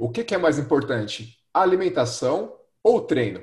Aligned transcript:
o 0.00 0.08
que 0.08 0.34
é 0.34 0.38
mais 0.38 0.58
importante? 0.58 1.36
Alimentação 1.52 2.54
ou 2.82 3.02
treino? 3.02 3.42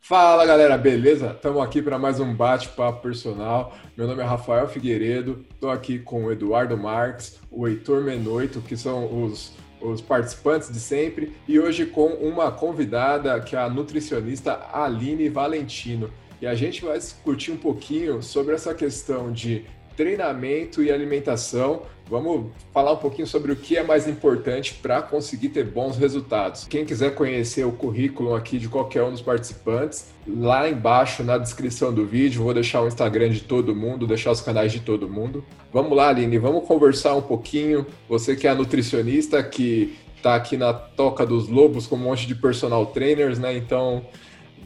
Fala 0.00 0.46
galera, 0.46 0.78
beleza? 0.78 1.32
Estamos 1.32 1.62
aqui 1.62 1.82
para 1.82 1.98
mais 1.98 2.18
um 2.18 2.34
bate-papo 2.34 3.02
personal. 3.02 3.76
Meu 3.94 4.06
nome 4.06 4.22
é 4.22 4.24
Rafael 4.24 4.66
Figueiredo, 4.66 5.44
estou 5.52 5.68
aqui 5.68 5.98
com 5.98 6.24
o 6.24 6.32
Eduardo 6.32 6.74
Marques, 6.74 7.38
o 7.50 7.68
Heitor 7.68 8.02
Menoito, 8.02 8.62
que 8.62 8.78
são 8.78 9.24
os, 9.24 9.52
os 9.78 10.00
participantes 10.00 10.72
de 10.72 10.80
sempre, 10.80 11.36
e 11.46 11.60
hoje 11.60 11.84
com 11.84 12.06
uma 12.14 12.50
convidada 12.50 13.38
que 13.40 13.54
é 13.54 13.58
a 13.58 13.68
nutricionista 13.68 14.58
Aline 14.72 15.28
Valentino. 15.28 16.10
E 16.40 16.46
a 16.46 16.54
gente 16.54 16.82
vai 16.82 16.96
discutir 16.96 17.50
um 17.50 17.58
pouquinho 17.58 18.22
sobre 18.22 18.54
essa 18.54 18.72
questão 18.74 19.30
de 19.30 19.66
treinamento 19.96 20.82
e 20.82 20.92
alimentação. 20.92 21.82
Vamos 22.08 22.52
falar 22.72 22.92
um 22.92 22.96
pouquinho 22.96 23.26
sobre 23.26 23.50
o 23.50 23.56
que 23.56 23.76
é 23.76 23.82
mais 23.82 24.06
importante 24.06 24.74
para 24.74 25.02
conseguir 25.02 25.48
ter 25.48 25.64
bons 25.64 25.96
resultados. 25.96 26.64
Quem 26.68 26.84
quiser 26.84 27.14
conhecer 27.14 27.66
o 27.66 27.72
currículo 27.72 28.34
aqui 28.34 28.58
de 28.58 28.68
qualquer 28.68 29.02
um 29.02 29.10
dos 29.10 29.20
participantes, 29.20 30.06
lá 30.26 30.68
embaixo 30.68 31.24
na 31.24 31.36
descrição 31.36 31.92
do 31.92 32.06
vídeo, 32.06 32.44
vou 32.44 32.54
deixar 32.54 32.82
o 32.82 32.86
Instagram 32.86 33.30
de 33.30 33.40
todo 33.40 33.74
mundo, 33.74 34.06
deixar 34.06 34.30
os 34.30 34.40
canais 34.40 34.70
de 34.70 34.80
todo 34.80 35.08
mundo. 35.08 35.44
Vamos 35.72 35.96
lá, 35.96 36.08
Aline, 36.08 36.38
vamos 36.38 36.64
conversar 36.64 37.14
um 37.14 37.22
pouquinho. 37.22 37.84
Você 38.08 38.36
que 38.36 38.46
é 38.46 38.54
nutricionista, 38.54 39.42
que 39.42 39.96
está 40.16 40.36
aqui 40.36 40.56
na 40.56 40.72
Toca 40.72 41.26
dos 41.26 41.48
Lobos 41.48 41.86
com 41.86 41.96
um 41.96 42.00
monte 42.00 42.26
de 42.26 42.34
personal 42.36 42.86
trainers, 42.86 43.38
né? 43.38 43.56
Então, 43.56 44.04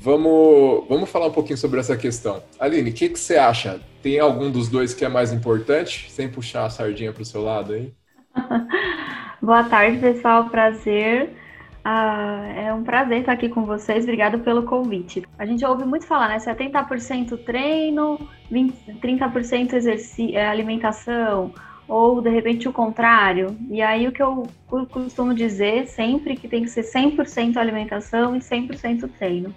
Vamos, 0.02 0.88
vamos 0.88 1.10
falar 1.10 1.26
um 1.26 1.30
pouquinho 1.30 1.58
sobre 1.58 1.78
essa 1.78 1.94
questão. 1.94 2.42
Aline, 2.58 2.88
o 2.88 2.92
que, 2.92 3.10
que 3.10 3.18
você 3.18 3.36
acha? 3.36 3.82
Tem 4.02 4.18
algum 4.18 4.50
dos 4.50 4.66
dois 4.66 4.94
que 4.94 5.04
é 5.04 5.10
mais 5.10 5.30
importante? 5.30 6.10
Sem 6.10 6.26
puxar 6.26 6.64
a 6.64 6.70
sardinha 6.70 7.12
para 7.12 7.20
o 7.20 7.24
seu 7.24 7.42
lado 7.42 7.74
aí. 7.74 7.92
Boa 9.42 9.62
tarde, 9.64 9.98
pessoal. 9.98 10.48
Prazer. 10.48 11.28
Ah, 11.84 12.50
é 12.56 12.72
um 12.72 12.82
prazer 12.82 13.20
estar 13.20 13.32
aqui 13.32 13.50
com 13.50 13.66
vocês. 13.66 14.04
Obrigada 14.04 14.38
pelo 14.38 14.62
convite. 14.62 15.22
A 15.38 15.44
gente 15.44 15.62
ouve 15.66 15.84
muito 15.84 16.06
falar, 16.06 16.28
né? 16.28 16.38
70% 16.38 17.44
treino, 17.44 18.18
20, 18.50 18.74
30% 19.02 19.74
exercício, 19.74 20.34
é, 20.34 20.48
alimentação, 20.48 21.52
ou 21.86 22.22
de 22.22 22.30
repente 22.30 22.66
o 22.66 22.72
contrário. 22.72 23.54
E 23.68 23.82
aí 23.82 24.08
o 24.08 24.12
que 24.12 24.22
eu 24.22 24.46
costumo 24.88 25.34
dizer 25.34 25.88
sempre 25.88 26.36
que 26.36 26.48
tem 26.48 26.62
que 26.62 26.70
ser 26.70 26.84
100% 26.84 27.58
alimentação 27.58 28.34
e 28.34 28.38
100% 28.38 29.10
treino. 29.18 29.54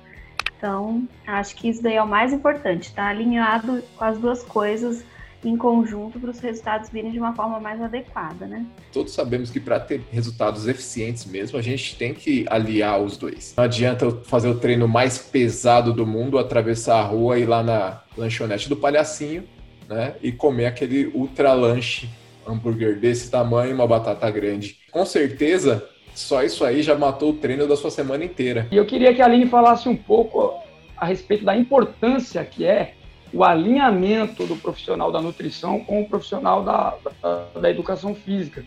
Então, 0.63 1.05
acho 1.27 1.57
que 1.57 1.67
isso 1.67 1.83
daí 1.83 1.95
é 1.95 2.01
o 2.01 2.07
mais 2.07 2.31
importante, 2.31 2.93
tá 2.93 3.09
alinhado 3.09 3.83
com 3.97 4.05
as 4.05 4.17
duas 4.17 4.43
coisas 4.43 5.03
em 5.43 5.57
conjunto 5.57 6.17
para 6.17 6.29
os 6.29 6.39
resultados 6.39 6.89
virem 6.89 7.11
de 7.11 7.19
uma 7.19 7.35
forma 7.35 7.59
mais 7.59 7.81
adequada, 7.81 8.45
né? 8.45 8.65
Todos 8.93 9.11
sabemos 9.11 9.49
que 9.49 9.59
para 9.59 9.77
ter 9.77 10.01
resultados 10.09 10.65
eficientes 10.65 11.25
mesmo, 11.25 11.59
a 11.59 11.61
gente 11.61 11.97
tem 11.97 12.13
que 12.13 12.45
aliar 12.49 13.01
os 13.01 13.17
dois. 13.17 13.53
Não 13.57 13.65
adianta 13.65 14.05
eu 14.05 14.23
fazer 14.23 14.47
o 14.47 14.57
treino 14.57 14.87
mais 14.87 15.17
pesado 15.17 15.91
do 15.91 16.07
mundo, 16.07 16.39
atravessar 16.39 17.01
a 17.01 17.03
rua 17.03 17.37
e 17.37 17.41
ir 17.41 17.45
lá 17.45 17.61
na 17.61 18.01
lanchonete 18.15 18.69
do 18.69 18.77
palhacinho, 18.77 19.43
né? 19.89 20.15
E 20.23 20.31
comer 20.31 20.67
aquele 20.67 21.07
ultra 21.07 21.51
lanche 21.51 22.07
hambúrguer 22.47 22.97
desse 22.97 23.29
tamanho 23.29 23.75
uma 23.75 23.85
batata 23.85 24.31
grande. 24.31 24.77
Com 24.89 25.05
certeza, 25.05 25.85
só 26.13 26.43
isso 26.43 26.63
aí 26.63 26.81
já 26.81 26.95
matou 26.95 27.31
o 27.31 27.33
treino 27.33 27.67
da 27.67 27.75
sua 27.75 27.91
semana 27.91 28.23
inteira. 28.23 28.67
E 28.71 28.77
eu 28.77 28.85
queria 28.85 29.13
que 29.13 29.21
a 29.21 29.25
Aline 29.25 29.47
falasse 29.47 29.89
um 29.89 29.95
pouco 29.95 30.53
a 30.95 31.05
respeito 31.05 31.43
da 31.43 31.55
importância 31.57 32.43
que 32.45 32.65
é 32.65 32.93
o 33.33 33.43
alinhamento 33.43 34.45
do 34.45 34.55
profissional 34.55 35.11
da 35.11 35.19
nutrição 35.19 35.79
com 35.79 36.01
o 36.01 36.07
profissional 36.07 36.63
da, 36.63 36.95
da, 37.21 37.59
da 37.59 37.69
educação 37.69 38.13
física. 38.13 38.63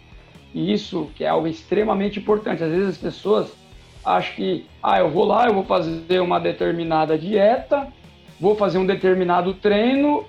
E 0.53 0.73
isso 0.73 1.11
que 1.15 1.23
é 1.23 1.29
algo 1.29 1.47
extremamente 1.47 2.19
importante. 2.19 2.65
Às 2.65 2.71
vezes 2.71 2.89
as 2.89 2.99
pessoas 2.99 3.53
acham 4.05 4.35
que, 4.35 4.67
ah, 4.83 4.99
eu 4.99 5.11
vou 5.11 5.25
lá, 5.25 5.47
eu 5.47 5.55
vou 5.55 5.65
fazer 5.65 6.21
uma 6.21 6.41
determinada 6.41 7.17
dieta, 7.17 7.89
vou 8.41 8.57
fazer 8.57 8.79
um 8.79 8.87
determinado 8.87 9.55
treino 9.55 10.25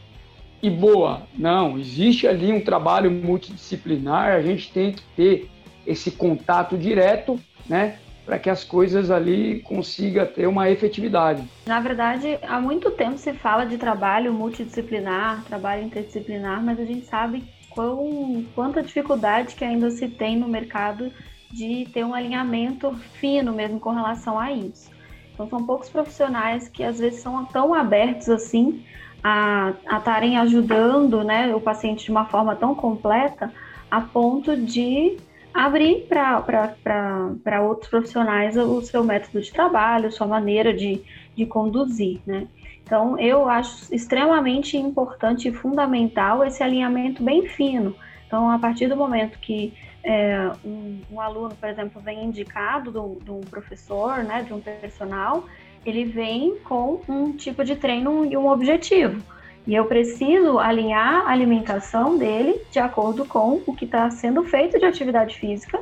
e 0.61 0.69
boa. 0.69 1.23
Não, 1.35 1.77
existe 1.79 2.27
ali 2.27 2.51
um 2.51 2.61
trabalho 2.61 3.09
multidisciplinar, 3.09 4.33
a 4.33 4.41
gente 4.41 4.71
tem 4.71 4.91
que 4.91 5.01
ter 5.15 5.49
esse 5.87 6.11
contato 6.11 6.77
direto, 6.77 7.39
né? 7.67 7.97
Para 8.25 8.37
que 8.37 8.49
as 8.49 8.63
coisas 8.63 9.09
ali 9.09 9.61
consiga 9.61 10.25
ter 10.25 10.47
uma 10.47 10.69
efetividade. 10.69 11.41
Na 11.65 11.79
verdade, 11.79 12.37
há 12.41 12.59
muito 12.59 12.91
tempo 12.91 13.17
se 13.17 13.31
fala 13.31 13.65
de 13.65 13.77
trabalho 13.77 14.33
multidisciplinar, 14.33 15.43
trabalho 15.45 15.83
interdisciplinar, 15.83 16.61
mas 16.61 16.77
a 16.77 16.83
gente 16.83 17.05
sabe 17.05 17.43
quão, 17.69 18.45
quanta 18.53 18.83
dificuldade 18.83 19.55
que 19.55 19.63
ainda 19.63 19.89
se 19.89 20.09
tem 20.09 20.35
no 20.35 20.47
mercado 20.47 21.09
de 21.49 21.87
ter 21.93 22.03
um 22.03 22.13
alinhamento 22.13 22.93
fino 23.13 23.53
mesmo 23.53 23.79
com 23.79 23.91
relação 23.91 24.37
a 24.37 24.51
isso. 24.51 24.91
Então, 25.33 25.47
são 25.47 25.63
poucos 25.63 25.87
profissionais 25.87 26.67
que 26.67 26.83
às 26.83 26.99
vezes 26.99 27.21
são 27.21 27.45
tão 27.45 27.73
abertos 27.73 28.27
assim 28.27 28.83
a 29.23 29.73
estarem 29.97 30.37
ajudando 30.37 31.23
né, 31.23 31.55
o 31.55 31.61
paciente 31.61 32.05
de 32.05 32.11
uma 32.11 32.25
forma 32.25 32.55
tão 32.55 32.75
completa 32.75 33.53
a 33.89 34.01
ponto 34.01 34.55
de 34.55 35.17
abrir 35.57 36.05
para 36.07 37.61
outros 37.63 37.89
profissionais 37.89 38.55
o 38.55 38.79
seu 38.83 39.03
método 39.03 39.41
de 39.41 39.51
trabalho, 39.51 40.11
sua 40.11 40.27
maneira 40.27 40.71
de, 40.71 41.01
de 41.35 41.47
conduzir, 41.47 42.21
né? 42.27 42.47
Então, 42.83 43.19
eu 43.19 43.49
acho 43.49 43.93
extremamente 43.93 44.77
importante 44.77 45.49
e 45.49 45.51
fundamental 45.51 46.45
esse 46.45 46.61
alinhamento 46.61 47.23
bem 47.23 47.47
fino. 47.47 47.95
Então, 48.27 48.49
a 48.51 48.59
partir 48.59 48.87
do 48.87 48.95
momento 48.95 49.39
que 49.39 49.73
é, 50.03 50.51
um, 50.63 51.01
um, 51.11 51.19
aluno, 51.19 51.55
por 51.55 51.67
exemplo, 51.67 51.99
vem 52.01 52.23
indicado 52.23 52.91
de 53.19 53.31
um 53.31 53.41
professor, 53.41 54.23
né, 54.23 54.43
de 54.43 54.53
um 54.53 54.61
personal, 54.61 55.43
ele 55.83 56.05
vem 56.05 56.55
com 56.59 57.01
um 57.09 57.33
tipo 57.33 57.65
de 57.65 57.75
treino 57.75 58.25
e 58.25 58.37
um 58.37 58.47
objetivo. 58.47 59.21
E 59.67 59.75
eu 59.75 59.83
preciso 59.85 60.59
alinhar 60.59 61.27
a 61.27 61.31
alimentação 61.31 62.17
dele 62.17 62.61
de 62.71 62.79
acordo 62.79 63.25
com 63.25 63.61
o 63.67 63.75
que 63.75 63.83
está 63.83 64.09
sendo 64.09 64.41
feito 64.43 64.79
de 64.79 64.85
atividade 64.85 65.37
física 65.37 65.81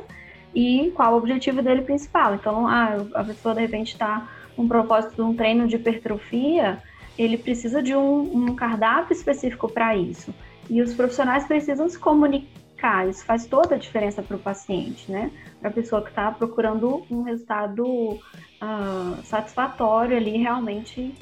e 0.52 0.90
qual 0.96 1.14
o 1.14 1.16
objetivo 1.18 1.62
dele 1.62 1.82
principal. 1.82 2.34
Então, 2.34 2.66
ah, 2.66 2.96
a 3.14 3.22
pessoa 3.22 3.54
de 3.54 3.60
repente 3.60 3.92
está 3.92 4.28
com 4.56 4.66
propósito 4.66 5.14
de 5.14 5.22
um 5.22 5.36
treino 5.36 5.68
de 5.68 5.76
hipertrofia, 5.76 6.82
ele 7.16 7.38
precisa 7.38 7.80
de 7.80 7.94
um, 7.94 8.48
um 8.48 8.56
cardápio 8.56 9.12
específico 9.12 9.70
para 9.70 9.96
isso. 9.96 10.34
E 10.68 10.82
os 10.82 10.92
profissionais 10.92 11.46
precisam 11.46 11.88
se 11.88 11.96
comunicar, 11.96 13.08
isso 13.08 13.24
faz 13.24 13.46
toda 13.46 13.76
a 13.76 13.78
diferença 13.78 14.20
para 14.20 14.36
o 14.36 14.40
paciente, 14.40 15.10
né? 15.12 15.30
Para 15.60 15.70
a 15.70 15.72
pessoa 15.72 16.02
que 16.02 16.08
está 16.08 16.32
procurando 16.32 17.04
um 17.08 17.22
resultado 17.22 17.84
uh, 17.86 19.22
satisfatório 19.22 20.16
ali, 20.16 20.38
realmente 20.38 21.14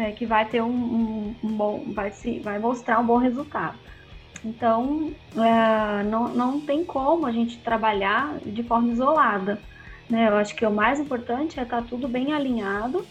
é, 0.00 0.12
que 0.12 0.24
vai 0.24 0.46
ter 0.46 0.62
um, 0.62 0.70
um, 0.70 1.34
um, 1.44 1.52
bom, 1.52 1.84
vai, 1.88 2.10
se, 2.10 2.38
vai 2.38 2.58
mostrar 2.58 2.98
um 2.98 3.06
bom 3.06 3.18
resultado. 3.18 3.78
Então, 4.42 5.12
é, 5.36 6.02
não, 6.04 6.28
não 6.28 6.60
tem 6.60 6.84
como 6.84 7.26
a 7.26 7.32
gente 7.32 7.58
trabalhar 7.58 8.38
de 8.44 8.62
forma 8.62 8.88
isolada. 8.88 9.58
Né? 10.08 10.28
Eu 10.28 10.36
acho 10.36 10.54
que 10.54 10.64
o 10.64 10.70
mais 10.70 10.98
importante 10.98 11.60
é 11.60 11.62
estar 11.62 11.82
tudo 11.82 12.08
bem 12.08 12.32
alinhado 12.32 13.04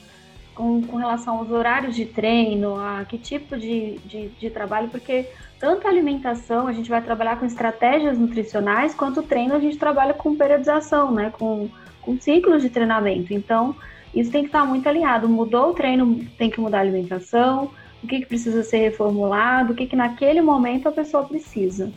com, 0.56 0.82
com 0.82 0.98
relação 0.98 1.38
aos 1.38 1.52
horários 1.52 1.96
de 1.96 2.06
treino, 2.06 2.76
a 2.76 3.06
que 3.06 3.18
tipo 3.18 3.56
de, 3.56 4.00
de, 4.00 4.30
de 4.30 4.50
trabalho, 4.50 4.90
porque 4.90 5.30
tanto 5.60 5.86
a 5.86 5.92
alimentação 5.92 6.68
a 6.68 6.74
gente 6.74 6.90
vai 6.90 7.02
trabalhar 7.02 7.40
com 7.40 7.46
estratégias 7.46 8.18
nutricionais, 8.18 8.96
quanto 8.96 9.20
o 9.20 9.24
treino 9.24 9.54
a 9.54 9.60
gente 9.60 9.78
trabalha 9.78 10.14
com 10.14 10.36
periodização, 10.36 11.12
né? 11.12 11.32
com, 11.38 11.70
com 12.02 12.20
ciclos 12.20 12.64
de 12.64 12.70
treinamento. 12.70 13.32
Então, 13.32 13.76
isso 14.14 14.32
tem 14.32 14.42
que 14.42 14.50
estar 14.50 14.66
muito 14.66 14.88
alinhado. 14.88 15.30
Mudou 15.30 15.72
o 15.72 15.74
treino, 15.74 16.26
tem 16.38 16.50
que 16.50 16.60
mudar 16.60 16.80
a 16.80 16.82
alimentação, 16.82 17.72
o 18.04 18.08
que, 18.08 18.20
que 18.20 18.26
precisa 18.26 18.64
ser 18.64 18.80
reformulado, 18.80 19.74
o 19.74 19.76
que, 19.76 19.86
que 19.86 19.96
naquele 19.96 20.42
momento 20.42 20.88
a 20.88 20.92
pessoa 20.92 21.24
precisa. 21.24 21.92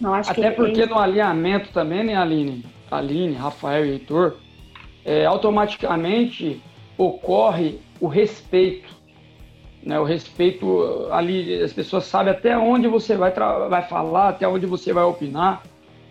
Não, 0.00 0.14
acho 0.14 0.30
Até 0.30 0.50
que 0.50 0.56
porque 0.56 0.86
no 0.86 0.98
alinhamento 0.98 1.70
também, 1.72 2.04
né, 2.04 2.16
Aline? 2.16 2.64
Aline, 2.90 3.34
Rafael 3.34 3.84
e 3.84 3.90
Heitor, 3.90 4.36
é, 5.04 5.24
automaticamente 5.24 6.60
ocorre 6.98 7.78
o 8.00 8.06
respeito. 8.06 8.94
Né, 9.82 9.98
o 10.00 10.04
respeito 10.04 11.08
ali, 11.12 11.62
as 11.62 11.72
pessoas 11.72 12.04
sabem 12.04 12.32
até 12.32 12.58
onde 12.58 12.88
você 12.88 13.16
vai, 13.16 13.32
vai 13.68 13.82
falar, 13.82 14.30
até 14.30 14.46
onde 14.46 14.66
você 14.66 14.92
vai 14.92 15.04
opinar. 15.04 15.62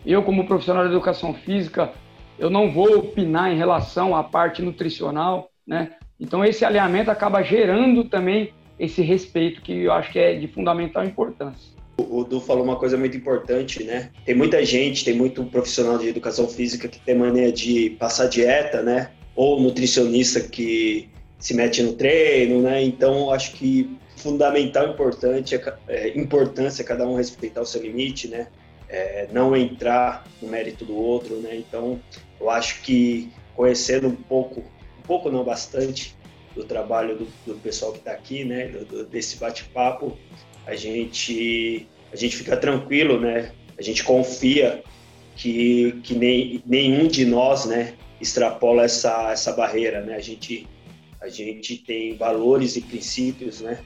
Eu, 0.05 0.23
como 0.23 0.47
profissional 0.47 0.83
de 0.83 0.91
educação 0.91 1.33
física, 1.33 1.91
eu 2.37 2.49
não 2.49 2.71
vou 2.71 2.97
opinar 2.97 3.51
em 3.51 3.57
relação 3.57 4.15
à 4.15 4.23
parte 4.23 4.61
nutricional, 4.61 5.49
né? 5.65 5.91
Então 6.19 6.43
esse 6.43 6.63
alinhamento 6.63 7.11
acaba 7.11 7.41
gerando 7.41 8.03
também 8.05 8.53
esse 8.79 9.01
respeito 9.01 9.61
que 9.61 9.83
eu 9.83 9.91
acho 9.91 10.11
que 10.11 10.19
é 10.19 10.35
de 10.35 10.47
fundamental 10.47 11.03
importância. 11.03 11.73
O 11.97 12.23
Du 12.25 12.41
falou 12.41 12.63
uma 12.63 12.75
coisa 12.75 12.97
muito 12.97 13.15
importante, 13.15 13.83
né? 13.83 14.11
Tem 14.25 14.35
muita 14.35 14.63
gente, 14.65 15.05
tem 15.05 15.15
muito 15.15 15.43
profissional 15.45 15.97
de 15.97 16.09
educação 16.09 16.47
física 16.47 16.87
que 16.87 16.99
tem 16.99 17.15
mania 17.15 17.51
de 17.51 17.91
passar 17.91 18.27
dieta, 18.27 18.81
né? 18.81 19.11
Ou 19.35 19.61
nutricionista 19.61 20.41
que 20.41 21.09
se 21.39 21.53
mete 21.53 21.81
no 21.81 21.93
treino, 21.93 22.61
né? 22.61 22.83
Então 22.83 23.31
acho 23.31 23.53
que 23.53 23.97
fundamental 24.17 24.89
importante 24.89 25.55
é, 25.55 25.75
é 25.87 26.17
importância 26.17 26.83
cada 26.83 27.07
um 27.07 27.15
respeitar 27.15 27.61
o 27.61 27.65
seu 27.65 27.81
limite, 27.81 28.27
né? 28.27 28.47
é, 28.89 29.27
não 29.31 29.55
entrar 29.55 30.25
no 30.41 30.47
mérito 30.47 30.85
do 30.85 30.95
outro, 30.95 31.35
né? 31.37 31.55
Então, 31.55 31.99
eu 32.39 32.49
acho 32.49 32.81
que 32.81 33.31
conhecendo 33.55 34.07
um 34.07 34.15
pouco, 34.15 34.61
um 34.61 35.01
pouco 35.03 35.29
não 35.31 35.43
bastante, 35.43 36.15
do 36.55 36.63
trabalho 36.63 37.17
do, 37.17 37.27
do 37.45 37.59
pessoal 37.59 37.91
que 37.91 37.99
está 37.99 38.11
aqui, 38.11 38.45
né? 38.45 38.67
Do, 38.67 39.05
desse 39.05 39.37
bate-papo, 39.37 40.17
a 40.65 40.75
gente 40.75 41.87
a 42.11 42.15
gente 42.15 42.37
fica 42.37 42.55
tranquilo, 42.55 43.19
né? 43.19 43.51
A 43.77 43.81
gente 43.81 44.03
confia 44.03 44.81
que, 45.35 45.99
que 46.01 46.15
nem, 46.15 46.63
nenhum 46.65 47.07
de 47.07 47.25
nós, 47.25 47.65
né? 47.65 47.93
Extrapola 48.21 48.85
essa 48.85 49.31
essa 49.31 49.51
barreira, 49.51 50.01
né? 50.01 50.15
A 50.15 50.21
gente 50.21 50.65
a 51.19 51.27
gente 51.27 51.77
tem 51.77 52.15
valores 52.15 52.75
e 52.75 52.81
princípios, 52.81 53.59
né? 53.59 53.79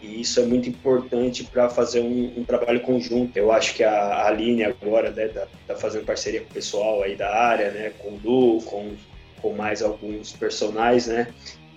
E 0.00 0.20
isso 0.20 0.40
é 0.40 0.44
muito 0.44 0.68
importante 0.68 1.44
para 1.44 1.68
fazer 1.68 2.00
um, 2.00 2.32
um, 2.36 2.44
trabalho 2.44 2.80
conjunto. 2.80 3.36
Eu 3.36 3.50
acho 3.50 3.74
que 3.74 3.82
a, 3.82 4.26
Aline 4.26 4.62
agora 4.62 5.08
está 5.08 5.22
né, 5.22 5.28
tá, 5.28 5.46
tá 5.66 5.76
fazendo 5.76 6.04
parceria 6.04 6.40
com 6.40 6.50
o 6.50 6.54
pessoal 6.54 7.02
aí 7.02 7.16
da 7.16 7.34
área, 7.34 7.70
né, 7.72 7.92
com 7.98 8.14
o 8.14 8.18
Du, 8.18 8.64
com, 8.64 8.94
com 9.42 9.52
mais 9.54 9.82
alguns 9.82 10.32
personagens, 10.32 11.08
né? 11.08 11.28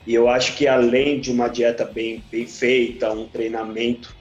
E 0.05 0.13
eu 0.13 0.27
acho 0.27 0.55
que 0.55 0.67
além 0.67 1.19
de 1.19 1.31
uma 1.31 1.47
dieta 1.47 1.85
bem, 1.85 2.23
bem 2.31 2.45
feita, 2.45 3.11
um 3.11 3.27
treinamento 3.27 4.15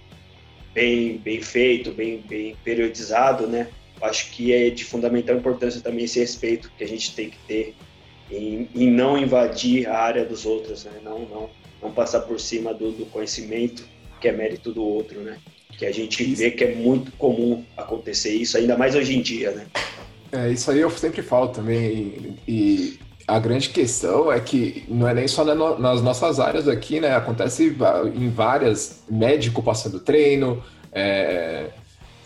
bem, 0.75 1.19
bem 1.19 1.41
feito, 1.41 1.91
bem, 1.93 2.23
bem 2.27 2.57
periodizado, 2.65 3.47
né? 3.47 3.69
Acho 4.01 4.31
que 4.31 4.53
é 4.53 4.71
de 4.71 4.85
fundamental 4.85 5.37
importância 5.37 5.81
também 5.81 6.05
esse 6.05 6.19
respeito 6.19 6.71
que 6.77 6.85
a 6.85 6.89
gente 6.89 7.15
tem 7.15 7.31
que 7.31 7.39
ter 7.47 7.75
em, 8.31 8.69
em 8.75 8.91
não 8.91 9.19
invadir 9.19 9.87
a 9.87 9.99
área 9.99 10.25
dos 10.25 10.47
outros, 10.47 10.85
né? 10.85 10.93
Não, 11.03 11.21
não 11.21 11.51
não 11.83 11.91
passar 11.91 12.21
por 12.21 12.39
cima 12.39 12.73
do, 12.75 12.93
do 12.93 13.07
conhecimento 13.07 13.85
que 14.21 14.29
é 14.29 14.33
mérito 14.33 14.73
do 14.73 14.83
outro, 14.83 15.21
né? 15.21 15.39
Que 15.79 15.87
a 15.87 15.93
gente 15.93 16.23
isso. 16.23 16.43
vê 16.43 16.51
que 16.51 16.65
é 16.65 16.75
muito 16.75 17.11
comum 17.13 17.65
acontecer 17.77 18.35
isso, 18.35 18.59
ainda 18.59 18.77
mais 18.77 18.95
hoje 18.95 19.17
em 19.17 19.23
dia, 19.23 19.51
né? 19.53 19.67
É, 20.33 20.51
isso 20.51 20.71
aí 20.71 20.81
eu 20.81 20.91
sempre 20.91 21.23
falo 21.23 21.49
também, 21.49 22.37
e, 22.47 22.99
a 23.27 23.39
grande 23.39 23.69
questão 23.69 24.31
é 24.31 24.41
que 24.41 24.85
não 24.89 25.07
é 25.07 25.15
nem 25.15 25.29
só 25.29 25.45
nas 25.45 26.03
nossas 26.03 26.41
áreas 26.41 26.67
aqui, 26.67 27.01
né? 27.01 27.15
Acontece 27.15 27.77
em 28.15 28.29
várias, 28.29 29.05
médico 29.09 29.63
passando 29.63 30.01
treino, 30.01 30.63
é, 30.93 31.71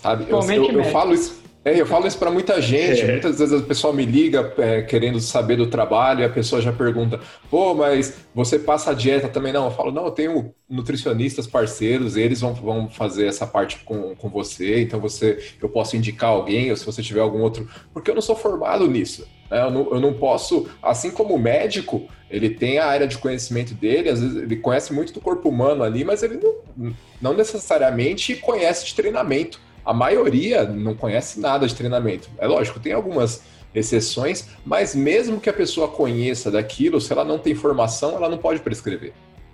sabe? 0.03 0.25
Eu, 0.29 0.41
eu, 0.41 0.71
eu, 0.73 0.85
falo 0.85 1.13
isso, 1.13 1.43
é, 1.65 1.81
eu 1.81 1.87
falo 1.87 2.07
isso 2.07 2.19
para 2.19 2.31
muita 2.31 2.61
gente. 2.61 3.01
É. 3.01 3.13
Muitas 3.13 3.39
vezes 3.39 3.59
o 3.59 3.63
pessoal 3.65 3.93
me 3.93 4.05
liga 4.05 4.53
é, 4.59 4.83
querendo 4.83 5.19
saber 5.19 5.57
do 5.57 5.67
trabalho 5.67 6.21
e 6.21 6.25
a 6.25 6.29
pessoa 6.29 6.61
já 6.61 6.73
pergunta: 6.73 7.19
pô, 7.51 7.75
mas 7.75 8.19
você 8.35 8.59
passa 8.59 8.91
a 8.91 8.95
dieta 8.95 9.29
também? 9.29 9.53
Não, 9.53 9.65
eu 9.65 9.71
falo: 9.71 9.91
não, 9.91 10.05
eu 10.05 10.11
tenho 10.11 10.55
nutricionistas 10.69 11.47
parceiros, 11.47 12.17
eles 12.17 12.43
vão, 12.43 12.53
vão 12.53 12.91
fazer 12.91 13.27
essa 13.27 13.47
parte 13.47 13.79
com, 13.85 14.15
com 14.15 14.29
você. 14.29 14.83
Então 14.83 15.01
você, 15.01 15.43
eu 15.63 15.69
posso 15.69 15.97
indicar 15.97 16.31
alguém, 16.31 16.71
ou 16.71 16.77
se 16.77 16.85
você 16.85 17.03
tiver 17.03 17.21
algum 17.21 17.41
outro. 17.41 17.67
Porque 17.95 18.11
eu 18.11 18.15
não 18.15 18.23
sou 18.23 18.37
formado 18.37 18.87
nisso. 18.87 19.27
Né? 19.51 19.63
Eu, 19.63 19.71
não, 19.71 19.95
eu 19.95 20.01
não 20.01 20.13
posso, 20.13 20.69
assim 20.83 21.11
como 21.11 21.35
o 21.35 21.39
médico, 21.39 22.07
ele 22.31 22.51
tem 22.51 22.79
a 22.79 22.87
área 22.87 23.07
de 23.07 23.17
conhecimento 23.17 23.73
dele, 23.73 24.11
às 24.11 24.21
vezes 24.21 24.37
ele 24.37 24.57
conhece 24.57 24.93
muito 24.93 25.15
do 25.15 25.21
corpo 25.21 25.49
humano 25.49 25.83
ali, 25.83 26.05
mas 26.05 26.23
ele 26.23 26.39
não, 26.43 26.93
não 27.23 27.33
necessariamente 27.33 28.37
conhece 28.37 28.85
de 28.85 28.95
treinamento 28.95 29.61
a 29.85 29.93
maioria 29.93 30.65
não 30.65 30.95
conhece 30.95 31.41
nada 31.41 31.67
de 31.67 31.75
treinamento. 31.75 32.29
É 32.39 32.47
lógico, 32.47 32.81
tem 32.81 32.93
algumas 32.93 33.43
exceções, 33.75 34.49
mas 34.65 34.95
mesmo 34.95 35.41
que 35.41 35.51
a 35.51 35.53
pessoa 35.53 35.89
conheça 35.89 36.51
daquilo, 36.51 37.01
se 37.01 37.13
ela 37.13 37.25
não 37.25 37.39
tem 37.39 37.55
formação, 37.55 38.17
ela 38.17 38.29
não 38.29 38.39
pode 38.39 38.61
prescrever. 38.61 39.13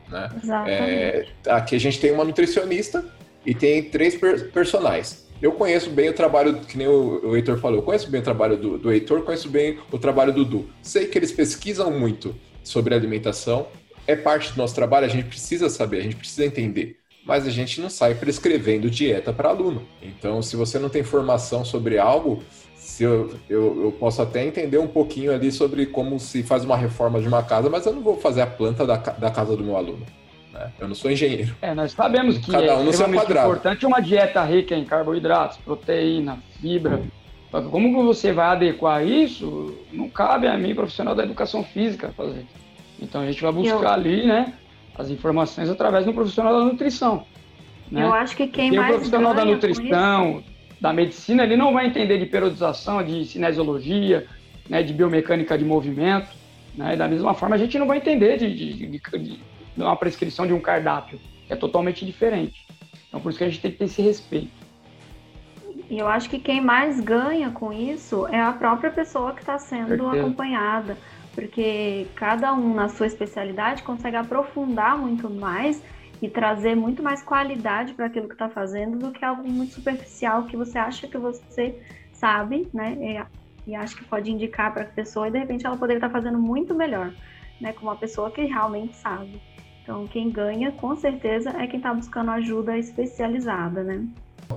Né? 0.09 0.29
É, 0.67 1.27
aqui 1.47 1.75
a 1.75 1.81
gente 1.81 1.99
tem 1.99 2.13
uma 2.13 2.25
nutricionista 2.25 3.05
e 3.45 3.55
tem 3.55 3.83
três 3.83 4.15
per 4.15 4.51
personagens. 4.51 5.29
Eu 5.41 5.53
conheço 5.53 5.89
bem 5.89 6.11
o 6.11 6.13
trabalho, 6.13 6.61
que 6.61 6.77
nem 6.77 6.87
o, 6.87 7.29
o 7.29 7.35
Heitor 7.35 7.59
falou, 7.59 7.79
eu 7.79 7.83
conheço 7.83 8.11
bem 8.11 8.21
o 8.21 8.25
trabalho 8.25 8.59
do, 8.59 8.77
do 8.77 8.93
Heitor, 8.93 9.23
conheço 9.23 9.49
bem 9.49 9.79
o 9.91 9.99
trabalho 9.99 10.35
do 10.35 10.45
Du. 10.45 10.69
Sei 10.83 11.07
que 11.07 11.17
eles 11.17 11.33
pesquisam 11.33 11.91
muito 11.91 12.37
sobre 12.63 12.95
alimentação, 12.95 13.67
é 14.07 14.15
parte 14.15 14.53
do 14.53 14.59
nosso 14.59 14.75
trabalho, 14.75 15.07
a 15.07 15.09
gente 15.09 15.29
precisa 15.29 15.71
saber, 15.71 16.01
a 16.01 16.03
gente 16.03 16.17
precisa 16.17 16.45
entender 16.45 17.00
mas 17.31 17.47
a 17.47 17.51
gente 17.51 17.81
não 17.81 17.89
sai 17.89 18.17
prescrevendo 18.17 18.91
dieta 18.91 19.33
para 19.33 19.51
aluno. 19.51 19.85
Então, 20.03 20.43
se 20.43 20.57
você 20.57 20.81
não 20.81 20.89
tem 20.89 21.05
formação 21.05 21.65
sobre 21.65 21.97
algo, 21.97 22.43
se 22.75 23.05
eu, 23.05 23.33
eu, 23.49 23.85
eu, 23.85 23.93
posso 23.93 24.21
até 24.21 24.45
entender 24.45 24.79
um 24.79 24.89
pouquinho 24.89 25.33
ali 25.33 25.53
sobre 25.53 25.87
como 25.87 26.19
se 26.19 26.43
faz 26.43 26.65
uma 26.65 26.77
reforma 26.77 27.21
de 27.21 27.29
uma 27.29 27.41
casa, 27.41 27.71
mas 27.71 27.87
eu 27.87 27.93
não 27.93 28.03
vou 28.03 28.17
fazer 28.17 28.41
a 28.41 28.49
planta 28.49 28.85
da, 28.85 28.97
da 28.97 29.31
casa 29.31 29.57
do 29.57 29.63
meu 29.63 29.77
aluno. 29.77 30.05
Né? 30.53 30.73
Eu 30.81 30.89
não 30.89 30.95
sou 30.97 31.09
engenheiro. 31.09 31.55
É, 31.63 31.73
nós 31.73 31.93
sabemos 31.93 32.37
que 32.37 32.51
Cada 32.51 32.79
um 32.79 32.87
é 32.89 32.91
extremamente 32.91 33.31
importante 33.31 33.87
uma 33.87 34.01
dieta 34.01 34.43
rica 34.43 34.75
em 34.75 34.85
carboidratos, 34.85 35.59
proteína, 35.59 36.37
fibra. 36.61 37.01
Como 37.71 38.05
você 38.07 38.33
vai 38.33 38.47
adequar 38.47 39.07
isso, 39.07 39.79
não 39.93 40.09
cabe 40.09 40.49
a 40.49 40.59
mim, 40.59 40.75
profissional 40.75 41.15
da 41.15 41.23
educação 41.23 41.63
física, 41.63 42.13
fazer. 42.17 42.45
Então 43.01 43.21
a 43.21 43.27
gente 43.27 43.41
vai 43.41 43.53
buscar 43.53 43.83
eu... 43.83 43.89
ali, 43.89 44.27
né, 44.27 44.53
as 45.01 45.11
informações 45.11 45.69
através 45.69 46.05
do 46.05 46.13
profissional 46.13 46.53
da 46.53 46.65
nutrição. 46.65 47.25
Né? 47.91 48.05
Eu 48.05 48.13
acho 48.13 48.37
que 48.37 48.47
quem 48.47 48.69
Porque 48.69 48.79
mais. 48.79 48.91
O 48.91 48.95
profissional 48.95 49.35
da 49.35 49.45
nutrição, 49.45 50.45
da 50.81 50.93
medicina, 50.93 51.43
ele 51.43 51.57
não 51.57 51.73
vai 51.73 51.87
entender 51.87 52.19
de 52.19 52.27
periodização, 52.27 53.03
de 53.03 53.25
cinesiologia, 53.25 54.27
né, 54.69 54.83
de 54.83 54.93
biomecânica 54.93 55.57
de 55.57 55.65
movimento. 55.65 56.29
Né? 56.75 56.97
Da 56.97 57.09
mesma 57.09 57.35
forma, 57.35 57.57
a 57.57 57.59
gente 57.59 57.79
não 57.79 57.87
vai 57.87 57.97
entender 57.97 58.37
de, 58.39 58.55
de, 58.55 58.87
de, 58.87 58.99
de 58.99 59.41
uma 59.77 59.97
prescrição 59.97 60.47
de 60.47 60.53
um 60.53 60.61
cardápio, 60.61 61.19
que 61.47 61.53
é 61.53 61.57
totalmente 61.57 62.05
diferente. 62.05 62.67
Então, 63.09 63.21
por 63.21 63.31
isso 63.31 63.39
que 63.39 63.45
a 63.45 63.49
gente 63.49 63.61
tem 63.61 63.73
que 63.73 63.79
ter 63.79 63.87
esse 63.87 64.03
respeito. 64.03 64.61
E 65.89 65.99
eu 65.99 66.07
acho 66.07 66.31
que 66.31 66.39
quem 66.39 66.61
mais 66.61 67.01
ganha 67.01 67.51
com 67.51 67.73
isso 67.73 68.25
é 68.29 68.41
a 68.41 68.53
própria 68.53 68.93
pessoa 68.93 69.33
que 69.33 69.41
está 69.41 69.59
sendo 69.59 69.89
Certeza. 69.89 70.21
acompanhada 70.21 70.97
porque 71.35 72.07
cada 72.15 72.53
um 72.53 72.75
na 72.75 72.89
sua 72.89 73.07
especialidade 73.07 73.83
consegue 73.83 74.17
aprofundar 74.17 74.99
muito 74.99 75.31
mais 75.31 75.83
e 76.21 76.29
trazer 76.29 76.75
muito 76.75 77.03
mais 77.03 77.23
qualidade 77.23 77.95
para 77.95 78.07
aquilo 78.07 78.29
que 78.29 78.35
está 78.35 78.49
fazendo 78.49 78.99
do 78.99 79.13
que 79.13 79.25
algo 79.25 79.49
muito 79.49 79.75
superficial 79.75 80.45
que 80.45 80.57
você 80.57 80.79
acha 80.79 81.09
que 81.09 81.17
você 81.17 81.81
sabe, 82.13 82.69
né? 82.75 82.97
E, 83.67 83.71
e 83.71 83.75
acha 83.75 83.97
que 83.97 84.05
pode 84.05 84.31
indicar 84.31 84.73
para 84.73 84.83
a 84.83 84.87
pessoa 84.87 85.29
e 85.29 85.31
de 85.31 85.39
repente 85.39 85.67
ela 85.67 85.77
poderia 85.77 85.99
estar 85.99 86.09
tá 86.09 86.13
fazendo 86.13 86.39
muito 86.39 86.75
melhor, 86.75 87.15
né? 87.61 87.73
Com 87.73 87.83
uma 87.83 87.97
pessoa 87.97 88.31
que 88.31 88.45
realmente 88.45 88.97
sabe. 88.97 89.41
Então, 89.83 90.07
quem 90.07 90.31
ganha, 90.31 90.71
com 90.73 90.95
certeza, 90.95 91.51
é 91.51 91.67
quem 91.67 91.79
está 91.79 91.93
buscando 91.93 92.31
ajuda 92.33 92.77
especializada, 92.77 93.83
né? 93.83 94.07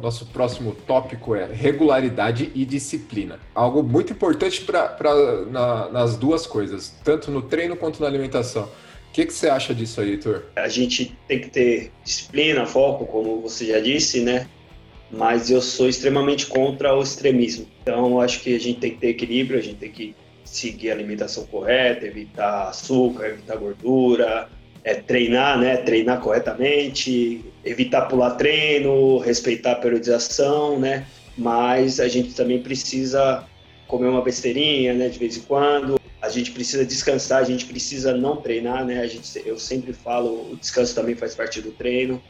Nosso 0.02 0.26
próximo 0.28 0.76
tópico 0.86 1.36
é 1.36 1.46
regularidade 1.46 2.52
e 2.54 2.66
disciplina. 2.66 3.40
Algo 3.54 3.84
muito 3.84 4.14
importante 4.14 4.62
para 4.62 5.46
na, 5.50 5.90
nas 5.90 6.18
duas 6.18 6.46
coisas, 6.46 6.96
tanto 7.04 7.32
no 7.32 7.42
treino 7.42 7.76
quanto 7.76 8.02
na 8.02 8.08
alimentação. 8.08 8.64
O 8.64 9.14
que, 9.14 9.26
que 9.26 9.34
você 9.34 9.48
acha 9.48 9.76
disso 9.76 10.02
aí, 10.02 10.12
Heitor? 10.12 10.46
A 10.56 10.68
gente 10.68 11.16
tem 11.28 11.40
que 11.40 11.50
ter 11.50 11.92
disciplina, 12.04 12.66
foco, 12.66 13.06
como 13.06 13.42
você 13.42 13.68
já 13.68 13.80
disse, 13.80 14.22
né? 14.22 14.48
Mas 15.12 15.52
eu 15.52 15.62
sou 15.62 15.88
extremamente 15.88 16.48
contra 16.48 16.96
o 16.96 17.04
extremismo. 17.04 17.68
Então, 17.84 18.20
acho 18.20 18.40
que 18.40 18.56
a 18.56 18.60
gente 18.60 18.80
tem 18.80 18.92
que 18.92 18.98
ter 18.98 19.10
equilíbrio, 19.10 19.60
a 19.60 19.62
gente 19.62 19.76
tem 19.76 19.92
que 19.92 20.16
seguir 20.44 20.90
a 20.90 20.94
alimentação 20.94 21.46
correta, 21.46 22.08
evitar 22.08 22.70
açúcar, 22.70 23.28
evitar 23.28 23.56
gordura, 23.58 24.50
é, 24.84 24.96
treinar, 24.96 25.60
né? 25.60 25.78
Treinar 25.78 26.20
corretamente, 26.20 27.44
evitar 27.64 28.04
pular 28.04 28.32
treino, 28.32 29.18
respeitar 29.20 29.74
a 29.74 29.76
periodização, 29.76 30.80
né? 30.80 31.06
Mas 31.38 32.00
a 32.00 32.08
gente 32.08 32.34
também 32.34 32.62
precisa 32.62 33.46
comer 33.88 34.08
uma 34.08 34.22
besteirinha, 34.22 34.94
né? 34.94 35.10
De 35.10 35.18
vez 35.18 35.38
em 35.38 35.42
quando. 35.42 36.00
A 36.22 36.30
gente 36.30 36.52
precisa 36.52 36.86
descansar, 36.86 37.42
a 37.42 37.44
gente 37.44 37.66
precisa 37.66 38.16
não 38.16 38.38
treinar, 38.38 38.86
né? 38.86 39.00
A 39.02 39.08
gente, 39.08 39.42
eu 39.46 39.58
sempre 39.58 39.94
falo, 39.94 40.52
o 40.52 40.56
descanso 40.56 40.96
também 40.96 41.16
faz 41.16 41.36
parte 41.36 41.62
do 41.62 41.72
treino. 41.72 42.22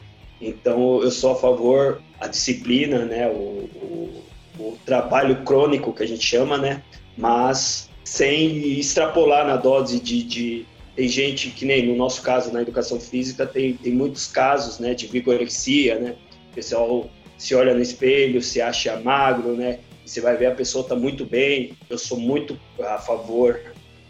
Então, 0.41 1.01
eu 1.01 1.12
sou 1.12 1.31
a 1.31 1.36
favor 1.36 2.01
a 2.19 2.27
disciplina, 2.27 3.05
né? 3.05 3.27
O, 3.27 3.69
o, 3.75 4.24
o 4.60 4.77
trabalho 4.86 5.43
crônico 5.43 5.93
que 5.93 6.03
a 6.03 6.07
gente 6.07 6.25
chama, 6.25 6.57
né? 6.57 6.81
Mas 7.17 7.89
sem 8.03 8.79
extrapolar 8.79 9.45
na 9.48 9.55
dose 9.55 10.00
de, 10.00 10.24
de 10.24 10.65
tem 10.95 11.07
gente 11.07 11.50
que 11.50 11.65
nem 11.65 11.88
no 11.88 11.95
nosso 11.95 12.21
caso 12.21 12.51
na 12.51 12.62
educação 12.62 13.00
física 13.00 13.45
tem, 13.45 13.73
tem 13.73 13.93
muitos 13.93 14.27
casos 14.27 14.79
né 14.79 14.93
de 14.93 15.07
vigorexia 15.07 16.00
né. 16.00 16.15
O 16.51 16.55
pessoal 16.55 17.09
se 17.38 17.55
olha 17.55 17.73
no 17.73 17.81
espelho 17.81 18.41
se 18.41 18.62
acha 18.62 19.00
magro 19.00 19.55
né 19.55 19.79
você 20.05 20.21
vai 20.21 20.35
ver 20.35 20.47
a 20.47 20.55
pessoa 20.55 20.83
está 20.83 20.95
muito 20.95 21.25
bem. 21.25 21.77
Eu 21.89 21.97
sou 21.97 22.19
muito 22.19 22.59
a 22.79 22.97
favor 22.97 23.59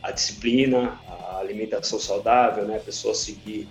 a 0.02 0.12
disciplina 0.12 1.00
a 1.08 1.38
alimentação 1.40 2.00
saudável 2.00 2.66
né 2.66 2.78
a 2.78 2.80
pessoa 2.80 3.14
seguir 3.14 3.68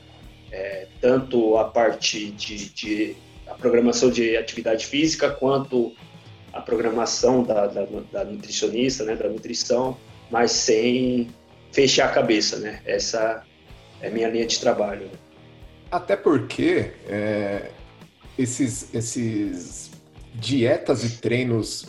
é, 0.51 0.87
tanto 1.01 1.57
a 1.57 1.65
parte 1.65 2.31
de, 2.31 2.69
de, 2.71 3.17
a 3.47 3.55
programação 3.55 4.11
de 4.11 4.37
atividade 4.37 4.87
física 4.87 5.31
quanto 5.31 5.93
a 6.53 6.61
programação 6.61 7.43
da, 7.43 7.67
da, 7.67 7.87
da 8.13 8.25
nutricionista 8.25 9.05
né 9.05 9.17
da 9.17 9.29
nutrição 9.29 9.97
mas 10.31 10.53
sem 10.53 11.29
fechar 11.73 12.07
a 12.07 12.13
cabeça, 12.13 12.59
né? 12.59 12.81
Essa 12.85 13.43
é 14.01 14.09
a 14.09 14.11
minha 14.11 14.29
linha 14.29 14.47
de 14.47 14.61
trabalho. 14.61 15.11
Até 15.91 16.17
porque 16.17 16.93
é, 17.09 17.71
esses, 18.39 18.95
esses 18.95 19.91
dietas 20.35 21.05
e 21.05 21.19
treinos 21.19 21.87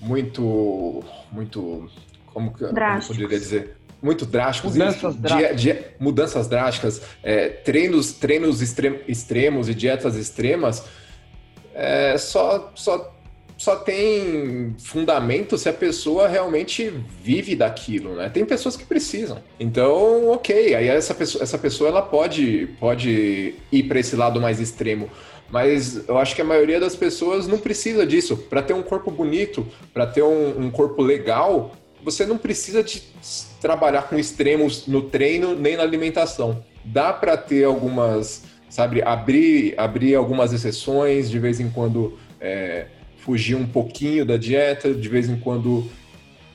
muito, 0.00 1.04
muito, 1.32 1.90
como 2.26 2.52
que 2.52 2.64
como 2.66 3.06
poderia 3.06 3.38
dizer? 3.38 3.76
Muito 4.02 4.26
drásticos. 4.26 4.76
Mudanças 4.76 5.16
drásticas. 5.16 5.60
Dia, 5.60 5.74
dia, 5.74 5.94
mudanças 5.98 6.48
drásticas, 6.48 7.00
é, 7.22 7.48
treinos, 7.48 8.12
treinos 8.12 8.60
extrem, 8.60 9.00
extremos 9.08 9.68
e 9.68 9.74
dietas 9.74 10.16
extremas, 10.16 10.84
é, 11.74 12.16
só, 12.18 12.72
só 12.74 13.15
só 13.56 13.76
tem 13.76 14.74
fundamento 14.78 15.56
se 15.56 15.68
a 15.68 15.72
pessoa 15.72 16.28
realmente 16.28 16.92
vive 17.22 17.56
daquilo, 17.56 18.14
né? 18.14 18.28
Tem 18.28 18.44
pessoas 18.44 18.76
que 18.76 18.84
precisam. 18.84 19.38
Então, 19.58 20.28
ok, 20.28 20.74
aí 20.74 20.88
essa 20.88 21.14
pessoa, 21.14 21.42
essa 21.42 21.56
pessoa 21.56 21.88
ela 21.88 22.02
pode, 22.02 22.68
pode 22.78 23.54
ir 23.72 23.82
para 23.84 23.98
esse 23.98 24.14
lado 24.14 24.40
mais 24.40 24.60
extremo. 24.60 25.08
Mas 25.50 26.06
eu 26.08 26.18
acho 26.18 26.34
que 26.34 26.42
a 26.42 26.44
maioria 26.44 26.78
das 26.78 26.94
pessoas 26.94 27.46
não 27.46 27.56
precisa 27.56 28.04
disso. 28.04 28.36
Para 28.36 28.62
ter 28.62 28.74
um 28.74 28.82
corpo 28.82 29.10
bonito, 29.10 29.66
para 29.94 30.06
ter 30.06 30.22
um, 30.22 30.66
um 30.66 30.70
corpo 30.70 31.00
legal, 31.00 31.72
você 32.02 32.26
não 32.26 32.36
precisa 32.36 32.82
de 32.82 33.02
trabalhar 33.60 34.02
com 34.02 34.18
extremos 34.18 34.86
no 34.86 35.02
treino 35.02 35.54
nem 35.54 35.76
na 35.76 35.82
alimentação. 35.82 36.62
Dá 36.84 37.12
para 37.12 37.36
ter 37.36 37.64
algumas, 37.64 38.44
sabe, 38.68 39.02
abrir, 39.02 39.74
abrir 39.78 40.14
algumas 40.14 40.52
exceções, 40.52 41.30
de 41.30 41.38
vez 41.38 41.58
em 41.58 41.70
quando 41.70 42.18
é, 42.40 42.86
fugir 43.26 43.56
um 43.56 43.66
pouquinho 43.66 44.24
da 44.24 44.36
dieta, 44.36 44.94
de 44.94 45.08
vez 45.08 45.28
em 45.28 45.36
quando 45.36 45.84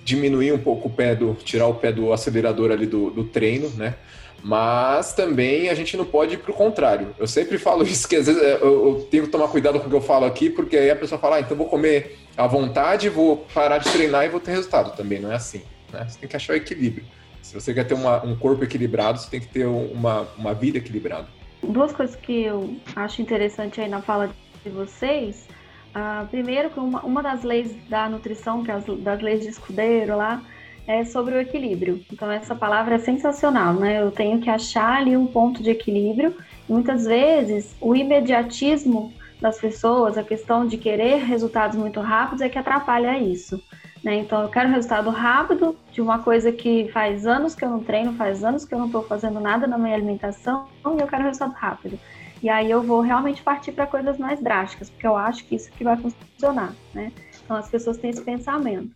diminuir 0.05 0.53
um 0.53 0.57
pouco 0.57 0.87
o 0.87 0.91
pé 0.91 1.13
do, 1.13 1.33
tirar 1.33 1.67
o 1.67 1.73
pé 1.73 1.91
do 1.91 2.13
acelerador 2.13 2.71
ali 2.71 2.85
do, 2.85 3.11
do 3.11 3.25
treino, 3.25 3.69
né? 3.71 3.95
Mas 4.41 5.13
também 5.13 5.67
a 5.69 5.75
gente 5.75 5.97
não 5.97 6.05
pode 6.05 6.35
ir 6.35 6.37
para 6.37 6.49
o 6.49 6.53
contrário. 6.53 7.13
Eu 7.19 7.27
sempre 7.27 7.57
falo 7.57 7.83
isso, 7.83 8.07
que 8.07 8.15
às 8.15 8.25
vezes 8.25 8.41
eu, 8.41 8.87
eu, 8.87 9.07
tenho 9.11 9.25
que 9.25 9.29
tomar 9.29 9.49
cuidado 9.49 9.81
com 9.81 9.87
o 9.87 9.89
que 9.89 9.95
eu 9.95 10.01
falo 10.01 10.25
aqui, 10.25 10.49
porque 10.49 10.77
aí 10.77 10.89
a 10.89 10.95
pessoa 10.95 11.19
fala, 11.19 11.35
ah, 11.35 11.39
então 11.41 11.57
vou 11.57 11.67
comer 11.67 12.17
à 12.37 12.47
vontade, 12.47 13.09
vou 13.09 13.45
parar 13.53 13.77
de 13.77 13.91
treinar 13.91 14.25
e 14.25 14.29
vou 14.29 14.39
ter 14.39 14.51
resultado. 14.51 14.95
Também 14.95 15.19
não 15.19 15.29
é 15.29 15.35
assim. 15.35 15.61
Né? 15.91 16.05
Você 16.07 16.19
tem 16.19 16.29
que 16.29 16.35
achar 16.37 16.53
o 16.53 16.55
equilíbrio. 16.55 17.05
Se 17.41 17.53
você 17.53 17.73
quer 17.73 17.83
ter 17.83 17.95
uma, 17.95 18.25
um 18.25 18.33
corpo 18.33 18.63
equilibrado, 18.63 19.19
você 19.19 19.29
tem 19.29 19.41
que 19.41 19.47
ter 19.47 19.65
uma, 19.65 20.25
uma 20.37 20.53
vida 20.53 20.77
equilibrada. 20.77 21.27
Duas 21.61 21.91
coisas 21.91 22.15
que 22.15 22.43
eu 22.43 22.75
acho 22.95 23.21
interessante 23.21 23.81
aí 23.81 23.89
na 23.89 24.01
fala 24.01 24.31
de 24.63 24.69
vocês 24.69 25.47
ah, 25.93 26.25
primeiro, 26.29 26.69
que 26.69 26.79
uma, 26.79 27.01
uma 27.01 27.21
das 27.21 27.43
leis 27.43 27.75
da 27.89 28.07
nutrição, 28.07 28.63
que 28.63 28.71
é 28.71 28.75
as, 28.75 28.85
das 28.85 29.21
leis 29.21 29.41
de 29.41 29.49
escudeiro 29.49 30.15
lá, 30.15 30.41
é 30.87 31.03
sobre 31.05 31.35
o 31.35 31.39
equilíbrio. 31.39 32.03
Então, 32.11 32.31
essa 32.31 32.55
palavra 32.55 32.95
é 32.95 32.99
sensacional, 32.99 33.73
né? 33.73 34.01
Eu 34.01 34.11
tenho 34.11 34.39
que 34.39 34.49
achar 34.49 34.97
ali 34.97 35.15
um 35.15 35.27
ponto 35.27 35.61
de 35.61 35.69
equilíbrio. 35.69 36.35
Muitas 36.67 37.05
vezes, 37.05 37.75
o 37.79 37.95
imediatismo 37.95 39.13
das 39.39 39.59
pessoas, 39.59 40.17
a 40.17 40.23
questão 40.23 40.65
de 40.65 40.77
querer 40.77 41.17
resultados 41.23 41.77
muito 41.77 41.99
rápidos 41.99 42.41
é 42.41 42.49
que 42.49 42.57
atrapalha 42.57 43.17
isso. 43.17 43.61
Né? 44.03 44.15
Então, 44.15 44.41
eu 44.41 44.49
quero 44.49 44.69
resultado 44.69 45.09
rápido 45.09 45.77
de 45.91 46.01
uma 46.01 46.19
coisa 46.19 46.51
que 46.51 46.89
faz 46.91 47.27
anos 47.27 47.53
que 47.53 47.63
eu 47.63 47.69
não 47.69 47.83
treino, 47.83 48.13
faz 48.13 48.43
anos 48.43 48.65
que 48.65 48.73
eu 48.73 48.79
não 48.79 48.87
estou 48.87 49.03
fazendo 49.03 49.39
nada 49.39 49.67
na 49.67 49.77
minha 49.77 49.95
alimentação 49.95 50.67
e 50.85 51.01
eu 51.01 51.07
quero 51.07 51.23
resultado 51.23 51.53
rápido. 51.53 51.99
E 52.41 52.49
aí 52.49 52.71
eu 52.71 52.81
vou 52.81 53.01
realmente 53.01 53.41
partir 53.43 53.71
para 53.71 53.85
coisas 53.85 54.17
mais 54.17 54.41
drásticas, 54.41 54.89
porque 54.89 55.05
eu 55.05 55.15
acho 55.15 55.45
que 55.45 55.55
isso 55.55 55.71
que 55.71 55.83
vai 55.83 55.95
funcionar, 55.95 56.73
né? 56.93 57.11
Então 57.43 57.55
as 57.55 57.69
pessoas 57.69 57.97
têm 57.97 58.09
esse 58.09 58.23
pensamento. 58.23 58.91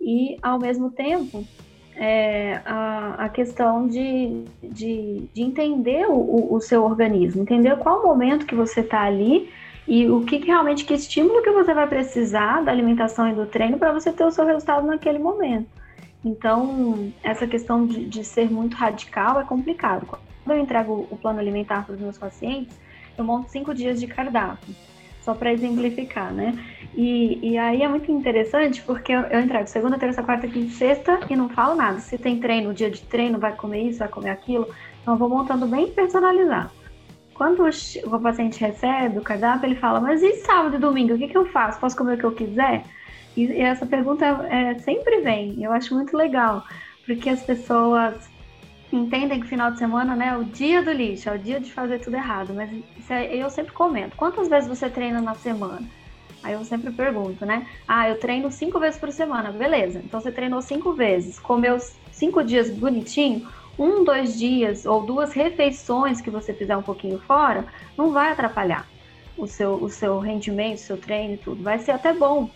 E 0.00 0.36
ao 0.42 0.58
mesmo 0.58 0.90
tempo, 0.90 1.44
é, 1.94 2.60
a, 2.64 3.24
a, 3.24 3.28
questão 3.28 3.88
de, 3.88 4.44
de, 4.62 5.28
de 5.32 5.42
entender 5.42 6.06
o, 6.08 6.54
o, 6.54 6.60
seu 6.60 6.84
organismo, 6.84 7.42
entender 7.42 7.76
qual 7.78 8.04
momento 8.04 8.46
que 8.46 8.54
você 8.54 8.80
está 8.80 9.02
ali 9.02 9.50
e 9.86 10.08
o 10.08 10.24
que, 10.24 10.38
que, 10.38 10.46
realmente, 10.46 10.84
que 10.84 10.94
estímulo 10.94 11.42
que 11.42 11.50
você 11.50 11.74
vai 11.74 11.88
precisar 11.88 12.62
da 12.62 12.70
alimentação 12.70 13.28
e 13.28 13.34
do 13.34 13.46
treino 13.46 13.78
para 13.78 13.92
você 13.92 14.12
ter 14.12 14.24
o 14.24 14.30
seu 14.30 14.44
resultado 14.44 14.86
naquele 14.86 15.18
momento. 15.18 15.68
Então, 16.24 17.12
essa 17.22 17.46
questão 17.46 17.86
de, 17.86 18.04
de 18.04 18.24
ser 18.24 18.50
muito 18.50 18.76
radical 18.76 19.40
é 19.40 19.44
complicado. 19.44 20.06
Quando 20.06 20.20
eu 20.56 20.62
entrego 20.62 21.06
o 21.10 21.16
plano 21.16 21.40
alimentar 21.40 21.84
para 21.84 21.94
os 21.94 22.00
meus 22.00 22.18
pacientes, 22.18 22.78
eu 23.18 23.24
monto 23.24 23.50
cinco 23.50 23.74
dias 23.74 24.00
de 24.00 24.06
cardápio, 24.06 24.74
só 25.20 25.34
para 25.34 25.52
exemplificar, 25.52 26.32
né? 26.32 26.54
E, 26.94 27.38
e 27.42 27.58
aí 27.58 27.82
é 27.82 27.88
muito 27.88 28.10
interessante 28.10 28.82
porque 28.82 29.12
eu, 29.12 29.20
eu 29.22 29.40
entrego 29.40 29.66
segunda, 29.68 29.98
terça, 29.98 30.22
quarta, 30.22 30.48
quinta, 30.48 30.72
sexta 30.72 31.20
e 31.28 31.36
não 31.36 31.48
falo 31.48 31.74
nada. 31.74 31.98
Se 31.98 32.16
tem 32.16 32.40
treino, 32.40 32.72
dia 32.72 32.90
de 32.90 33.02
treino, 33.02 33.38
vai 33.38 33.54
comer 33.54 33.82
isso, 33.82 33.98
vai 33.98 34.08
comer 34.08 34.30
aquilo. 34.30 34.68
Então 35.02 35.14
eu 35.14 35.18
vou 35.18 35.28
montando 35.28 35.66
bem 35.66 35.88
personalizado. 35.88 36.70
Quando 37.34 37.62
o, 37.62 38.16
o 38.16 38.20
paciente 38.20 38.60
recebe 38.60 39.18
o 39.18 39.22
cardápio, 39.22 39.66
ele 39.66 39.76
fala, 39.76 40.00
mas 40.00 40.22
e 40.22 40.36
sábado 40.36 40.76
e 40.76 40.78
domingo, 40.78 41.14
o 41.14 41.18
que, 41.18 41.28
que 41.28 41.36
eu 41.36 41.46
faço? 41.46 41.78
Posso 41.78 41.96
comer 41.96 42.14
o 42.14 42.18
que 42.18 42.24
eu 42.24 42.32
quiser? 42.32 42.84
E, 43.36 43.44
e 43.44 43.60
essa 43.60 43.86
pergunta 43.86 44.24
é, 44.50 44.74
sempre 44.78 45.20
vem, 45.20 45.62
eu 45.62 45.72
acho 45.72 45.94
muito 45.94 46.16
legal, 46.16 46.64
porque 47.06 47.30
as 47.30 47.42
pessoas 47.42 48.28
entendem 48.92 49.40
que 49.40 49.46
final 49.46 49.70
de 49.70 49.78
semana 49.78 50.16
né, 50.16 50.28
é 50.28 50.36
o 50.36 50.44
dia 50.44 50.82
do 50.82 50.92
lixo, 50.92 51.28
é 51.28 51.34
o 51.34 51.38
dia 51.38 51.60
de 51.60 51.72
fazer 51.72 51.98
tudo 51.98 52.16
errado. 52.16 52.54
Mas 52.54 52.70
é, 53.10 53.36
eu 53.36 53.50
sempre 53.50 53.72
comento: 53.72 54.16
quantas 54.16 54.48
vezes 54.48 54.68
você 54.68 54.88
treina 54.88 55.20
na 55.20 55.34
semana? 55.34 55.86
Aí 56.42 56.52
eu 56.52 56.64
sempre 56.64 56.92
pergunto, 56.92 57.44
né? 57.44 57.66
Ah, 57.86 58.08
eu 58.08 58.18
treino 58.18 58.50
cinco 58.50 58.78
vezes 58.78 58.98
por 58.98 59.10
semana. 59.10 59.50
Beleza, 59.50 60.00
então 60.04 60.20
você 60.20 60.30
treinou 60.30 60.62
cinco 60.62 60.92
vezes, 60.92 61.38
comeu 61.38 61.76
cinco 62.12 62.44
dias 62.44 62.70
bonitinho, 62.70 63.48
um, 63.78 64.04
dois 64.04 64.38
dias 64.38 64.86
ou 64.86 65.04
duas 65.04 65.32
refeições 65.32 66.20
que 66.20 66.30
você 66.30 66.54
fizer 66.54 66.76
um 66.76 66.82
pouquinho 66.82 67.18
fora, 67.20 67.66
não 67.96 68.12
vai 68.12 68.32
atrapalhar 68.32 68.88
o 69.36 69.46
seu, 69.46 69.74
o 69.74 69.88
seu 69.88 70.18
rendimento, 70.18 70.78
o 70.78 70.82
seu 70.82 70.96
treino 70.96 71.34
e 71.34 71.38
tudo. 71.38 71.62
Vai 71.62 71.78
ser 71.78 71.92
até 71.92 72.12
bom. 72.12 72.50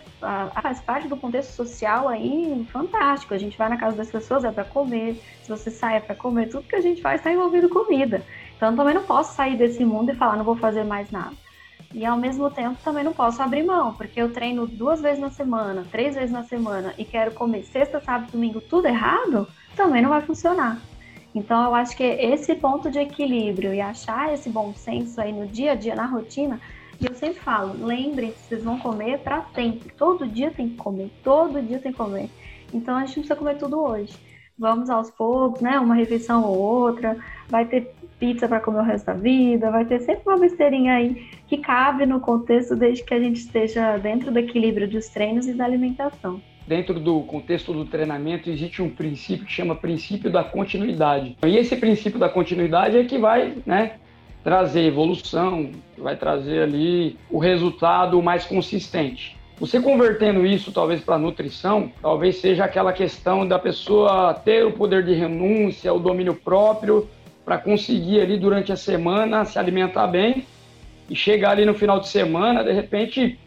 Faz 0.60 0.80
parte 0.80 1.08
do 1.08 1.16
contexto 1.16 1.52
social 1.52 2.08
aí 2.08 2.66
fantástico. 2.70 3.34
A 3.34 3.38
gente 3.38 3.58
vai 3.58 3.68
na 3.68 3.76
casa 3.76 3.96
das 3.96 4.10
pessoas, 4.10 4.44
é 4.44 4.50
para 4.50 4.64
comer. 4.64 5.20
Se 5.42 5.48
você 5.48 5.70
sai 5.70 5.96
é 5.96 6.00
para 6.00 6.14
comer, 6.14 6.48
tudo 6.48 6.66
que 6.66 6.76
a 6.76 6.80
gente 6.80 7.02
faz 7.02 7.20
está 7.20 7.32
envolvido 7.32 7.68
comida. 7.68 8.22
Então 8.56 8.76
também 8.76 8.94
não 8.94 9.02
posso 9.02 9.34
sair 9.34 9.56
desse 9.56 9.84
mundo 9.84 10.12
e 10.12 10.14
falar, 10.14 10.36
não 10.36 10.44
vou 10.44 10.56
fazer 10.56 10.84
mais 10.84 11.10
nada. 11.10 11.34
E 11.94 12.06
ao 12.06 12.16
mesmo 12.16 12.50
tempo 12.50 12.78
também 12.82 13.04
não 13.04 13.12
posso 13.12 13.42
abrir 13.42 13.62
mão, 13.64 13.92
porque 13.94 14.20
eu 14.20 14.32
treino 14.32 14.66
duas 14.66 15.00
vezes 15.00 15.18
na 15.18 15.30
semana, 15.30 15.84
três 15.90 16.14
vezes 16.14 16.30
na 16.30 16.42
semana 16.42 16.94
e 16.96 17.04
quero 17.04 17.32
comer 17.32 17.64
sexta, 17.64 18.00
sábado, 18.00 18.32
domingo 18.32 18.60
tudo 18.60 18.86
errado, 18.86 19.46
também 19.76 20.00
não 20.00 20.08
vai 20.08 20.22
funcionar. 20.22 20.80
Então, 21.34 21.64
eu 21.64 21.74
acho 21.74 21.96
que 21.96 22.02
esse 22.02 22.54
ponto 22.54 22.90
de 22.90 22.98
equilíbrio 22.98 23.72
e 23.72 23.80
achar 23.80 24.32
esse 24.32 24.50
bom 24.50 24.74
senso 24.74 25.20
aí 25.20 25.32
no 25.32 25.46
dia 25.46 25.72
a 25.72 25.74
dia, 25.74 25.94
na 25.94 26.06
rotina, 26.06 26.60
e 27.02 27.06
eu 27.06 27.14
sempre 27.14 27.40
falo, 27.40 27.84
lembrem-se, 27.84 28.38
vocês 28.48 28.62
vão 28.62 28.78
comer 28.78 29.18
para 29.18 29.44
sempre. 29.54 29.92
Todo 29.98 30.24
dia 30.24 30.52
tem 30.52 30.68
que 30.68 30.76
comer, 30.76 31.10
todo 31.24 31.60
dia 31.60 31.80
tem 31.80 31.90
que 31.90 31.98
comer. 31.98 32.30
Então, 32.72 32.94
a 32.94 33.00
gente 33.00 33.08
não 33.08 33.14
precisa 33.24 33.36
comer 33.36 33.58
tudo 33.58 33.82
hoje. 33.82 34.12
Vamos 34.56 34.88
aos 34.88 35.10
poucos, 35.10 35.60
né? 35.60 35.80
Uma 35.80 35.96
refeição 35.96 36.44
ou 36.44 36.56
outra. 36.56 37.16
Vai 37.48 37.64
ter 37.66 37.92
pizza 38.20 38.46
para 38.46 38.60
comer 38.60 38.78
o 38.78 38.84
resto 38.84 39.06
da 39.06 39.14
vida, 39.14 39.68
vai 39.72 39.84
ter 39.84 39.98
sempre 40.02 40.22
uma 40.24 40.38
besteirinha 40.38 40.94
aí 40.94 41.28
que 41.48 41.58
cabe 41.58 42.06
no 42.06 42.20
contexto 42.20 42.76
desde 42.76 43.02
que 43.02 43.12
a 43.12 43.18
gente 43.18 43.40
esteja 43.40 43.96
dentro 43.98 44.30
do 44.30 44.38
equilíbrio 44.38 44.88
dos 44.88 45.08
treinos 45.08 45.48
e 45.48 45.52
da 45.52 45.64
alimentação 45.64 46.40
dentro 46.66 46.98
do 46.98 47.20
contexto 47.22 47.72
do 47.72 47.84
treinamento, 47.84 48.48
existe 48.48 48.80
um 48.80 48.88
princípio 48.88 49.44
que 49.44 49.52
chama 49.52 49.74
princípio 49.74 50.30
da 50.30 50.44
continuidade. 50.44 51.36
E 51.44 51.56
esse 51.56 51.76
princípio 51.76 52.18
da 52.18 52.28
continuidade 52.28 52.96
é 52.96 53.04
que 53.04 53.18
vai 53.18 53.56
né, 53.66 53.96
trazer 54.42 54.84
evolução, 54.84 55.70
vai 55.96 56.16
trazer 56.16 56.62
ali 56.62 57.16
o 57.30 57.38
resultado 57.38 58.20
mais 58.22 58.44
consistente. 58.44 59.36
Você 59.58 59.80
convertendo 59.80 60.44
isso 60.44 60.72
talvez 60.72 61.00
para 61.00 61.18
nutrição, 61.18 61.92
talvez 62.00 62.36
seja 62.38 62.64
aquela 62.64 62.92
questão 62.92 63.46
da 63.46 63.58
pessoa 63.58 64.34
ter 64.34 64.64
o 64.64 64.72
poder 64.72 65.04
de 65.04 65.14
renúncia, 65.14 65.92
o 65.92 66.00
domínio 66.00 66.34
próprio 66.34 67.08
para 67.44 67.58
conseguir 67.58 68.20
ali 68.20 68.38
durante 68.38 68.72
a 68.72 68.76
semana 68.76 69.44
se 69.44 69.58
alimentar 69.58 70.06
bem 70.08 70.44
e 71.08 71.14
chegar 71.14 71.50
ali 71.50 71.64
no 71.64 71.74
final 71.74 72.00
de 72.00 72.08
semana, 72.08 72.64
de 72.64 72.72
repente 72.72 73.38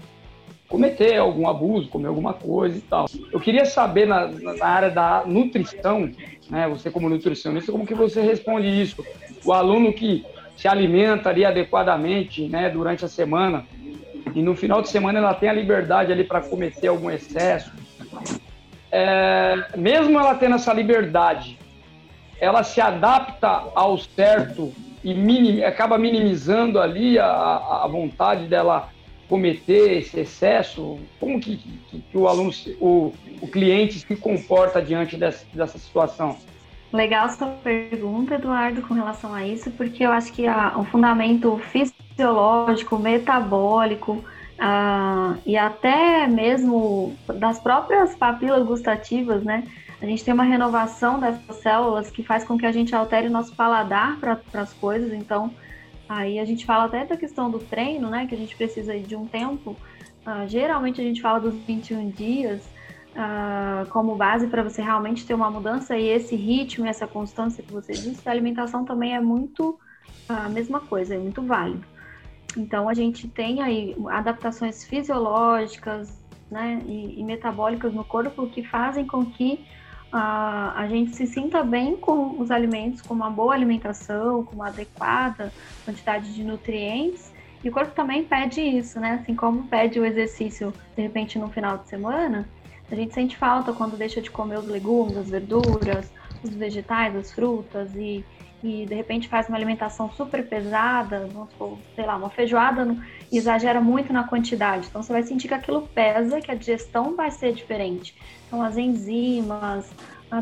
cometer 0.68 1.18
algum 1.18 1.48
abuso, 1.48 1.90
comer 1.90 2.08
alguma 2.08 2.34
coisa 2.34 2.78
e 2.78 2.82
tal. 2.82 3.06
Eu 3.32 3.40
queria 3.40 3.66
saber 3.66 4.08
na, 4.08 4.28
na 4.28 4.66
área 4.66 4.90
da 4.90 5.24
nutrição, 5.25 6.10
né, 6.50 6.68
você 6.68 6.90
como 6.90 7.10
nutricionista, 7.10 7.72
como 7.72 7.86
que 7.86 7.94
você 7.94 8.22
responde 8.22 8.68
isso? 8.68 9.04
O 9.44 9.52
aluno 9.52 9.94
que 9.94 10.25
se 10.56 10.68
alimenta 10.68 11.30
ali 11.30 11.46
adequadamente, 11.46 12.48
né, 12.48 12.70
durante 12.70 13.04
a 13.06 13.08
semana 13.08 13.66
e 14.36 14.42
no 14.42 14.56
final 14.56 14.82
de 14.82 14.90
semana 14.90 15.20
ela 15.20 15.34
tem 15.34 15.48
a 15.48 15.54
liberdade 15.54 16.12
ali 16.12 16.24
para 16.24 16.42
cometer 16.42 16.90
algum 16.90 17.10
excesso. 17.10 17.72
É, 18.92 19.56
mesmo 19.78 20.20
ela 20.20 20.36
tendo 20.36 20.56
essa 20.56 20.74
liberdade, 20.74 21.58
ela 22.40 22.62
se 22.62 22.82
adapta 22.82 23.48
ao 23.74 23.98
certo 23.98 24.74
e 25.04 25.14
minim, 25.14 25.64
acaba 25.64 25.98
minimizando 25.98 26.80
ali 26.80 27.18
a, 27.18 27.26
a 27.84 27.88
vontade 27.88 28.48
dela 28.48 28.90
cometer 29.30 30.00
esse 30.00 30.20
excesso? 30.20 31.00
Como 31.20 31.40
que, 31.40 31.58
que, 31.58 32.00
que 32.00 32.18
o 32.18 32.28
aluno, 32.28 32.52
o, 32.80 33.14
o 33.42 33.48
cliente 33.48 34.00
se 34.00 34.16
comporta 34.18 34.82
diante 34.82 35.16
dessa, 35.16 35.46
dessa 35.54 35.78
situação? 35.78 36.38
Legal 36.96 37.30
sua 37.30 37.48
pergunta, 37.48 38.36
Eduardo, 38.36 38.82
com 38.82 38.94
relação 38.94 39.34
a 39.34 39.46
isso, 39.46 39.70
porque 39.72 40.04
eu 40.06 40.12
acho 40.12 40.32
que 40.32 40.48
a, 40.48 40.78
o 40.78 40.86
fundamento 40.86 41.58
fisiológico, 41.58 42.98
metabólico, 42.98 44.24
Ah, 44.58 45.36
e 45.46 45.58
até 45.58 46.28
mesmo 46.28 47.14
das 47.28 47.60
próprias 47.60 48.16
papilas 48.16 48.66
gustativas, 48.66 49.44
né? 49.44 49.66
A 50.02 50.06
gente 50.06 50.24
tem 50.24 50.34
uma 50.34 50.46
renovação 50.46 51.20
dessas 51.20 51.58
células 51.58 52.10
que 52.10 52.24
faz 52.24 52.44
com 52.46 52.58
que 52.58 52.66
a 52.66 52.72
gente 52.72 52.96
altere 52.96 53.28
o 53.28 53.32
nosso 53.32 53.54
paladar 53.56 54.18
para 54.20 54.40
as 54.62 54.74
coisas. 54.74 55.12
Então, 55.12 55.54
aí 56.08 56.40
a 56.40 56.46
gente 56.46 56.66
fala 56.66 56.86
até 56.86 57.06
da 57.06 57.18
questão 57.18 57.52
do 57.52 57.60
treino, 57.60 58.10
né? 58.10 58.25
Que 58.28 58.36
a 58.36 58.38
gente 58.38 58.56
precisa 58.56 58.98
de 58.98 59.16
um 59.16 59.25
tempo. 59.28 59.75
Ah, 60.25 60.46
geralmente 60.48 61.02
a 61.02 61.04
gente 61.04 61.22
fala 61.22 61.40
dos 61.40 61.56
21 61.56 62.10
dias 62.12 62.62
uh, 63.16 63.90
como 63.90 64.16
base 64.16 64.48
para 64.48 64.64
você 64.64 64.82
realmente 64.82 65.26
ter 65.26 65.34
uma 65.34 65.50
mudança 65.50 65.98
e 65.98 66.08
esse 66.08 66.36
ritmo 66.36 66.86
e 66.86 66.90
essa 66.90 67.08
constância 67.08 67.64
que 67.64 67.72
você 67.72 67.94
disse, 67.94 68.28
a 68.28 68.32
alimentação 68.32 68.86
também 68.86 69.16
é 69.16 69.20
muito 69.20 69.80
a 70.28 70.50
mesma 70.50 70.80
coisa, 70.80 71.16
é 71.16 71.18
muito 71.18 71.42
válido. 71.42 71.86
Então 72.58 72.88
a 72.88 72.94
gente 72.94 73.28
tem 73.28 73.62
aí 73.62 73.96
adaptações 74.10 74.84
fisiológicas 74.84 76.24
né, 76.50 76.82
e, 76.86 77.20
e 77.20 77.24
metabólicas 77.24 77.94
no 77.94 78.04
corpo 78.04 78.48
que 78.48 78.64
fazem 78.64 79.06
com 79.06 79.26
que 79.26 79.66
uh, 80.14 80.72
a 80.76 80.86
gente 80.90 81.16
se 81.16 81.28
sinta 81.28 81.64
bem 81.64 81.98
com 81.98 82.40
os 82.40 82.52
alimentos, 82.52 83.02
com 83.02 83.14
uma 83.14 83.30
boa 83.30 83.54
alimentação, 83.54 84.44
com 84.44 84.56
uma 84.56 84.68
adequada 84.68 85.52
quantidade 85.84 86.34
de 86.34 86.44
nutrientes. 86.44 87.34
E 87.64 87.70
o 87.70 87.72
corpo 87.72 87.94
também 87.96 88.24
pede 88.24 88.62
isso, 88.62 89.00
né? 89.00 89.20
Assim 89.22 89.36
como 89.36 89.64
pede 89.64 90.00
o 90.00 90.06
exercício, 90.06 90.72
de 90.96 91.02
repente, 91.02 91.40
no 91.40 91.50
final 91.50 91.80
de 91.80 91.88
semana, 91.88 92.48
a 92.92 92.96
gente 92.96 93.13
sente 93.13 93.36
falta 93.36 93.74
quando 93.74 93.98
deixa 93.98 94.22
de 94.22 94.30
comer 94.30 94.60
os 94.60 94.68
legumes, 94.68 95.18
as 95.18 95.30
verduras, 95.30 96.12
os 96.44 96.51
vegetais, 96.51 97.15
as 97.15 97.32
frutas 97.32 97.94
e, 97.96 98.24
e 98.63 98.86
de 98.86 98.94
repente 98.94 99.27
faz 99.27 99.48
uma 99.50 99.58
alimentação 99.58 100.12
super 100.12 100.48
pesada, 100.48 101.27
vamos 101.32 101.50
supor, 101.51 101.77
sei 101.96 102.06
lá, 102.06 102.15
uma 102.15 102.30
feijoada 102.30 102.86
no, 102.86 103.01
exagera 103.32 103.82
muito 103.82 104.13
na 104.13 104.24
quantidade. 104.24 104.88
Então 104.88 105.01
você 105.01 105.12
vai 105.12 105.24
sentir 105.24 105.48
que 105.48 105.54
aquilo 105.54 105.88
pesa, 105.88 106.39
que 106.39 106.51
a 106.51 106.56
digestão 106.56 107.15
vai 107.15 107.32
ser 107.32 107.54
diferente. 107.54 108.15
Então 108.48 108.62
as 108.62 108.77
enzimas, 108.77 109.89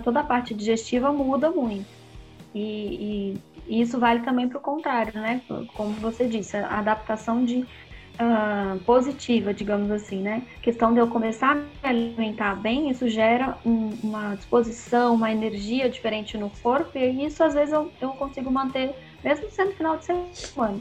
toda 0.04 0.20
a 0.20 0.24
parte 0.24 0.54
digestiva 0.54 1.12
muda 1.12 1.50
muito. 1.50 1.88
E, 2.54 2.60
e, 2.60 3.42
e 3.68 3.82
isso 3.82 4.00
vale 4.00 4.20
também 4.20 4.48
para 4.48 4.58
o 4.58 4.62
contrário, 4.62 5.14
né? 5.20 5.42
Como 5.76 5.94
você 5.94 6.28
disse, 6.28 6.58
a 6.58 6.80
adaptação 6.80 7.44
de 7.44 7.66
uh, 8.24 8.80
positiva, 8.80 9.54
digamos 9.54 9.92
assim, 9.92 10.22
né? 10.22 10.44
A 10.58 10.62
questão 10.62 10.94
de 10.94 11.00
eu 11.00 11.08
começar 11.08 11.52
a 11.52 11.56
me 11.56 11.68
alimentar 11.84 12.56
bem, 12.56 12.90
isso 12.90 13.08
gera 13.08 13.58
um, 13.66 13.90
uma 14.04 14.36
disposição, 14.36 15.16
uma 15.16 15.32
energia 15.32 15.90
diferente 15.90 16.38
no 16.38 16.50
corpo, 16.50 16.98
e 16.98 17.26
isso 17.26 17.44
às 17.44 17.54
vezes 17.54 17.74
eu, 17.74 17.92
eu 18.02 18.10
consigo 18.12 18.50
manter, 18.52 18.96
mesmo 19.24 19.50
sendo 19.50 19.74
final 19.74 19.98
de 19.98 20.06
semana, 20.06 20.80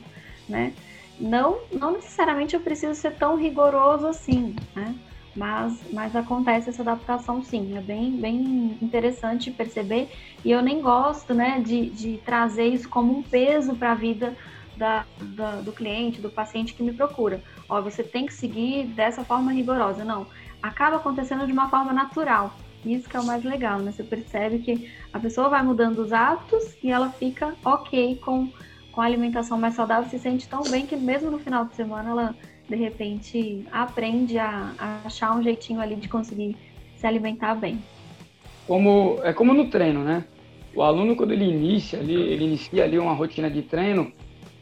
né? 0.49 0.73
Não, 1.19 1.61
não 1.71 1.93
necessariamente 1.93 2.55
eu 2.55 2.61
preciso 2.61 2.95
ser 2.95 3.13
tão 3.17 3.37
rigoroso 3.37 4.07
assim, 4.07 4.55
né? 4.75 4.95
Mas, 5.35 5.81
mas 5.93 6.15
acontece 6.15 6.69
essa 6.69 6.83
adaptação 6.83 7.43
sim, 7.43 7.77
é 7.77 7.81
bem, 7.81 8.13
bem 8.17 8.77
interessante 8.83 9.51
perceber, 9.51 10.11
e 10.45 10.51
eu 10.51 10.61
nem 10.61 10.83
gosto, 10.83 11.33
né, 11.33 11.59
de, 11.65 11.89
de 11.89 12.19
trazer 12.19 12.67
isso 12.67 12.89
como 12.89 13.19
um 13.19 13.23
peso 13.23 13.75
para 13.75 13.93
a 13.93 13.95
vida 13.95 14.37
da, 14.77 15.05
da, 15.21 15.57
do 15.57 15.73
cliente, 15.73 16.21
do 16.21 16.31
paciente 16.31 16.75
que 16.75 16.83
me 16.83 16.93
procura. 16.93 17.41
Ó, 17.69 17.81
você 17.81 18.03
tem 18.03 18.27
que 18.27 18.35
seguir 18.35 18.87
dessa 18.87 19.25
forma 19.25 19.53
rigorosa. 19.53 20.05
Não, 20.05 20.27
acaba 20.63 20.97
acontecendo 20.97 21.47
de 21.47 21.53
uma 21.53 21.69
forma 21.69 21.93
natural. 21.93 22.55
Isso 22.85 23.09
que 23.09 23.17
é 23.17 23.21
o 23.21 23.25
mais 23.25 23.45
legal, 23.45 23.79
né? 23.79 23.93
Você 23.93 24.03
percebe 24.03 24.59
que 24.59 24.91
a 25.13 25.19
pessoa 25.19 25.49
vai 25.49 25.63
mudando 25.63 25.99
os 25.99 26.13
hábitos 26.13 26.77
e 26.83 26.91
ela 26.91 27.11
fica 27.11 27.55
ok 27.65 28.17
com, 28.17 28.49
com 28.91 29.01
a 29.01 29.05
alimentação 29.05 29.59
mais 29.59 29.75
saudável, 29.75 30.11
se 30.11 30.19
sente 30.19 30.49
tão 30.49 30.63
bem 30.65 30.87
que 30.87 30.97
mesmo 30.97 31.31
no 31.31 31.39
final 31.39 31.65
de 31.65 31.75
semana 31.75 32.11
ela 32.11 32.35
de 32.69 32.77
repente 32.77 33.67
aprende 33.71 34.39
a, 34.39 34.73
a 34.79 35.01
achar 35.05 35.37
um 35.37 35.43
jeitinho 35.43 35.81
ali 35.81 35.95
de 35.95 36.09
conseguir 36.09 36.57
se 36.97 37.07
alimentar 37.07 37.55
bem. 37.55 37.79
Como 38.67 39.19
é 39.23 39.33
como 39.33 39.53
no 39.53 39.69
treino, 39.69 40.03
né? 40.03 40.25
O 40.75 40.83
aluno 40.83 41.15
quando 41.15 41.33
ele 41.33 41.45
inicia 41.45 41.99
ali, 41.99 42.15
ele 42.15 42.45
inicia 42.45 42.85
ali 42.85 42.99
uma 42.99 43.13
rotina 43.13 43.51
de 43.51 43.63
treino, 43.63 44.11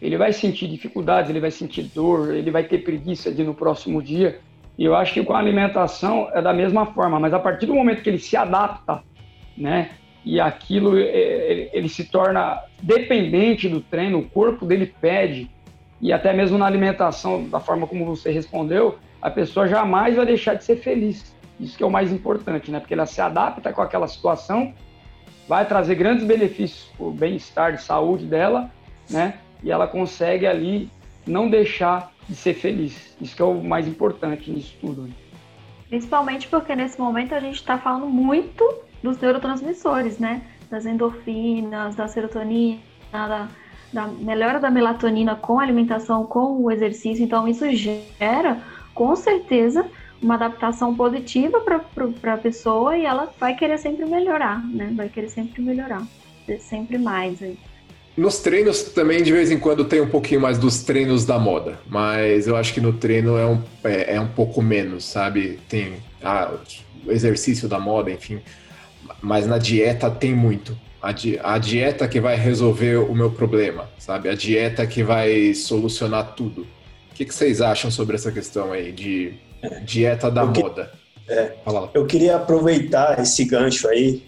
ele 0.01 0.17
vai 0.17 0.33
sentir 0.33 0.67
dificuldades, 0.69 1.31
ele 1.31 1.41
vai 1.41 1.51
sentir 1.51 1.83
dor, 1.83 2.35
ele 2.35 2.51
vai 2.51 2.65
ter 2.65 2.79
preguiça 2.79 3.31
de 3.31 3.45
no 3.45 3.55
próximo 3.55 4.03
dia. 4.03 4.41
E 4.79 4.85
eu 4.85 4.95
acho 4.95 5.13
que 5.13 5.23
com 5.23 5.35
a 5.35 5.39
alimentação 5.39 6.31
é 6.33 6.41
da 6.41 6.53
mesma 6.53 6.87
forma, 6.87 7.21
mas 7.21 7.35
a 7.35 7.39
partir 7.39 7.67
do 7.67 7.75
momento 7.75 8.03
que 8.03 8.09
ele 8.09 8.19
se 8.19 8.37
adapta, 8.37 9.03
né, 9.57 9.91
e 10.25 10.41
aquilo 10.41 10.99
ele, 10.99 11.69
ele 11.73 11.89
se 11.89 12.05
torna 12.05 12.59
dependente 12.83 13.69
do 13.69 13.81
treino, 13.81 14.19
o 14.19 14.29
corpo 14.29 14.65
dele 14.65 14.93
pede, 15.01 15.51
e 16.01 16.13
até 16.13 16.33
mesmo 16.33 16.57
na 16.57 16.65
alimentação, 16.65 17.45
da 17.45 17.61
forma 17.61 17.87
como 17.87 18.07
você 18.07 18.31
respondeu, 18.31 18.99
a 19.21 19.31
pessoa 19.31 19.69
jamais 19.69 20.17
vai 20.17 20.25
deixar 20.25 20.55
de 20.55 20.65
ser 20.65 20.77
feliz. 20.77 21.37
Isso 21.59 21.77
que 21.77 21.83
é 21.83 21.87
o 21.87 21.91
mais 21.91 22.11
importante, 22.11 22.71
né? 22.71 22.81
Porque 22.81 22.95
ela 22.95 23.05
se 23.05 23.21
adapta 23.21 23.71
com 23.71 23.83
aquela 23.83 24.09
situação, 24.09 24.73
vai 25.47 25.67
trazer 25.67 25.95
grandes 25.95 26.25
benefícios 26.25 26.91
para 26.97 27.07
o 27.07 27.11
bem-estar 27.11 27.73
de 27.75 27.83
saúde 27.83 28.25
dela, 28.25 28.71
né? 29.11 29.35
E 29.63 29.71
ela 29.71 29.87
consegue 29.87 30.47
ali 30.47 30.91
não 31.27 31.49
deixar 31.49 32.13
de 32.29 32.35
ser 32.35 32.55
feliz. 32.55 33.17
Isso 33.21 33.37
que 33.37 33.43
é 33.43 33.45
o 33.45 33.63
mais 33.63 33.87
importante 33.87 34.51
nisso 34.51 34.77
tudo. 34.81 35.03
Né? 35.03 35.11
Principalmente 35.89 36.49
porque 36.49 36.75
nesse 36.75 36.99
momento 36.99 37.35
a 37.35 37.41
gente 37.41 37.57
está 37.57 37.77
falando 37.77 38.07
muito 38.07 38.65
dos 39.03 39.19
neurotransmissores, 39.19 40.19
né? 40.19 40.43
Das 40.71 40.87
endorfinas, 40.87 41.97
da 41.97 42.07
serotonina, 42.07 42.81
da, 43.11 43.49
da 43.93 44.07
melhora 44.07 44.61
da 44.61 44.71
melatonina 44.71 45.35
com 45.35 45.59
a 45.59 45.63
alimentação, 45.63 46.25
com 46.25 46.63
o 46.63 46.71
exercício. 46.71 47.25
Então 47.25 47.49
isso 47.49 47.69
gera, 47.75 48.63
com 48.95 49.17
certeza, 49.17 49.85
uma 50.23 50.35
adaptação 50.35 50.95
positiva 50.95 51.61
para 51.61 52.35
a 52.35 52.39
pessoa 52.39 52.97
e 52.97 53.05
ela 53.05 53.33
vai 53.39 53.57
querer 53.57 53.79
sempre 53.79 54.05
melhorar, 54.05 54.65
né? 54.65 54.93
Vai 54.95 55.09
querer 55.09 55.29
sempre 55.29 55.61
melhorar, 55.61 56.07
sempre 56.61 56.99
mais 56.99 57.43
aí. 57.43 57.59
Nos 58.17 58.39
treinos 58.39 58.83
também, 58.83 59.23
de 59.23 59.33
vez 59.33 59.51
em 59.51 59.59
quando, 59.59 59.85
tem 59.85 60.01
um 60.01 60.09
pouquinho 60.09 60.41
mais 60.41 60.59
dos 60.59 60.83
treinos 60.83 61.25
da 61.25 61.39
moda, 61.39 61.79
mas 61.87 62.47
eu 62.47 62.57
acho 62.57 62.75
que 62.75 62.81
no 62.81 62.93
treino 62.93 63.37
é 63.37 63.47
um, 63.47 63.63
é, 63.85 64.17
é 64.17 64.21
um 64.21 64.29
pouco 64.29 64.61
menos, 64.61 65.05
sabe? 65.05 65.59
Tem 65.69 65.95
ah, 66.23 66.53
o 67.07 67.11
exercício 67.13 67.69
da 67.69 67.79
moda, 67.79 68.11
enfim, 68.11 68.41
mas 69.23 69.47
na 69.47 69.59
dieta 69.59 70.11
tem 70.11 70.35
muito. 70.35 70.77
A, 71.01 71.13
di 71.13 71.39
a 71.43 71.57
dieta 71.57 72.07
que 72.07 72.21
vai 72.21 72.37
resolver 72.37 72.97
o 72.97 73.15
meu 73.15 73.31
problema, 73.31 73.89
sabe? 73.99 74.29
A 74.29 74.35
dieta 74.35 74.87
que 74.87 75.03
vai 75.03 75.55
solucionar 75.55 76.35
tudo. 76.35 76.63
O 77.11 77.15
que, 77.15 77.25
que 77.25 77.35
vocês 77.35 77.63
acham 77.63 77.91
sobre 77.91 78.17
essa 78.17 78.31
questão 78.31 78.73
aí 78.73 78.93
de 78.93 79.35
dieta 79.83 80.31
da 80.31 80.47
que, 80.47 80.61
moda? 80.61 80.93
É, 81.29 81.53
eu 81.95 82.05
queria 82.07 82.37
aproveitar 82.37 83.19
esse 83.21 83.45
gancho 83.45 83.89
aí, 83.89 84.23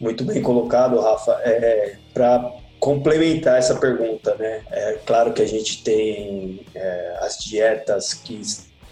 muito 0.00 0.24
bem 0.24 0.40
colocado, 0.40 0.98
Rafa, 1.00 1.32
é, 1.44 1.96
para 2.12 2.52
complementar 2.80 3.58
essa 3.58 3.74
pergunta, 3.76 4.34
né? 4.36 4.62
É 4.70 4.98
claro 5.04 5.32
que 5.32 5.42
a 5.42 5.46
gente 5.46 5.82
tem 5.82 6.64
é, 6.74 7.18
as 7.20 7.38
dietas 7.38 8.14
que 8.14 8.40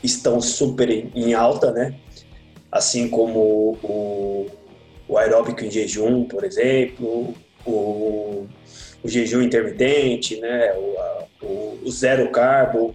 estão 0.02 0.40
super 0.40 0.90
em 0.90 1.34
alta, 1.34 1.72
né? 1.72 1.94
Assim 2.70 3.08
como 3.08 3.78
o, 3.82 4.46
o 5.08 5.18
aeróbico 5.18 5.64
em 5.64 5.70
jejum, 5.70 6.24
por 6.24 6.44
exemplo, 6.44 7.34
o, 7.64 8.46
o 9.02 9.08
jejum 9.08 9.42
intermitente, 9.42 10.40
né? 10.40 10.72
O, 10.74 10.98
a, 10.98 11.24
o, 11.42 11.78
o, 11.84 11.90
zero 11.90 12.30
carbo. 12.30 12.94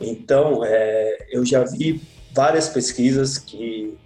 Então, 0.00 0.64
é, 0.64 1.26
eu 1.30 1.44
já 1.44 1.64
vi 1.64 2.00
várias 2.32 2.68
pesquisas 2.68 3.38
que 3.38 3.96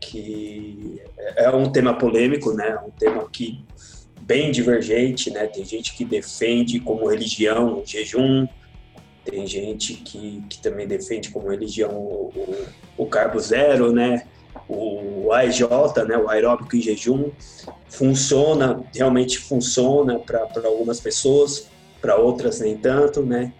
que 0.00 1.00
é 1.36 1.48
um 1.48 1.70
tema 1.70 1.96
polêmico, 1.96 2.52
né? 2.52 2.76
Um 2.84 2.90
tema 2.90 3.28
que 3.30 3.64
bem 4.22 4.50
divergente, 4.50 5.30
né? 5.30 5.46
Tem 5.46 5.64
gente 5.64 5.94
que 5.94 6.04
defende 6.04 6.80
como 6.80 7.08
religião 7.08 7.80
o 7.80 7.86
jejum, 7.86 8.46
tem 9.24 9.46
gente 9.46 9.94
que, 9.94 10.42
que 10.48 10.60
também 10.60 10.86
defende 10.86 11.30
como 11.30 11.48
religião 11.48 11.90
o, 11.90 12.32
o, 12.34 12.66
o 13.04 13.06
carbo 13.06 13.38
zero, 13.38 13.92
né? 13.92 14.26
O 14.68 15.32
AIJ, 15.32 15.60
né? 16.08 16.16
O 16.16 16.28
aeróbico 16.28 16.76
em 16.76 16.80
jejum, 16.80 17.30
funciona, 17.88 18.82
realmente 18.94 19.38
funciona 19.38 20.18
para 20.18 20.48
algumas 20.64 21.00
pessoas, 21.00 21.68
para 22.00 22.16
outras 22.16 22.60
nem 22.60 22.76
tanto, 22.76 23.22
né? 23.22 23.52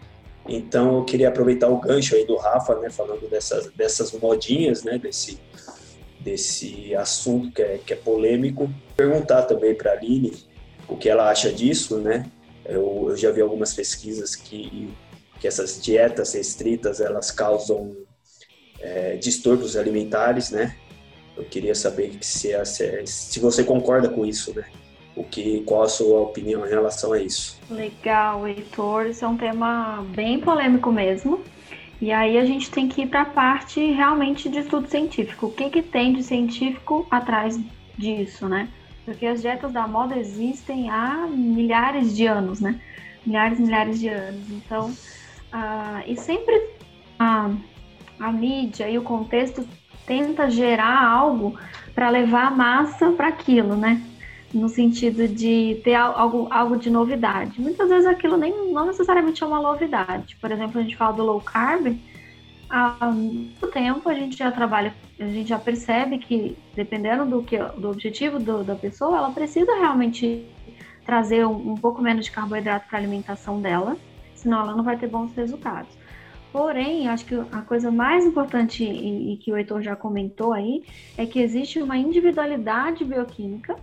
Então 0.48 0.96
eu 0.96 1.05
queria 1.05 1.29
aproveitar 1.29 1.68
o 1.68 1.79
gancho 1.79 2.16
aí 2.16 2.27
do 2.27 2.37
Rafa, 2.37 2.77
né? 2.77 2.90
Falando 2.90 3.29
dessas, 3.29 3.70
dessas 3.72 4.12
modinhas, 4.12 4.83
né? 4.83 4.98
Desse, 4.98 5.38
desse 6.20 6.94
assunto 6.94 7.53
que 7.53 7.62
é, 7.62 7.79
que 7.85 7.92
é 7.92 7.96
polêmico. 7.96 8.68
Perguntar 8.96 9.42
também 9.42 9.75
para 9.75 9.92
a 9.92 9.94
Aline 9.94 10.51
o 10.92 10.96
que 10.96 11.09
ela 11.09 11.31
acha 11.31 11.52
disso, 11.52 11.98
né? 11.98 12.26
Eu, 12.64 13.07
eu 13.09 13.16
já 13.16 13.31
vi 13.31 13.40
algumas 13.40 13.74
pesquisas 13.74 14.37
que, 14.37 14.92
que 15.40 15.48
essas 15.48 15.83
dietas 15.83 16.35
restritas 16.35 17.00
elas 17.00 17.31
causam 17.31 17.96
é, 18.81 19.16
distúrbios 19.16 19.76
alimentares, 19.76 20.50
né? 20.50 20.76
Eu 21.37 21.44
queria 21.44 21.74
saber 21.74 22.18
se, 22.20 22.52
se, 22.66 23.07
se 23.07 23.40
você 23.40 23.64
concorda 23.64 24.09
com 24.09 24.24
isso, 24.24 24.55
né? 24.55 24.64
O 25.16 25.24
que, 25.24 25.62
qual 25.62 25.83
a 25.83 25.88
sua 25.88 26.20
opinião 26.20 26.66
em 26.66 26.68
relação 26.68 27.12
a 27.12 27.20
isso? 27.20 27.59
Legal, 27.70 28.46
Heitor. 28.46 29.07
Isso 29.07 29.24
é 29.24 29.28
um 29.28 29.37
tema 29.37 30.07
bem 30.14 30.40
polêmico 30.40 30.90
mesmo. 30.90 31.42
E 32.00 32.11
aí 32.11 32.38
a 32.38 32.44
gente 32.44 32.70
tem 32.70 32.88
que 32.88 33.02
ir 33.02 33.07
para 33.07 33.22
a 33.22 33.26
parte 33.26 33.81
realmente 33.92 34.48
de 34.48 34.59
estudo 34.59 34.88
científico. 34.88 35.46
O 35.46 35.52
que, 35.52 35.70
que 35.70 35.83
tem 35.83 36.12
de 36.12 36.22
científico 36.22 37.07
atrás 37.11 37.59
disso, 37.96 38.48
né? 38.48 38.68
Porque 39.04 39.26
as 39.26 39.42
dietas 39.42 39.72
da 39.72 39.86
moda 39.86 40.16
existem 40.16 40.88
há 40.90 41.26
milhares 41.28 42.16
de 42.16 42.26
anos, 42.26 42.60
né? 42.60 42.80
Milhares 43.26 43.58
e 43.58 43.62
milhares 43.62 44.00
de 44.00 44.08
anos. 44.08 44.50
Então, 44.50 44.90
uh, 44.90 46.02
e 46.06 46.16
sempre 46.16 46.54
a, 47.18 47.50
a 48.20 48.32
mídia 48.32 48.88
e 48.88 48.98
o 48.98 49.02
contexto 49.02 49.66
tenta 50.06 50.50
gerar 50.50 51.04
algo 51.04 51.58
para 51.94 52.10
levar 52.10 52.48
a 52.48 52.50
massa 52.50 53.10
para 53.12 53.28
aquilo, 53.28 53.76
né? 53.76 54.02
No 54.52 54.68
sentido 54.68 55.26
de 55.26 55.80
ter 55.82 55.94
algo, 55.94 56.46
algo 56.50 56.76
de 56.76 56.90
novidade. 56.90 57.60
Muitas 57.60 57.88
vezes 57.88 58.06
aquilo 58.06 58.36
nem 58.36 58.72
não 58.72 58.86
necessariamente 58.86 59.42
é 59.42 59.46
uma 59.46 59.60
novidade. 59.60 60.36
Por 60.36 60.50
exemplo, 60.50 60.78
a 60.78 60.82
gente 60.82 60.96
fala 60.96 61.12
do 61.12 61.24
low 61.24 61.40
carb, 61.40 61.98
há 62.72 63.11
muito 63.11 63.66
tempo 63.68 64.08
a 64.08 64.14
gente 64.14 64.35
já 64.35 64.50
trabalha, 64.50 64.94
a 65.20 65.26
gente 65.26 65.50
já 65.50 65.58
percebe 65.58 66.18
que 66.18 66.56
dependendo 66.74 67.26
do 67.26 67.42
que 67.42 67.58
do 67.58 67.90
objetivo 67.90 68.38
do, 68.38 68.64
da 68.64 68.74
pessoa, 68.74 69.18
ela 69.18 69.30
precisa 69.30 69.74
realmente 69.74 70.46
trazer 71.04 71.46
um, 71.46 71.72
um 71.72 71.74
pouco 71.74 72.00
menos 72.00 72.24
de 72.24 72.30
carboidrato 72.30 72.88
para 72.88 72.98
a 72.98 73.02
alimentação 73.02 73.61
dela, 73.61 73.96
senão 74.35 74.61
ela 74.61 74.74
não 74.74 74.82
vai 74.82 74.96
ter 74.96 75.06
bons 75.06 75.35
resultados. 75.35 75.90
Porém, 76.50 77.08
acho 77.08 77.26
que 77.26 77.35
a 77.35 77.61
coisa 77.62 77.90
mais 77.90 78.24
importante 78.24 78.85
e, 78.85 79.35
e 79.35 79.37
que 79.37 79.52
o 79.52 79.56
Heitor 79.56 79.82
já 79.82 79.94
comentou 79.94 80.52
aí 80.52 80.82
é 81.16 81.26
que 81.26 81.40
existe 81.40 81.80
uma 81.80 81.96
individualidade 81.96 83.04
bioquímica 83.04 83.76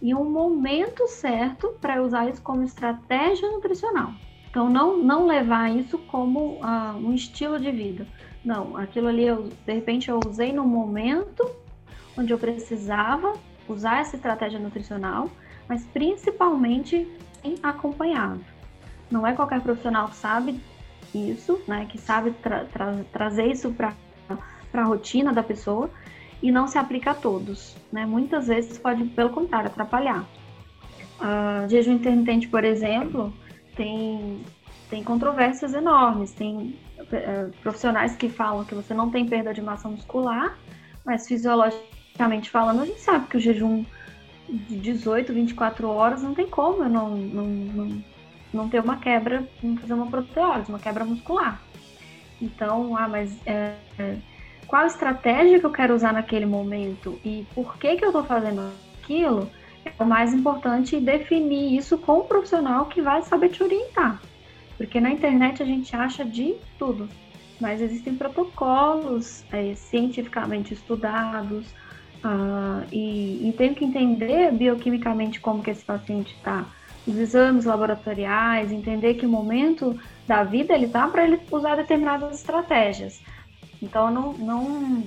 e 0.00 0.14
um 0.14 0.30
momento 0.30 1.08
certo 1.08 1.74
para 1.80 2.02
usar 2.02 2.28
isso 2.28 2.42
como 2.42 2.62
estratégia 2.62 3.50
nutricional. 3.50 4.12
Então, 4.50 4.68
não, 4.70 4.96
não 4.96 5.26
levar 5.26 5.70
isso 5.70 5.98
como 5.98 6.60
uh, 6.60 6.96
um 6.96 7.12
estilo 7.14 7.58
de 7.58 7.70
vida. 7.70 8.06
Não, 8.44 8.76
aquilo 8.76 9.08
ali, 9.08 9.24
eu, 9.24 9.48
de 9.66 9.72
repente, 9.72 10.08
eu 10.08 10.20
usei 10.26 10.52
no 10.52 10.64
momento 10.64 11.50
onde 12.16 12.32
eu 12.32 12.38
precisava 12.38 13.34
usar 13.68 14.00
essa 14.00 14.16
estratégia 14.16 14.58
nutricional, 14.58 15.30
mas 15.68 15.84
principalmente 15.86 17.06
em 17.44 17.56
acompanhado. 17.62 18.40
Não 19.10 19.26
é 19.26 19.32
qualquer 19.32 19.60
profissional 19.60 20.08
que 20.08 20.16
sabe 20.16 20.60
isso, 21.14 21.60
né, 21.66 21.86
que 21.88 21.98
sabe 21.98 22.32
tra 22.32 22.64
tra 22.66 23.04
trazer 23.12 23.46
isso 23.46 23.72
para 23.72 23.94
a 24.72 24.84
rotina 24.84 25.32
da 25.32 25.42
pessoa 25.42 25.90
e 26.42 26.50
não 26.50 26.66
se 26.66 26.78
aplica 26.78 27.12
a 27.12 27.14
todos. 27.14 27.76
Né? 27.90 28.04
Muitas 28.04 28.48
vezes 28.48 28.78
pode, 28.78 29.04
pelo 29.04 29.30
contrário, 29.30 29.68
atrapalhar. 29.68 30.26
Uh, 31.20 31.68
jejum 31.68 31.94
intermitente, 31.94 32.46
por 32.48 32.64
exemplo, 32.64 33.32
tem, 33.74 34.40
tem 34.88 35.02
controvérsias 35.02 35.74
enormes. 35.74 36.32
Tem 36.32 36.78
uh, 36.98 37.50
profissionais 37.62 38.16
que 38.16 38.28
falam 38.28 38.64
que 38.64 38.74
você 38.74 38.94
não 38.94 39.10
tem 39.10 39.26
perda 39.26 39.52
de 39.52 39.62
massa 39.62 39.88
muscular, 39.88 40.56
mas 41.04 41.26
fisiologicamente 41.26 42.50
falando, 42.50 42.82
a 42.82 42.86
gente 42.86 43.00
sabe 43.00 43.26
que 43.26 43.36
o 43.36 43.40
jejum 43.40 43.84
de 44.48 44.76
18, 44.78 45.32
24 45.32 45.88
horas 45.88 46.22
não 46.22 46.34
tem 46.34 46.46
como 46.46 46.82
eu 46.82 46.88
não, 46.88 47.10
não, 47.10 47.46
não 47.46 48.04
não 48.52 48.68
ter 48.68 48.80
uma 48.80 48.96
quebra, 48.96 49.46
não 49.62 49.76
fazer 49.76 49.94
uma 49.94 50.06
proteólise, 50.06 50.68
uma 50.68 50.78
quebra 50.78 51.04
muscular. 51.04 51.60
Então, 52.40 52.96
ah, 52.96 53.08
mas 53.08 53.36
é, 53.46 53.74
qual 54.66 54.86
estratégia 54.86 55.58
que 55.58 55.66
eu 55.66 55.72
quero 55.72 55.94
usar 55.94 56.12
naquele 56.12 56.46
momento 56.46 57.18
e 57.24 57.46
por 57.54 57.76
que 57.76 57.96
que 57.96 58.04
eu 58.04 58.08
estou 58.08 58.24
fazendo 58.24 58.72
aquilo? 59.02 59.50
É 59.84 60.02
o 60.02 60.06
mais 60.06 60.32
importante 60.32 61.00
definir 61.00 61.76
isso 61.76 61.98
com 61.98 62.18
o 62.18 62.24
profissional 62.24 62.86
que 62.86 63.00
vai 63.00 63.22
saber 63.22 63.48
te 63.48 63.62
orientar. 63.62 64.20
Porque 64.78 65.00
na 65.00 65.10
internet 65.10 65.62
a 65.62 65.66
gente 65.66 65.94
acha 65.94 66.24
de 66.24 66.54
tudo, 66.78 67.08
mas 67.60 67.82
existem 67.82 68.14
protocolos 68.14 69.44
é, 69.52 69.74
cientificamente 69.74 70.72
estudados 70.72 71.66
uh, 72.24 72.86
e, 72.92 73.48
e 73.48 73.52
tem 73.58 73.74
que 73.74 73.84
entender 73.84 74.52
bioquimicamente 74.52 75.40
como 75.40 75.62
que 75.62 75.70
esse 75.70 75.84
paciente 75.84 76.32
está 76.34 76.64
os 77.06 77.16
exames 77.16 77.64
laboratoriais, 77.64 78.70
entender 78.70 79.14
que 79.14 79.26
momento 79.26 79.98
da 80.26 80.44
vida 80.44 80.74
ele 80.74 80.88
tá 80.88 81.08
para 81.08 81.24
ele 81.24 81.40
usar 81.50 81.74
determinadas 81.74 82.36
estratégias. 82.36 83.20
Então 83.82 84.06
eu 84.06 84.12
não, 84.12 84.32
não 84.34 85.04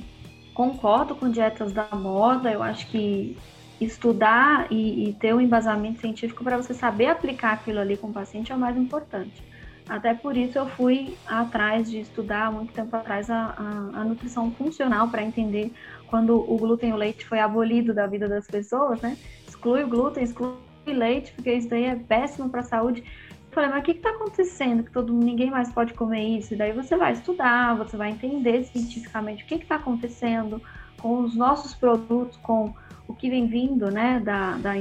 concordo 0.54 1.16
com 1.16 1.30
dietas 1.30 1.72
da 1.72 1.88
moda, 1.94 2.52
eu 2.52 2.62
acho 2.62 2.88
que 2.88 3.38
estudar 3.80 4.68
e, 4.72 5.10
e 5.10 5.14
ter 5.14 5.34
um 5.34 5.42
embasamento 5.42 6.02
científico 6.02 6.44
para 6.44 6.58
você 6.58 6.74
saber 6.74 7.08
aplicar 7.08 7.54
aquilo 7.54 7.80
ali 7.80 7.96
com 7.96 8.08
o 8.08 8.14
paciente 8.14 8.52
é 8.52 8.56
o 8.56 8.60
mais 8.60 8.76
importante. 8.76 9.51
Até 9.90 10.14
por 10.14 10.38
isso 10.38 10.58
eu 10.58 10.68
fui 10.68 11.18
atrás 11.28 11.90
de 11.90 12.00
estudar 12.00 12.52
muito 12.52 12.72
tempo 12.74 12.96
atrás 12.96 13.30
a, 13.30 13.56
a, 13.58 14.02
a 14.02 14.04
nutrição 14.06 14.52
funcional 14.52 15.10
para 15.10 15.24
entender 15.24 15.72
quando 16.08 16.38
o 16.38 16.58
glúten 16.58 16.90
e 16.90 16.94
o 16.94 16.96
leite 16.96 17.26
foi 17.26 17.40
abolido 17.40 17.94
da 17.94 18.08
vida 18.08 18.28
das 18.28 18.48
pessoas, 18.48 19.02
né? 19.02 19.18
Exclui 19.48 19.84
o 19.84 19.88
glúten, 19.88 20.24
exclui 20.24 20.56
leite, 20.88 21.32
porque 21.34 21.54
isso 21.54 21.70
daí 21.70 21.86
é 21.86 21.96
péssimo 21.96 22.50
para 22.50 22.62
a 22.62 22.64
saúde. 22.64 23.02
Eu 23.02 23.54
falei, 23.54 23.70
mas 23.70 23.80
o 23.80 23.84
que 23.84 23.92
está 23.92 24.10
acontecendo 24.10 24.84
que 24.84 24.92
todo 24.92 25.14
ninguém 25.14 25.50
mais 25.50 25.72
pode 25.72 25.94
comer 25.94 26.24
isso? 26.24 26.54
E 26.54 26.58
daí 26.58 26.72
você 26.72 26.96
vai 26.96 27.14
estudar, 27.14 27.76
você 27.76 27.98
vai 27.98 28.12
entender 28.12 28.64
cientificamente 28.66 29.44
o 29.44 29.48
que 29.48 29.56
está 29.56 29.76
acontecendo 29.76 30.62
com 31.02 31.22
os 31.22 31.36
nossos 31.36 31.74
produtos, 31.74 32.38
com 32.38 32.74
o 33.08 33.14
que 33.14 33.30
vem 33.30 33.48
vindo, 33.48 33.92
né, 33.92 34.20
da, 34.20 34.58
da, 34.58 34.74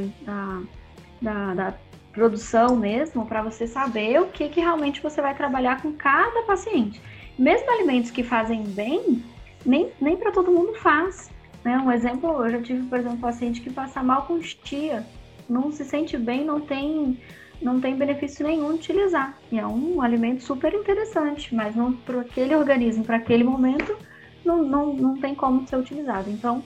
da, 1.21 1.55
da 1.55 1.75
produção 2.13 2.77
mesmo, 2.77 3.27
para 3.27 3.43
você 3.43 3.67
saber 3.67 4.21
o 4.21 4.27
que, 4.27 4.49
que 4.49 4.61
realmente 4.61 5.03
você 5.03 5.23
vai 5.23 5.35
trabalhar 5.35 5.81
com 5.81 5.93
cada 5.93 6.43
paciente. 6.43 7.01
Mesmo 7.39 7.71
alimentos 7.71 8.11
que 8.11 8.23
fazem 8.23 8.63
bem, 8.65 9.25
nem, 9.65 9.91
nem 10.01 10.17
para 10.17 10.33
todo 10.33 10.51
mundo 10.51 10.75
faz. 10.75 11.31
Né? 11.65 11.79
Um 11.79 11.91
exemplo, 11.91 12.45
eu 12.45 12.51
já 12.51 12.63
tive, 12.63 12.87
por 12.87 12.99
exemplo, 12.99 13.17
um 13.17 13.21
paciente 13.21 13.61
que 13.61 13.71
passa 13.71 14.03
mal 14.03 14.23
com 14.23 14.41
chia 14.43 15.07
não 15.51 15.73
se 15.73 15.85
sente 15.85 16.17
bem, 16.17 16.45
não 16.45 16.61
tem, 16.61 17.19
não 17.61 17.81
tem 17.81 17.97
benefício 17.97 18.47
nenhum 18.47 18.75
utilizar. 18.75 19.37
E 19.51 19.59
é 19.59 19.67
um 19.67 20.01
alimento 20.01 20.43
super 20.43 20.73
interessante, 20.73 21.55
mas 21.55 21.75
para 22.07 22.21
aquele 22.21 22.55
organismo, 22.55 23.05
para 23.05 23.17
aquele 23.17 23.43
momento, 23.43 23.97
não, 24.45 24.63
não, 24.63 24.95
não 24.95 25.17
tem 25.17 25.35
como 25.35 25.67
ser 25.67 25.77
utilizado. 25.77 26.31
Então, 26.31 26.63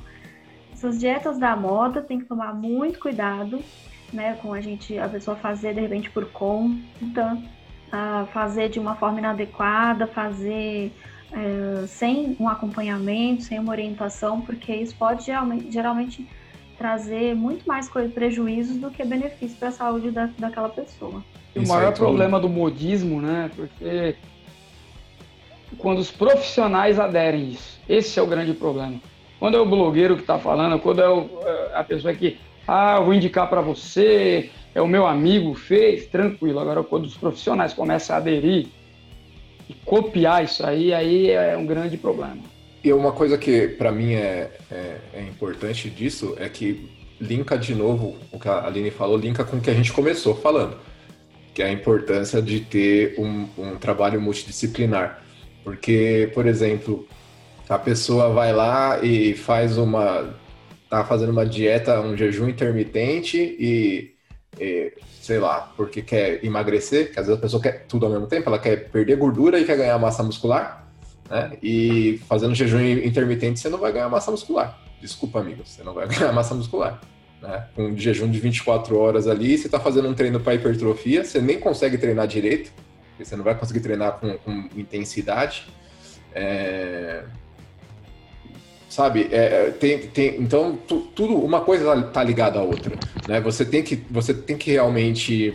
essas 0.72 0.98
dietas 0.98 1.38
da 1.38 1.56
moda 1.56 2.02
tem 2.02 2.18
que 2.18 2.26
tomar 2.26 2.54
muito 2.54 2.98
cuidado, 2.98 3.60
né, 4.12 4.38
com 4.40 4.52
a 4.52 4.60
gente, 4.60 4.98
a 4.98 5.08
pessoa 5.08 5.36
fazer 5.36 5.74
de 5.74 5.80
repente 5.80 6.10
por 6.10 6.26
conta, 6.26 7.36
uh, 7.88 8.26
fazer 8.32 8.68
de 8.68 8.78
uma 8.78 8.94
forma 8.96 9.18
inadequada, 9.18 10.06
fazer 10.06 10.92
uh, 11.32 11.86
sem 11.86 12.36
um 12.38 12.48
acompanhamento, 12.48 13.42
sem 13.42 13.58
uma 13.58 13.72
orientação, 13.72 14.40
porque 14.40 14.74
isso 14.74 14.94
pode 14.96 15.26
geralmente, 15.26 15.70
geralmente 15.70 16.28
trazer 16.76 17.34
muito 17.34 17.66
mais 17.66 17.88
prejuízos 17.88 18.76
do 18.76 18.90
que 18.90 19.04
benefícios 19.04 19.58
para 19.58 19.68
a 19.68 19.72
saúde 19.72 20.10
da, 20.10 20.28
daquela 20.38 20.68
pessoa. 20.68 21.22
o 21.54 21.68
maior 21.68 21.92
problema 21.92 22.40
do 22.40 22.48
modismo, 22.48 23.20
né? 23.20 23.50
Porque 23.54 24.16
quando 25.78 25.98
os 25.98 26.10
profissionais 26.10 26.98
aderem 26.98 27.50
isso, 27.50 27.80
esse 27.88 28.18
é 28.18 28.22
o 28.22 28.26
grande 28.26 28.52
problema. 28.52 29.00
Quando 29.38 29.56
é 29.56 29.60
o 29.60 29.66
blogueiro 29.66 30.16
que 30.16 30.22
está 30.22 30.38
falando, 30.38 30.78
quando 30.78 31.00
é, 31.00 31.08
o, 31.08 31.28
é 31.44 31.70
a 31.74 31.84
pessoa 31.84 32.14
que, 32.14 32.38
ah, 32.66 32.96
eu 32.98 33.04
vou 33.04 33.14
indicar 33.14 33.48
para 33.48 33.60
você, 33.60 34.50
é 34.74 34.80
o 34.80 34.88
meu 34.88 35.06
amigo 35.06 35.54
fez, 35.54 36.06
tranquilo. 36.06 36.58
Agora, 36.58 36.82
quando 36.82 37.04
os 37.04 37.16
profissionais 37.16 37.72
começam 37.72 38.16
a 38.16 38.18
aderir 38.18 38.68
e 39.68 39.74
copiar 39.84 40.44
isso 40.44 40.64
aí, 40.64 40.92
aí 40.92 41.30
é 41.30 41.56
um 41.56 41.66
grande 41.66 41.96
problema. 41.96 42.38
E 42.82 42.92
uma 42.92 43.12
coisa 43.12 43.38
que 43.38 43.68
para 43.68 43.90
mim 43.90 44.12
é, 44.12 44.50
é, 44.70 44.96
é, 45.14 45.22
importante 45.22 45.88
disso 45.88 46.34
é 46.38 46.48
que 46.50 46.90
linka 47.18 47.56
de 47.56 47.74
novo 47.74 48.18
o 48.30 48.38
que 48.38 48.46
a 48.46 48.66
Aline 48.66 48.90
falou, 48.90 49.16
linka 49.16 49.42
com 49.42 49.56
o 49.56 49.60
que 49.60 49.70
a 49.70 49.74
gente 49.74 49.90
começou 49.90 50.34
falando, 50.34 50.76
que 51.54 51.62
é 51.62 51.66
a 51.66 51.72
importância 51.72 52.42
de 52.42 52.60
ter 52.60 53.14
um, 53.18 53.48
um 53.56 53.76
trabalho 53.76 54.20
multidisciplinar. 54.20 55.22
Porque, 55.62 56.30
por 56.34 56.46
exemplo, 56.46 57.08
a 57.68 57.78
pessoa 57.78 58.28
vai 58.28 58.52
lá 58.52 59.02
e 59.02 59.34
faz 59.34 59.78
uma. 59.78 60.34
Tá 60.88 61.04
fazendo 61.04 61.30
uma 61.30 61.46
dieta, 61.46 62.00
um 62.00 62.16
jejum 62.16 62.48
intermitente 62.48 63.38
e, 63.38 64.14
e, 64.60 64.92
sei 65.20 65.38
lá, 65.38 65.72
porque 65.76 66.02
quer 66.02 66.44
emagrecer, 66.44 67.12
que 67.12 67.18
às 67.18 67.26
vezes 67.26 67.38
a 67.38 67.42
pessoa 67.42 67.62
quer 67.62 67.86
tudo 67.86 68.06
ao 68.06 68.12
mesmo 68.12 68.26
tempo, 68.26 68.48
ela 68.48 68.58
quer 68.58 68.90
perder 68.90 69.16
gordura 69.16 69.58
e 69.58 69.64
quer 69.64 69.76
ganhar 69.76 69.98
massa 69.98 70.22
muscular, 70.22 70.88
né? 71.28 71.56
E 71.62 72.20
fazendo 72.28 72.54
jejum 72.54 72.80
intermitente 72.80 73.60
você 73.60 73.68
não 73.68 73.78
vai 73.78 73.92
ganhar 73.92 74.08
massa 74.08 74.30
muscular. 74.30 74.78
Desculpa, 75.00 75.40
amigos, 75.40 75.70
você 75.70 75.82
não 75.82 75.94
vai 75.94 76.06
ganhar 76.08 76.32
massa 76.32 76.54
muscular. 76.54 77.00
Né? 77.40 77.66
Um 77.76 77.96
jejum 77.96 78.30
de 78.30 78.38
24 78.40 78.96
horas 78.98 79.26
ali, 79.26 79.58
você 79.58 79.66
está 79.66 79.78
fazendo 79.78 80.08
um 80.08 80.14
treino 80.14 80.40
para 80.40 80.54
hipertrofia, 80.54 81.24
você 81.24 81.40
nem 81.40 81.60
consegue 81.60 81.98
treinar 81.98 82.26
direito, 82.26 82.72
porque 83.10 83.24
você 83.24 83.36
não 83.36 83.44
vai 83.44 83.54
conseguir 83.54 83.80
treinar 83.80 84.12
com, 84.18 84.36
com 84.38 84.68
intensidade. 84.76 85.66
É... 86.34 87.24
Sabe, 88.94 89.28
é, 89.32 89.72
tem, 89.72 89.98
tem, 90.06 90.40
então 90.40 90.78
tu, 90.86 91.00
tudo 91.16 91.34
uma 91.34 91.62
coisa 91.62 91.98
está 91.98 92.22
ligada 92.22 92.60
à 92.60 92.62
outra, 92.62 92.96
né? 93.26 93.40
Você 93.40 93.64
tem 93.64 93.82
que, 93.82 93.96
você 94.08 94.32
tem 94.32 94.56
que 94.56 94.70
realmente, 94.70 95.52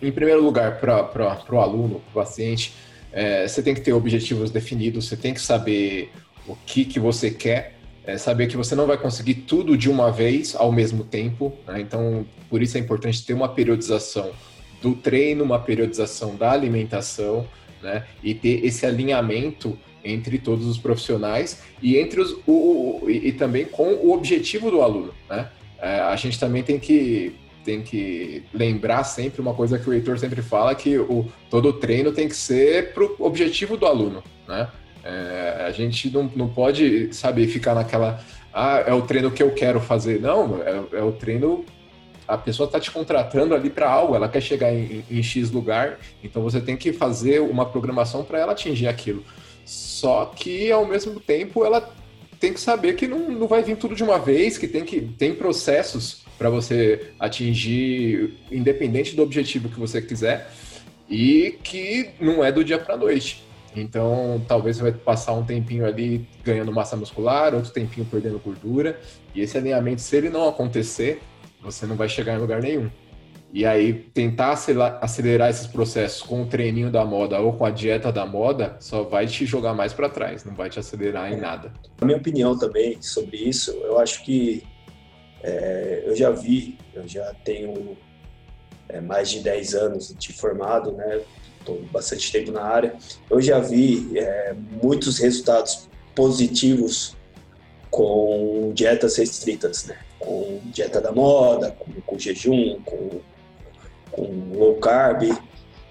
em 0.00 0.10
primeiro 0.10 0.42
lugar, 0.42 0.80
para 0.80 1.44
o 1.50 1.60
aluno, 1.60 2.00
para 2.00 2.22
o 2.22 2.24
paciente, 2.24 2.72
é, 3.12 3.46
você 3.46 3.62
tem 3.62 3.74
que 3.74 3.82
ter 3.82 3.92
objetivos 3.92 4.50
definidos, 4.50 5.06
você 5.06 5.14
tem 5.14 5.34
que 5.34 5.42
saber 5.42 6.10
o 6.48 6.56
que, 6.64 6.86
que 6.86 6.98
você 6.98 7.30
quer, 7.30 7.74
é, 8.06 8.16
saber 8.16 8.46
que 8.46 8.56
você 8.56 8.74
não 8.74 8.86
vai 8.86 8.96
conseguir 8.96 9.34
tudo 9.34 9.76
de 9.76 9.90
uma 9.90 10.10
vez 10.10 10.56
ao 10.56 10.72
mesmo 10.72 11.04
tempo. 11.04 11.52
Né? 11.66 11.82
Então, 11.82 12.24
por 12.48 12.62
isso 12.62 12.78
é 12.78 12.80
importante 12.80 13.26
ter 13.26 13.34
uma 13.34 13.50
periodização 13.50 14.30
do 14.80 14.94
treino, 14.94 15.44
uma 15.44 15.58
periodização 15.58 16.34
da 16.34 16.50
alimentação, 16.50 17.46
né? 17.82 18.06
E 18.22 18.32
ter 18.32 18.64
esse 18.64 18.86
alinhamento 18.86 19.78
entre 20.12 20.38
todos 20.38 20.66
os 20.66 20.78
profissionais 20.78 21.62
e 21.82 21.96
entre 21.96 22.20
os 22.20 22.32
o, 22.46 23.02
o 23.02 23.10
e, 23.10 23.28
e, 23.28 23.32
também 23.32 23.64
com 23.64 23.94
o 23.94 24.12
objetivo 24.12 24.70
do 24.70 24.82
aluno, 24.82 25.12
né? 25.28 25.48
É, 25.78 26.00
a 26.00 26.16
gente 26.16 26.38
também 26.38 26.62
tem 26.62 26.78
que 26.78 27.34
tem 27.64 27.82
que 27.82 28.44
lembrar 28.54 29.02
sempre 29.02 29.40
uma 29.40 29.52
coisa 29.52 29.78
que 29.78 29.90
o 29.90 29.92
Heitor 29.92 30.18
sempre 30.18 30.40
fala 30.40 30.74
que 30.74 30.96
o 30.96 31.26
todo 31.50 31.72
treino 31.72 32.12
tem 32.12 32.28
que 32.28 32.36
ser 32.36 32.92
para 32.94 33.04
o 33.04 33.16
objetivo 33.18 33.76
do 33.76 33.86
aluno, 33.86 34.22
né? 34.48 34.68
É, 35.02 35.64
a 35.66 35.70
gente 35.70 36.10
não, 36.10 36.30
não 36.34 36.48
pode, 36.48 37.12
sabe, 37.14 37.46
ficar 37.46 37.74
naquela 37.74 38.20
ah, 38.52 38.82
é 38.86 38.92
o 38.94 39.02
treino 39.02 39.30
que 39.30 39.42
eu 39.42 39.52
quero 39.52 39.80
fazer. 39.80 40.20
Não, 40.20 40.62
é, 40.62 40.98
é 40.98 41.02
o 41.02 41.12
treino 41.12 41.64
a 42.26 42.36
pessoa 42.36 42.66
está 42.66 42.80
te 42.80 42.90
contratando 42.90 43.54
ali 43.54 43.70
para 43.70 43.88
algo, 43.88 44.14
ela 44.14 44.28
quer 44.28 44.40
chegar 44.40 44.72
em, 44.72 45.04
em, 45.08 45.22
X 45.22 45.50
lugar, 45.50 45.98
então 46.24 46.42
você 46.42 46.60
tem 46.60 46.76
que 46.76 46.92
fazer 46.92 47.40
uma 47.40 47.64
programação 47.64 48.24
para 48.24 48.38
ela 48.38 48.52
atingir 48.52 48.88
aquilo. 48.88 49.22
Só 49.66 50.26
que, 50.26 50.70
ao 50.70 50.86
mesmo 50.86 51.18
tempo, 51.18 51.64
ela 51.64 51.92
tem 52.38 52.52
que 52.52 52.60
saber 52.60 52.94
que 52.94 53.08
não, 53.08 53.28
não 53.28 53.48
vai 53.48 53.64
vir 53.64 53.76
tudo 53.76 53.96
de 53.96 54.04
uma 54.04 54.16
vez, 54.16 54.56
que 54.56 54.68
tem, 54.68 54.84
que, 54.84 55.00
tem 55.00 55.34
processos 55.34 56.24
para 56.38 56.48
você 56.48 57.10
atingir, 57.18 58.38
independente 58.50 59.16
do 59.16 59.22
objetivo 59.22 59.68
que 59.68 59.80
você 59.80 60.00
quiser, 60.00 60.48
e 61.10 61.58
que 61.64 62.10
não 62.20 62.44
é 62.44 62.52
do 62.52 62.64
dia 62.64 62.78
para 62.78 62.96
noite. 62.96 63.44
Então, 63.74 64.40
talvez 64.46 64.76
você 64.76 64.84
vai 64.84 64.92
passar 64.92 65.32
um 65.32 65.44
tempinho 65.44 65.84
ali 65.84 66.26
ganhando 66.44 66.72
massa 66.72 66.96
muscular, 66.96 67.52
outro 67.52 67.72
tempinho 67.72 68.06
perdendo 68.06 68.38
gordura, 68.38 69.00
e 69.34 69.40
esse 69.40 69.58
alinhamento, 69.58 70.00
se 70.00 70.16
ele 70.16 70.30
não 70.30 70.48
acontecer, 70.48 71.20
você 71.60 71.86
não 71.86 71.96
vai 71.96 72.08
chegar 72.08 72.34
em 72.34 72.38
lugar 72.38 72.62
nenhum. 72.62 72.88
E 73.56 73.64
aí, 73.64 73.94
tentar 73.94 74.52
acelerar 75.00 75.48
esses 75.48 75.66
processos 75.66 76.20
com 76.20 76.42
o 76.42 76.46
treininho 76.46 76.90
da 76.90 77.06
moda 77.06 77.40
ou 77.40 77.54
com 77.54 77.64
a 77.64 77.70
dieta 77.70 78.12
da 78.12 78.26
moda 78.26 78.76
só 78.80 79.02
vai 79.02 79.26
te 79.26 79.46
jogar 79.46 79.72
mais 79.72 79.94
para 79.94 80.10
trás, 80.10 80.44
não 80.44 80.54
vai 80.54 80.68
te 80.68 80.78
acelerar 80.78 81.32
em 81.32 81.38
nada. 81.38 81.72
A 81.98 82.04
minha 82.04 82.18
opinião 82.18 82.58
também 82.58 83.00
sobre 83.00 83.38
isso, 83.38 83.70
eu 83.82 83.98
acho 83.98 84.22
que 84.26 84.62
é, 85.42 86.02
eu 86.04 86.14
já 86.14 86.28
vi, 86.28 86.76
eu 86.92 87.08
já 87.08 87.32
tenho 87.46 87.96
é, 88.90 89.00
mais 89.00 89.30
de 89.30 89.40
10 89.40 89.74
anos 89.74 90.14
de 90.14 90.34
formado, 90.34 90.92
né? 90.92 91.22
Estou 91.58 91.80
bastante 91.90 92.30
tempo 92.30 92.52
na 92.52 92.62
área. 92.62 92.94
Eu 93.30 93.40
já 93.40 93.58
vi 93.58 94.18
é, 94.18 94.54
muitos 94.82 95.18
resultados 95.18 95.88
positivos 96.14 97.16
com 97.90 98.72
dietas 98.74 99.16
restritas, 99.16 99.86
né? 99.86 99.96
com 100.18 100.60
dieta 100.66 101.00
da 101.00 101.10
moda, 101.10 101.70
com, 101.70 101.90
com 102.02 102.18
jejum, 102.18 102.78
com, 102.84 103.22
com 104.16 104.56
low 104.56 104.76
carb, 104.76 105.30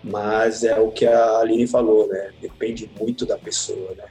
mas 0.04 0.64
é 0.64 0.80
o 0.80 0.92
que 0.92 1.06
a 1.06 1.38
Aline 1.38 1.68
falou, 1.68 2.08
né? 2.08 2.32
Depende 2.42 2.90
muito 3.00 3.26
da 3.26 3.38
pessoa, 3.38 3.94
né? 3.96 4.06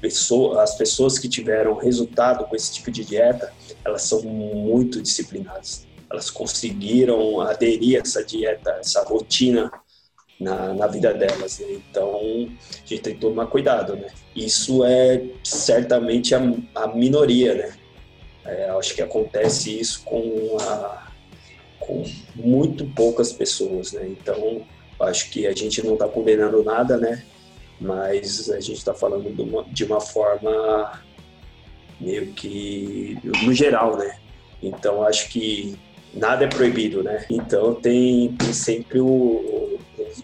Pessoa, 0.00 0.62
as 0.62 0.76
pessoas 0.76 1.18
que 1.18 1.28
tiveram 1.28 1.74
resultado 1.74 2.44
com 2.44 2.54
esse 2.54 2.72
tipo 2.72 2.90
de 2.90 3.04
dieta, 3.04 3.52
elas 3.84 4.02
são 4.02 4.22
muito 4.22 5.02
disciplinadas. 5.02 5.86
Elas 6.10 6.30
conseguiram 6.30 7.40
aderir 7.40 7.98
a 7.98 8.02
essa 8.02 8.22
dieta, 8.24 8.70
essa 8.80 9.02
rotina 9.04 9.70
na, 10.38 10.74
na 10.74 10.86
vida 10.86 11.12
delas. 11.12 11.58
Né? 11.58 11.80
Então, 11.90 12.16
a 12.16 12.86
gente 12.86 13.02
tem 13.02 13.14
que 13.14 13.20
tomar 13.20 13.46
cuidado, 13.46 13.96
né? 13.96 14.08
Isso 14.36 14.84
é 14.84 15.24
certamente 15.42 16.34
a, 16.34 16.40
a 16.74 16.88
minoria, 16.88 17.54
né? 17.54 17.76
É, 18.44 18.70
acho 18.70 18.94
que 18.94 19.02
acontece 19.02 19.78
isso 19.78 20.02
com, 20.04 20.56
a, 20.60 21.07
com 21.88 22.04
muito 22.36 22.84
poucas 22.84 23.32
pessoas, 23.32 23.92
né? 23.92 24.06
Então, 24.06 24.60
acho 25.00 25.30
que 25.30 25.46
a 25.46 25.54
gente 25.54 25.82
não 25.84 25.94
está 25.94 26.06
condenando 26.06 26.62
nada, 26.62 26.98
né? 26.98 27.24
Mas 27.80 28.50
a 28.50 28.60
gente 28.60 28.76
está 28.76 28.92
falando 28.92 29.34
de 29.34 29.40
uma, 29.40 29.64
de 29.64 29.84
uma 29.84 30.00
forma 30.00 31.00
meio 31.98 32.26
que 32.32 33.18
no 33.42 33.54
geral, 33.54 33.96
né? 33.96 34.18
Então, 34.62 35.02
acho 35.02 35.30
que 35.30 35.78
nada 36.12 36.44
é 36.44 36.48
proibido, 36.48 37.02
né? 37.02 37.24
Então, 37.30 37.74
tem, 37.74 38.34
tem 38.34 38.52
sempre 38.52 39.00
o, 39.00 39.78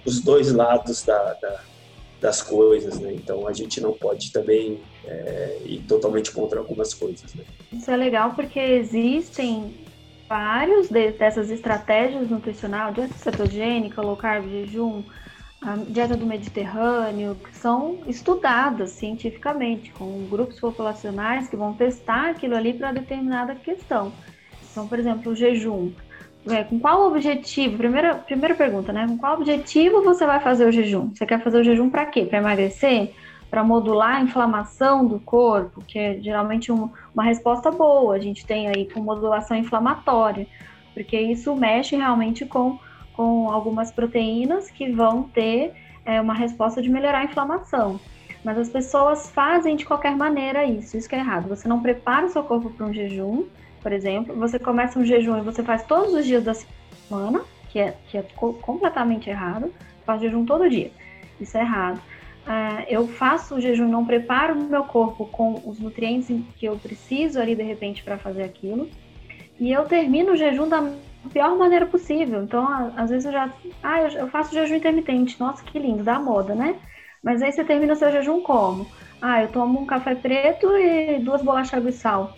os 0.04 0.20
dois 0.20 0.52
lados 0.52 1.02
da, 1.02 1.32
da 1.34 1.60
das 2.24 2.40
coisas, 2.40 2.98
né? 2.98 3.12
Então 3.12 3.46
a 3.46 3.52
gente 3.52 3.82
não 3.82 3.92
pode 3.92 4.32
também 4.32 4.80
é, 5.04 5.58
ir 5.66 5.80
totalmente 5.86 6.30
contra 6.30 6.58
algumas 6.58 6.94
coisas, 6.94 7.34
né? 7.34 7.44
Isso 7.70 7.90
é 7.90 7.96
legal 7.96 8.32
porque 8.34 8.58
existem 8.58 9.74
vários 10.28 10.88
de, 10.88 11.12
dessas 11.12 11.50
estratégias 11.50 12.28
nutricionais, 12.28 12.94
dieta 12.94 13.14
cetogênica, 13.14 14.02
low 14.02 14.16
carb, 14.16 14.48
jejum, 14.48 15.02
dieta 15.88 16.16
do 16.16 16.26
Mediterrâneo, 16.26 17.36
que 17.36 17.56
são 17.56 17.98
estudadas 18.06 18.90
cientificamente, 18.90 19.92
com 19.92 20.26
grupos 20.26 20.60
populacionais 20.60 21.48
que 21.48 21.56
vão 21.56 21.72
testar 21.72 22.30
aquilo 22.30 22.54
ali 22.54 22.74
para 22.74 22.92
determinada 22.92 23.54
questão. 23.54 24.12
Então, 24.70 24.86
por 24.86 24.98
exemplo, 24.98 25.32
o 25.32 25.36
jejum. 25.36 25.92
É, 26.46 26.62
com 26.62 26.78
qual 26.78 27.06
objetivo? 27.06 27.78
Primeira, 27.78 28.16
primeira 28.16 28.54
pergunta, 28.54 28.92
né? 28.92 29.06
Com 29.06 29.16
qual 29.16 29.34
objetivo 29.34 30.02
você 30.02 30.26
vai 30.26 30.40
fazer 30.40 30.66
o 30.66 30.72
jejum? 30.72 31.10
Você 31.14 31.24
quer 31.24 31.42
fazer 31.42 31.60
o 31.60 31.64
jejum 31.64 31.88
para 31.88 32.04
quê? 32.04 32.26
Para 32.26 32.38
emagrecer? 32.38 33.14
Para 33.54 33.62
modular 33.62 34.16
a 34.16 34.20
inflamação 34.20 35.06
do 35.06 35.20
corpo, 35.20 35.80
que 35.86 35.96
é 35.96 36.20
geralmente 36.20 36.72
um, 36.72 36.90
uma 37.14 37.22
resposta 37.22 37.70
boa. 37.70 38.16
A 38.16 38.18
gente 38.18 38.44
tem 38.44 38.66
aí 38.66 38.90
com 38.90 38.98
modulação 38.98 39.56
inflamatória, 39.56 40.48
porque 40.92 41.16
isso 41.16 41.54
mexe 41.54 41.94
realmente 41.94 42.44
com, 42.44 42.80
com 43.12 43.48
algumas 43.48 43.92
proteínas 43.92 44.68
que 44.72 44.90
vão 44.90 45.22
ter 45.22 45.72
é, 46.04 46.20
uma 46.20 46.34
resposta 46.34 46.82
de 46.82 46.88
melhorar 46.88 47.20
a 47.20 47.24
inflamação. 47.26 48.00
Mas 48.44 48.58
as 48.58 48.68
pessoas 48.68 49.30
fazem 49.30 49.76
de 49.76 49.84
qualquer 49.84 50.16
maneira 50.16 50.64
isso, 50.64 50.96
isso 50.96 51.08
que 51.08 51.14
é 51.14 51.18
errado. 51.18 51.48
Você 51.48 51.68
não 51.68 51.80
prepara 51.80 52.26
o 52.26 52.30
seu 52.30 52.42
corpo 52.42 52.70
para 52.70 52.86
um 52.86 52.92
jejum, 52.92 53.44
por 53.80 53.92
exemplo, 53.92 54.34
você 54.34 54.58
começa 54.58 54.98
um 54.98 55.04
jejum 55.04 55.38
e 55.38 55.42
você 55.42 55.62
faz 55.62 55.84
todos 55.84 56.12
os 56.12 56.26
dias 56.26 56.42
da 56.42 56.54
semana, 56.54 57.42
que 57.70 57.78
é, 57.78 57.94
que 58.08 58.18
é 58.18 58.22
completamente 58.34 59.30
errado, 59.30 59.72
faz 60.04 60.20
jejum 60.20 60.44
todo 60.44 60.68
dia, 60.68 60.90
isso 61.40 61.56
é 61.56 61.60
errado. 61.60 62.02
Uh, 62.46 62.84
eu 62.88 63.08
faço 63.08 63.54
o 63.54 63.60
jejum, 63.60 63.88
não 63.88 64.04
preparo 64.04 64.54
o 64.54 64.64
meu 64.64 64.84
corpo 64.84 65.26
com 65.26 65.62
os 65.64 65.80
nutrientes 65.80 66.28
que 66.56 66.66
eu 66.66 66.76
preciso 66.76 67.40
ali 67.40 67.54
de 67.54 67.62
repente 67.62 68.02
para 68.02 68.18
fazer 68.18 68.42
aquilo, 68.42 68.88
e 69.58 69.72
eu 69.72 69.86
termino 69.86 70.32
o 70.32 70.36
jejum 70.36 70.68
da 70.68 70.92
pior 71.32 71.56
maneira 71.56 71.86
possível. 71.86 72.42
Então, 72.42 72.92
às 72.96 73.08
vezes 73.08 73.24
eu 73.24 73.32
já, 73.32 73.50
ah, 73.82 74.02
eu 74.02 74.28
faço 74.28 74.52
jejum 74.52 74.74
intermitente, 74.74 75.40
nossa, 75.40 75.64
que 75.64 75.78
lindo, 75.78 76.04
dá 76.04 76.18
moda, 76.18 76.54
né? 76.54 76.76
Mas 77.22 77.40
aí 77.40 77.50
você 77.50 77.64
termina 77.64 77.94
o 77.94 77.96
seu 77.96 78.12
jejum 78.12 78.42
como? 78.42 78.86
Ah, 79.22 79.42
eu 79.42 79.48
tomo 79.48 79.80
um 79.80 79.86
café 79.86 80.14
preto 80.14 80.76
e 80.76 81.18
duas 81.20 81.40
bolachas 81.40 81.82
de 81.82 81.92
sal 81.92 82.36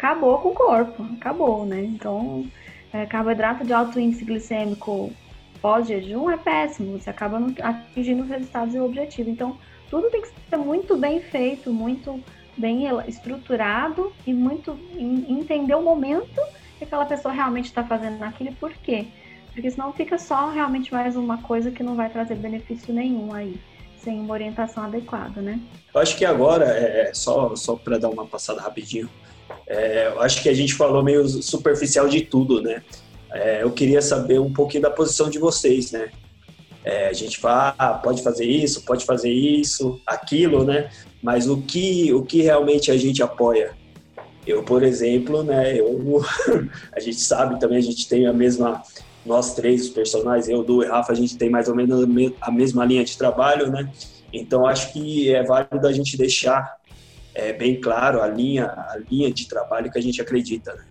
acabou 0.00 0.38
com 0.38 0.48
o 0.48 0.54
corpo, 0.54 1.06
acabou, 1.18 1.66
né? 1.66 1.84
Então, 1.84 2.46
é, 2.90 3.04
carboidrato 3.04 3.64
de 3.64 3.72
alto 3.72 4.00
índice 4.00 4.24
glicêmico 4.24 5.12
pós-jejum 5.60 6.30
é 6.30 6.36
péssimo, 6.36 6.98
você 6.98 7.10
acaba 7.10 7.40
atingindo 7.62 8.22
os 8.22 8.28
resultados 8.28 8.74
e 8.74 8.78
o 8.78 8.84
objetivo. 8.84 9.30
Então, 9.30 9.58
tudo 9.90 10.10
tem 10.10 10.22
que 10.22 10.28
ser 10.48 10.56
muito 10.56 10.96
bem 10.96 11.20
feito, 11.20 11.72
muito 11.72 12.22
bem 12.56 12.84
estruturado 13.06 14.12
e 14.26 14.32
muito 14.32 14.78
entender 15.28 15.74
o 15.74 15.82
momento 15.82 16.40
que 16.78 16.84
aquela 16.84 17.04
pessoa 17.04 17.32
realmente 17.32 17.66
está 17.66 17.84
fazendo 17.84 18.18
naquilo 18.18 18.50
e 18.50 18.54
por 18.54 18.72
quê. 18.72 19.06
Porque 19.52 19.70
senão 19.70 19.92
fica 19.92 20.16
só 20.16 20.50
realmente 20.50 20.92
mais 20.92 21.16
uma 21.16 21.38
coisa 21.38 21.70
que 21.70 21.82
não 21.82 21.96
vai 21.96 22.08
trazer 22.08 22.36
benefício 22.36 22.94
nenhum 22.94 23.34
aí, 23.34 23.60
sem 23.98 24.20
uma 24.20 24.32
orientação 24.32 24.84
adequada, 24.84 25.42
né? 25.42 25.60
Eu 25.92 26.00
acho 26.00 26.16
que 26.16 26.24
agora, 26.24 26.64
é, 26.66 27.12
só, 27.12 27.54
só 27.56 27.74
para 27.74 27.98
dar 27.98 28.08
uma 28.08 28.26
passada 28.26 28.60
rapidinho, 28.60 29.10
é, 29.66 30.06
eu 30.06 30.20
acho 30.22 30.42
que 30.42 30.48
a 30.48 30.54
gente 30.54 30.74
falou 30.74 31.02
meio 31.02 31.26
superficial 31.28 32.08
de 32.08 32.22
tudo, 32.22 32.62
né? 32.62 32.82
É, 33.32 33.62
eu 33.62 33.70
queria 33.70 34.02
saber 34.02 34.40
um 34.40 34.52
pouquinho 34.52 34.82
da 34.82 34.90
posição 34.90 35.30
de 35.30 35.38
vocês, 35.38 35.92
né? 35.92 36.10
É, 36.84 37.08
a 37.08 37.12
gente 37.12 37.38
fala, 37.38 37.74
ah, 37.78 37.94
pode 37.94 38.22
fazer 38.22 38.44
isso, 38.44 38.82
pode 38.84 39.04
fazer 39.04 39.30
isso, 39.30 40.00
aquilo, 40.06 40.64
né? 40.64 40.90
Mas 41.22 41.46
o 41.46 41.60
que, 41.60 42.12
o 42.12 42.22
que 42.22 42.42
realmente 42.42 42.90
a 42.90 42.96
gente 42.96 43.22
apoia? 43.22 43.72
Eu, 44.46 44.62
por 44.62 44.82
exemplo, 44.82 45.42
né? 45.42 45.78
Eu, 45.78 46.24
a 46.92 47.00
gente 47.00 47.20
sabe 47.20 47.60
também, 47.60 47.78
a 47.78 47.82
gente 47.82 48.08
tem 48.08 48.26
a 48.26 48.32
mesma, 48.32 48.82
nós 49.24 49.54
três, 49.54 49.82
os 49.82 49.90
personagens, 49.90 50.48
eu, 50.48 50.64
Du 50.64 50.82
e 50.82 50.86
Rafa, 50.86 51.12
a 51.12 51.14
gente 51.14 51.36
tem 51.36 51.50
mais 51.50 51.68
ou 51.68 51.76
menos 51.76 52.06
a 52.40 52.50
mesma 52.50 52.84
linha 52.84 53.04
de 53.04 53.16
trabalho, 53.16 53.70
né? 53.70 53.92
Então, 54.32 54.66
acho 54.66 54.92
que 54.92 55.32
é 55.34 55.42
válido 55.42 55.86
a 55.86 55.92
gente 55.92 56.16
deixar 56.16 56.80
é 57.34 57.52
bem 57.52 57.80
claro 57.80 58.20
a 58.20 58.26
linha, 58.26 58.66
a 58.66 58.98
linha 59.10 59.32
de 59.32 59.46
trabalho 59.46 59.90
que 59.90 59.98
a 59.98 60.02
gente 60.02 60.20
acredita. 60.20 60.74
Né? 60.74 60.84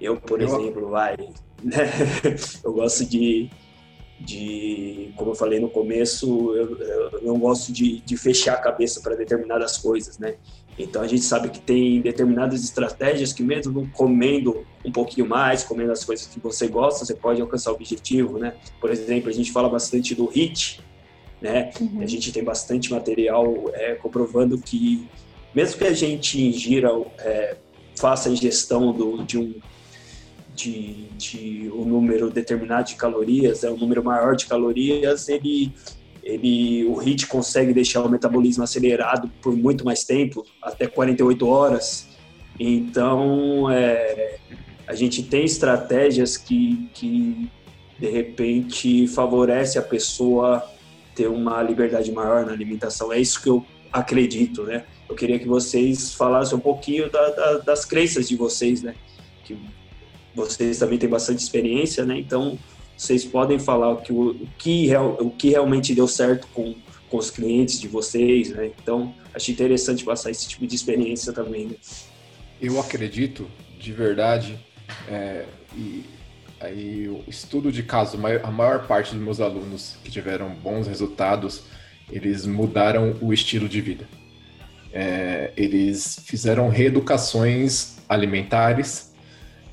Eu, 0.00 0.16
por 0.16 0.40
eu... 0.40 0.48
exemplo, 0.48 0.88
vai? 0.88 1.16
eu 2.64 2.72
gosto 2.72 3.04
de, 3.04 3.50
de 4.20 5.12
como 5.16 5.30
eu 5.30 5.34
falei 5.34 5.60
no 5.60 5.68
começo, 5.68 6.54
eu, 6.54 6.78
eu 6.78 7.22
não 7.22 7.38
gosto 7.38 7.72
de, 7.72 8.00
de 8.00 8.16
fechar 8.16 8.54
a 8.54 8.60
cabeça 8.60 9.00
para 9.00 9.14
determinadas 9.14 9.76
coisas, 9.78 10.18
né? 10.18 10.36
Então 10.78 11.02
a 11.02 11.06
gente 11.06 11.22
sabe 11.22 11.50
que 11.50 11.60
tem 11.60 12.00
determinadas 12.00 12.64
estratégias 12.64 13.32
que 13.32 13.42
mesmo 13.42 13.88
comendo 13.92 14.66
um 14.84 14.90
pouquinho 14.90 15.28
mais, 15.28 15.62
comendo 15.62 15.92
as 15.92 16.04
coisas 16.04 16.26
que 16.26 16.40
você 16.40 16.66
gosta, 16.66 17.04
você 17.04 17.14
pode 17.14 17.40
alcançar 17.40 17.70
o 17.70 17.74
objetivo, 17.74 18.38
né? 18.38 18.54
Por 18.80 18.90
exemplo, 18.90 19.30
a 19.30 19.32
gente 19.32 19.52
fala 19.52 19.68
bastante 19.68 20.14
do 20.14 20.26
HIT, 20.26 20.80
né? 21.40 21.70
Uhum. 21.80 22.00
A 22.00 22.06
gente 22.06 22.32
tem 22.32 22.42
bastante 22.42 22.90
material 22.90 23.70
é, 23.74 23.94
comprovando 23.94 24.58
que 24.58 25.08
mesmo 25.54 25.78
que 25.78 25.84
a 25.84 25.92
gente 25.92 26.42
ingira, 26.42 26.90
é, 27.18 27.56
faça 27.96 28.28
a 28.28 28.32
ingestão 28.32 28.92
do, 28.92 29.22
de 29.22 29.38
um 29.38 29.54
de, 30.54 31.08
de 31.16 31.70
um 31.74 31.84
número 31.84 32.30
determinado 32.30 32.88
de 32.88 32.94
calorias, 32.94 33.64
é 33.64 33.70
um 33.70 33.76
número 33.76 34.02
maior 34.02 34.36
de 34.36 34.46
calorias, 34.46 35.28
ele 35.28 35.72
ele 36.22 36.86
o 36.86 36.98
HIIT 36.98 37.26
consegue 37.26 37.74
deixar 37.74 38.02
o 38.02 38.08
metabolismo 38.08 38.64
acelerado 38.64 39.30
por 39.42 39.54
muito 39.54 39.84
mais 39.84 40.04
tempo, 40.04 40.44
até 40.62 40.86
48 40.86 41.46
horas. 41.46 42.08
Então, 42.58 43.70
é, 43.70 44.38
a 44.86 44.94
gente 44.94 45.22
tem 45.22 45.44
estratégias 45.44 46.38
que, 46.38 46.88
que 46.94 47.50
de 47.98 48.08
repente 48.08 49.06
favorece 49.08 49.78
a 49.78 49.82
pessoa 49.82 50.64
ter 51.14 51.28
uma 51.28 51.62
liberdade 51.62 52.10
maior 52.10 52.46
na 52.46 52.52
alimentação. 52.52 53.12
É 53.12 53.20
isso 53.20 53.42
que 53.42 53.50
eu 53.50 53.64
acredito, 53.92 54.62
né? 54.62 54.84
Eu 55.08 55.14
queria 55.14 55.38
que 55.38 55.46
vocês 55.46 56.14
falassem 56.14 56.56
um 56.56 56.60
pouquinho 56.60 57.10
da, 57.10 57.30
da, 57.30 57.58
das 57.58 57.84
crenças 57.84 58.26
de 58.26 58.34
vocês, 58.34 58.82
né? 58.82 58.94
Que 59.44 59.56
vocês 60.34 60.78
também 60.78 60.98
têm 60.98 61.08
bastante 61.08 61.40
experiência, 61.40 62.04
né? 62.04 62.18
Então, 62.18 62.58
vocês 62.96 63.24
podem 63.24 63.58
falar 63.58 63.90
o 63.90 63.96
que, 63.96 64.12
o 64.12 64.48
que, 64.58 64.86
real, 64.86 65.16
o 65.20 65.30
que 65.30 65.50
realmente 65.50 65.94
deu 65.94 66.06
certo 66.06 66.46
com, 66.54 66.74
com 67.08 67.16
os 67.16 67.30
clientes 67.30 67.80
de 67.80 67.88
vocês, 67.88 68.50
né? 68.50 68.70
Então, 68.80 69.14
acho 69.34 69.50
interessante 69.50 70.04
passar 70.04 70.30
esse 70.30 70.48
tipo 70.48 70.66
de 70.66 70.74
experiência 70.74 71.32
também. 71.32 71.66
Né? 71.66 71.74
Eu 72.60 72.80
acredito, 72.80 73.46
de 73.78 73.92
verdade, 73.92 74.58
é, 75.08 75.44
e 75.76 76.04
aí 76.60 77.08
o 77.08 77.22
estudo 77.28 77.70
de 77.70 77.82
caso, 77.82 78.18
a 78.42 78.50
maior 78.50 78.86
parte 78.86 79.14
dos 79.14 79.22
meus 79.22 79.40
alunos 79.40 79.96
que 80.04 80.10
tiveram 80.10 80.54
bons 80.54 80.86
resultados, 80.86 81.64
eles 82.10 82.46
mudaram 82.46 83.16
o 83.20 83.32
estilo 83.32 83.68
de 83.68 83.80
vida. 83.80 84.08
É, 84.92 85.52
eles 85.56 86.20
fizeram 86.24 86.68
reeducações 86.68 87.96
alimentares 88.08 89.13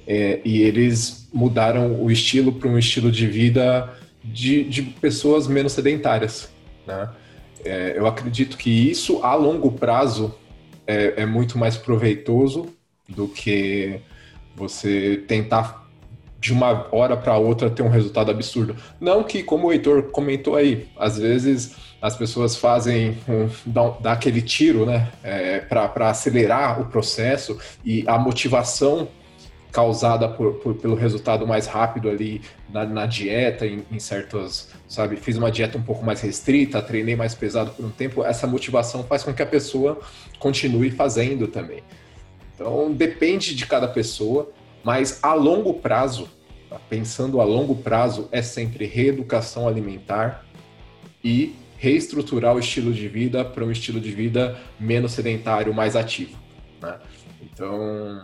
é, 0.07 0.39
e 0.43 0.61
eles 0.61 1.29
mudaram 1.33 2.01
o 2.01 2.11
estilo 2.11 2.51
para 2.51 2.69
um 2.69 2.77
estilo 2.77 3.11
de 3.11 3.27
vida 3.27 3.89
de, 4.23 4.63
de 4.63 4.81
pessoas 4.81 5.47
menos 5.47 5.73
sedentárias. 5.73 6.49
Né? 6.85 7.09
É, 7.63 7.93
eu 7.95 8.07
acredito 8.07 8.57
que 8.57 8.69
isso, 8.69 9.23
a 9.23 9.35
longo 9.35 9.71
prazo, 9.71 10.33
é, 10.85 11.21
é 11.21 11.25
muito 11.25 11.57
mais 11.57 11.77
proveitoso 11.77 12.67
do 13.07 13.27
que 13.27 13.99
você 14.55 15.23
tentar 15.27 15.81
de 16.39 16.51
uma 16.51 16.87
hora 16.91 17.15
para 17.15 17.37
outra 17.37 17.69
ter 17.69 17.83
um 17.83 17.89
resultado 17.89 18.31
absurdo. 18.31 18.75
Não 18.99 19.23
que, 19.23 19.43
como 19.43 19.67
o 19.67 19.71
Heitor 19.71 20.03
comentou 20.09 20.55
aí, 20.55 20.87
às 20.97 21.19
vezes 21.19 21.75
as 22.01 22.15
pessoas 22.15 22.55
fazem 22.55 23.15
um, 23.29 23.47
dá, 23.63 23.89
dá 24.01 24.11
aquele 24.13 24.41
tiro, 24.41 24.85
né, 24.87 25.11
é, 25.23 25.59
para 25.59 26.09
acelerar 26.09 26.81
o 26.81 26.85
processo 26.85 27.59
e 27.85 28.03
a 28.07 28.17
motivação 28.17 29.07
causada 29.71 30.27
por, 30.27 30.55
por, 30.55 30.75
pelo 30.75 30.95
resultado 30.95 31.47
mais 31.47 31.65
rápido 31.65 32.10
ali 32.10 32.41
na, 32.69 32.86
na 32.86 33.05
dieta, 33.05 33.65
em, 33.65 33.84
em, 33.91 33.99
certos, 33.99 34.69
sabe, 34.88 35.15
fiz 35.15 35.38
uma 35.38 35.49
dieta 35.49 35.77
um 35.77 35.81
pouco 35.81 36.03
mais 36.03 36.21
restrita, 36.21 36.81
treinei 36.81 37.15
mais 37.15 37.34
pesado 37.34 37.71
por 37.71 37.86
um 37.86 37.89
tempo, 37.89 38.23
essa 38.23 38.45
motivação 38.45 39.03
faz 39.03 39.23
com 39.23 39.34
que 39.34 39.41
a 39.41 39.45
pessoa 39.45 39.99
continue 40.39 40.91
fazendo 40.91 41.47
também. 41.47 41.84
Então 42.53 42.91
depende 42.91 43.55
de 43.55 43.65
cada 43.65 43.88
pessoa, 43.88 44.51
mas 44.84 45.19
a 45.23 45.34
longo 45.34 45.75
prazo, 45.75 46.29
tá? 46.69 46.79
pensando 46.89 47.39
a 47.39 47.43
longo 47.43 47.75
prazo, 47.75 48.27
é 48.31 48.41
sempre 48.41 48.86
reeducação 48.86 49.67
alimentar 49.67 50.45
e 51.23 51.55
reestruturar 51.77 52.55
o 52.55 52.60
estilo 52.60 52.93
de 52.93 53.07
vida 53.07 53.43
para 53.45 53.63
um 53.63 53.71
estilo 53.71 53.99
de 53.99 54.12
vida 54.12 54.57
menos 54.79 55.13
sedentário, 55.13 55.73
mais 55.73 55.95
ativo. 55.95 56.38
Né? 56.81 56.99
Então, 57.41 58.23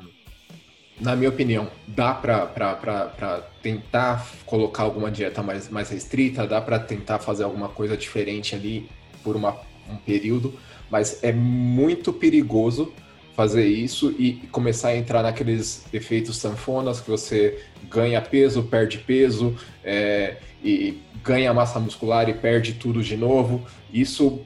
na 0.99 1.15
minha 1.15 1.29
opinião, 1.29 1.69
dá 1.87 2.13
para 2.13 3.43
tentar 3.61 4.27
colocar 4.45 4.83
alguma 4.83 5.11
dieta 5.11 5.43
mais, 5.43 5.69
mais 5.69 5.89
restrita, 5.89 6.47
dá 6.47 6.59
para 6.59 6.79
tentar 6.79 7.19
fazer 7.19 7.43
alguma 7.43 7.69
coisa 7.69 7.95
diferente 7.95 8.55
ali 8.55 8.89
por 9.23 9.35
uma, 9.35 9.57
um 9.89 9.97
período, 9.97 10.53
mas 10.89 11.23
é 11.23 11.31
muito 11.31 12.11
perigoso 12.11 12.91
fazer 13.35 13.67
isso 13.67 14.15
e 14.17 14.33
começar 14.51 14.89
a 14.89 14.97
entrar 14.97 15.21
naqueles 15.21 15.85
efeitos 15.93 16.37
sanfonas 16.37 16.99
que 16.99 17.09
você 17.09 17.63
ganha 17.87 18.19
peso, 18.19 18.63
perde 18.63 18.97
peso, 18.97 19.55
é, 19.83 20.37
e 20.63 20.99
ganha 21.23 21.53
massa 21.53 21.79
muscular 21.79 22.27
e 22.27 22.33
perde 22.33 22.73
tudo 22.73 23.03
de 23.03 23.15
novo. 23.15 23.63
Isso 23.93 24.41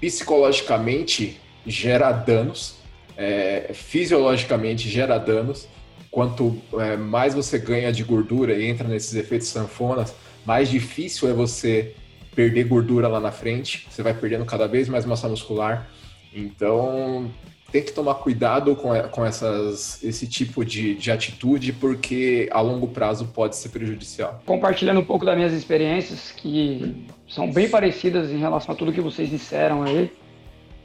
psicologicamente 0.00 1.40
gera 1.66 2.12
danos 2.12 2.83
é, 3.16 3.70
fisiologicamente 3.72 4.88
gera 4.88 5.18
danos. 5.18 5.68
Quanto 6.10 6.56
é, 6.74 6.96
mais 6.96 7.34
você 7.34 7.58
ganha 7.58 7.92
de 7.92 8.04
gordura 8.04 8.54
e 8.54 8.66
entra 8.66 8.86
nesses 8.86 9.14
efeitos 9.14 9.48
sanfonas, 9.48 10.14
mais 10.46 10.68
difícil 10.70 11.28
é 11.28 11.32
você 11.32 11.94
perder 12.34 12.64
gordura 12.64 13.08
lá 13.08 13.20
na 13.20 13.32
frente. 13.32 13.86
Você 13.90 14.02
vai 14.02 14.14
perdendo 14.14 14.44
cada 14.44 14.66
vez 14.68 14.88
mais 14.88 15.04
massa 15.04 15.28
muscular. 15.28 15.88
Então, 16.32 17.30
tem 17.74 17.82
que 17.82 17.92
tomar 17.92 18.14
cuidado 18.14 18.76
com, 18.76 18.90
com 19.10 19.26
essas, 19.26 20.02
esse 20.04 20.28
tipo 20.28 20.64
de, 20.64 20.94
de 20.94 21.10
atitude, 21.10 21.72
porque 21.72 22.48
a 22.52 22.60
longo 22.60 22.86
prazo 22.86 23.26
pode 23.34 23.56
ser 23.56 23.70
prejudicial. 23.70 24.40
Compartilhando 24.46 25.00
um 25.00 25.04
pouco 25.04 25.24
das 25.24 25.36
minhas 25.36 25.52
experiências, 25.52 26.30
que 26.30 27.04
são 27.28 27.50
bem 27.50 27.68
parecidas 27.68 28.30
em 28.30 28.38
relação 28.38 28.72
a 28.72 28.78
tudo 28.78 28.92
que 28.92 29.00
vocês 29.00 29.28
disseram 29.28 29.82
aí. 29.82 30.12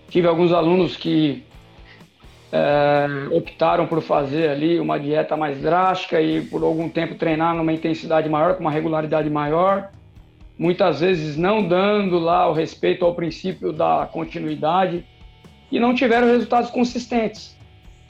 Tive 0.09 0.27
alguns 0.27 0.51
alunos 0.51 0.97
que 0.97 1.43
é, 2.51 3.07
optaram 3.31 3.85
por 3.85 4.01
fazer 4.01 4.49
ali 4.49 4.79
uma 4.79 4.99
dieta 4.99 5.37
mais 5.37 5.61
drástica 5.61 6.21
e 6.21 6.41
por 6.41 6.63
algum 6.63 6.89
tempo 6.89 7.15
treinar 7.15 7.55
numa 7.55 7.73
intensidade 7.73 8.27
maior, 8.27 8.55
com 8.55 8.61
uma 8.61 8.71
regularidade 8.71 9.29
maior, 9.29 9.91
muitas 10.57 10.99
vezes 10.99 11.37
não 11.37 11.67
dando 11.67 12.17
lá 12.17 12.49
o 12.49 12.53
respeito 12.53 13.05
ao 13.05 13.13
princípio 13.13 13.71
da 13.71 14.09
continuidade 14.11 15.05
e 15.71 15.79
não 15.79 15.93
tiveram 15.93 16.27
resultados 16.27 16.71
consistentes. 16.71 17.57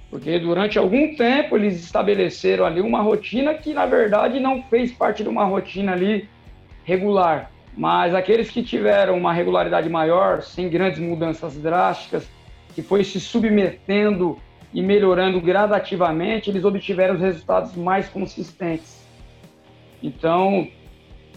Porque 0.09 0.39
durante 0.39 0.79
algum 0.79 1.15
tempo 1.15 1.55
eles 1.55 1.83
estabeleceram 1.83 2.65
ali 2.65 2.81
uma 2.81 3.01
rotina 3.01 3.53
que 3.53 3.73
na 3.73 3.85
verdade 3.85 4.39
não 4.39 4.63
fez 4.63 4.91
parte 4.91 5.21
de 5.21 5.29
uma 5.29 5.43
rotina 5.43 5.91
ali 5.91 6.27
regular. 6.83 7.51
Mas 7.77 8.15
aqueles 8.15 8.49
que 8.49 8.63
tiveram 8.63 9.15
uma 9.15 9.31
regularidade 9.31 9.87
maior, 9.87 10.41
sem 10.41 10.67
grandes 10.67 10.99
mudanças 10.99 11.55
drásticas, 11.55 12.27
que 12.79 12.87
foi 12.87 13.03
se 13.03 13.19
submetendo 13.19 14.37
e 14.73 14.81
melhorando 14.81 15.41
gradativamente, 15.41 16.49
eles 16.49 16.63
obtiveram 16.63 17.15
os 17.15 17.21
resultados 17.21 17.75
mais 17.75 18.07
consistentes. 18.07 19.03
Então, 20.01 20.67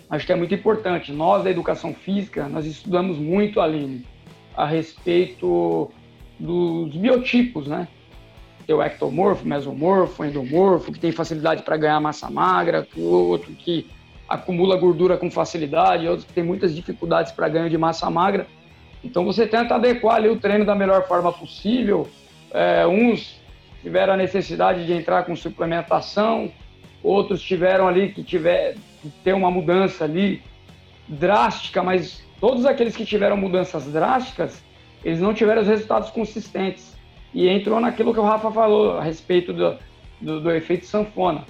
acho 0.09 0.25
que 0.25 0.33
é 0.33 0.37
muito 0.37 0.55
importante. 0.55 1.11
Nós 1.11 1.43
da 1.43 1.51
educação 1.51 1.93
física, 1.93 2.49
nós 2.49 2.65
estudamos 2.65 3.19
muito, 3.19 3.61
Aline, 3.61 4.07
a 4.57 4.65
respeito 4.65 5.91
dos 6.39 6.95
biotipos, 6.95 7.67
né? 7.67 7.89
Tem 8.65 8.77
o 8.77 8.83
ectomorfo, 8.83 9.45
mesomorfo, 9.45 10.25
endomorfo, 10.25 10.93
que 10.93 11.01
tem 11.01 11.11
facilidade 11.11 11.65
para 11.65 11.77
ganhar 11.77 11.99
massa 11.99 12.31
magra, 12.31 12.87
o 12.97 13.03
outro 13.03 13.53
que 13.53 13.91
acumula 14.29 14.77
gordura 14.77 15.17
com 15.17 15.29
facilidade, 15.29 16.07
outro 16.07 16.25
que 16.25 16.33
tem 16.33 16.45
muitas 16.45 16.73
dificuldades 16.73 17.33
para 17.33 17.49
ganho 17.49 17.69
de 17.69 17.77
massa 17.77 18.09
magra. 18.09 18.47
Então 19.05 19.25
você 19.25 19.47
tenta 19.47 19.75
adequar 19.75 20.17
ali 20.17 20.29
o 20.29 20.39
treino 20.39 20.65
da 20.65 20.75
melhor 20.75 21.07
forma 21.07 21.33
possível. 21.33 22.09
É, 22.53 22.87
uns 22.87 23.41
tiveram 23.83 24.15
a 24.15 24.17
necessidade 24.17 24.87
de 24.87 24.93
entrar 24.93 25.25
com 25.25 25.35
suplementação, 25.35 26.53
outros 27.03 27.43
tiveram 27.43 27.89
ali 27.89 28.13
que 28.13 28.23
tiver 28.23 28.77
ter 29.25 29.33
uma 29.33 29.51
mudança 29.51 30.05
ali 30.05 30.41
drástica, 31.09 31.83
mas 31.83 32.23
todos 32.41 32.65
aqueles 32.65 32.97
que 32.97 33.05
tiveram 33.05 33.37
mudanças 33.37 33.85
drásticas, 33.87 34.63
eles 35.05 35.21
não 35.21 35.35
tiveram 35.35 35.63
os 35.63 35.69
resultados 35.69 36.11
consistentes. 36.11 36.97
E 37.35 37.49
entrou 37.49 37.81
naquilo 37.81 38.13
que 38.13 38.21
o 38.21 38.25
Rafa 38.25 38.51
falou 38.53 38.99
a 38.99 39.03
respeito 39.03 39.53
do, 39.53 39.77
do, 40.21 40.41
do 40.41 40.51
efeito 40.51 40.87
sanfona. 40.87 41.45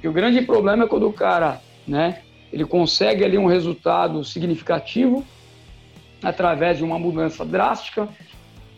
Que 0.00 0.08
o 0.08 0.12
grande 0.12 0.42
problema 0.42 0.84
é 0.84 0.86
quando 0.88 1.08
o 1.08 1.12
cara, 1.12 1.60
né, 1.86 2.20
ele 2.52 2.64
consegue 2.64 3.24
ali 3.24 3.38
um 3.38 3.46
resultado 3.46 4.24
significativo, 4.24 5.24
através 6.22 6.78
de 6.78 6.84
uma 6.84 6.98
mudança 6.98 7.44
drástica. 7.44 8.08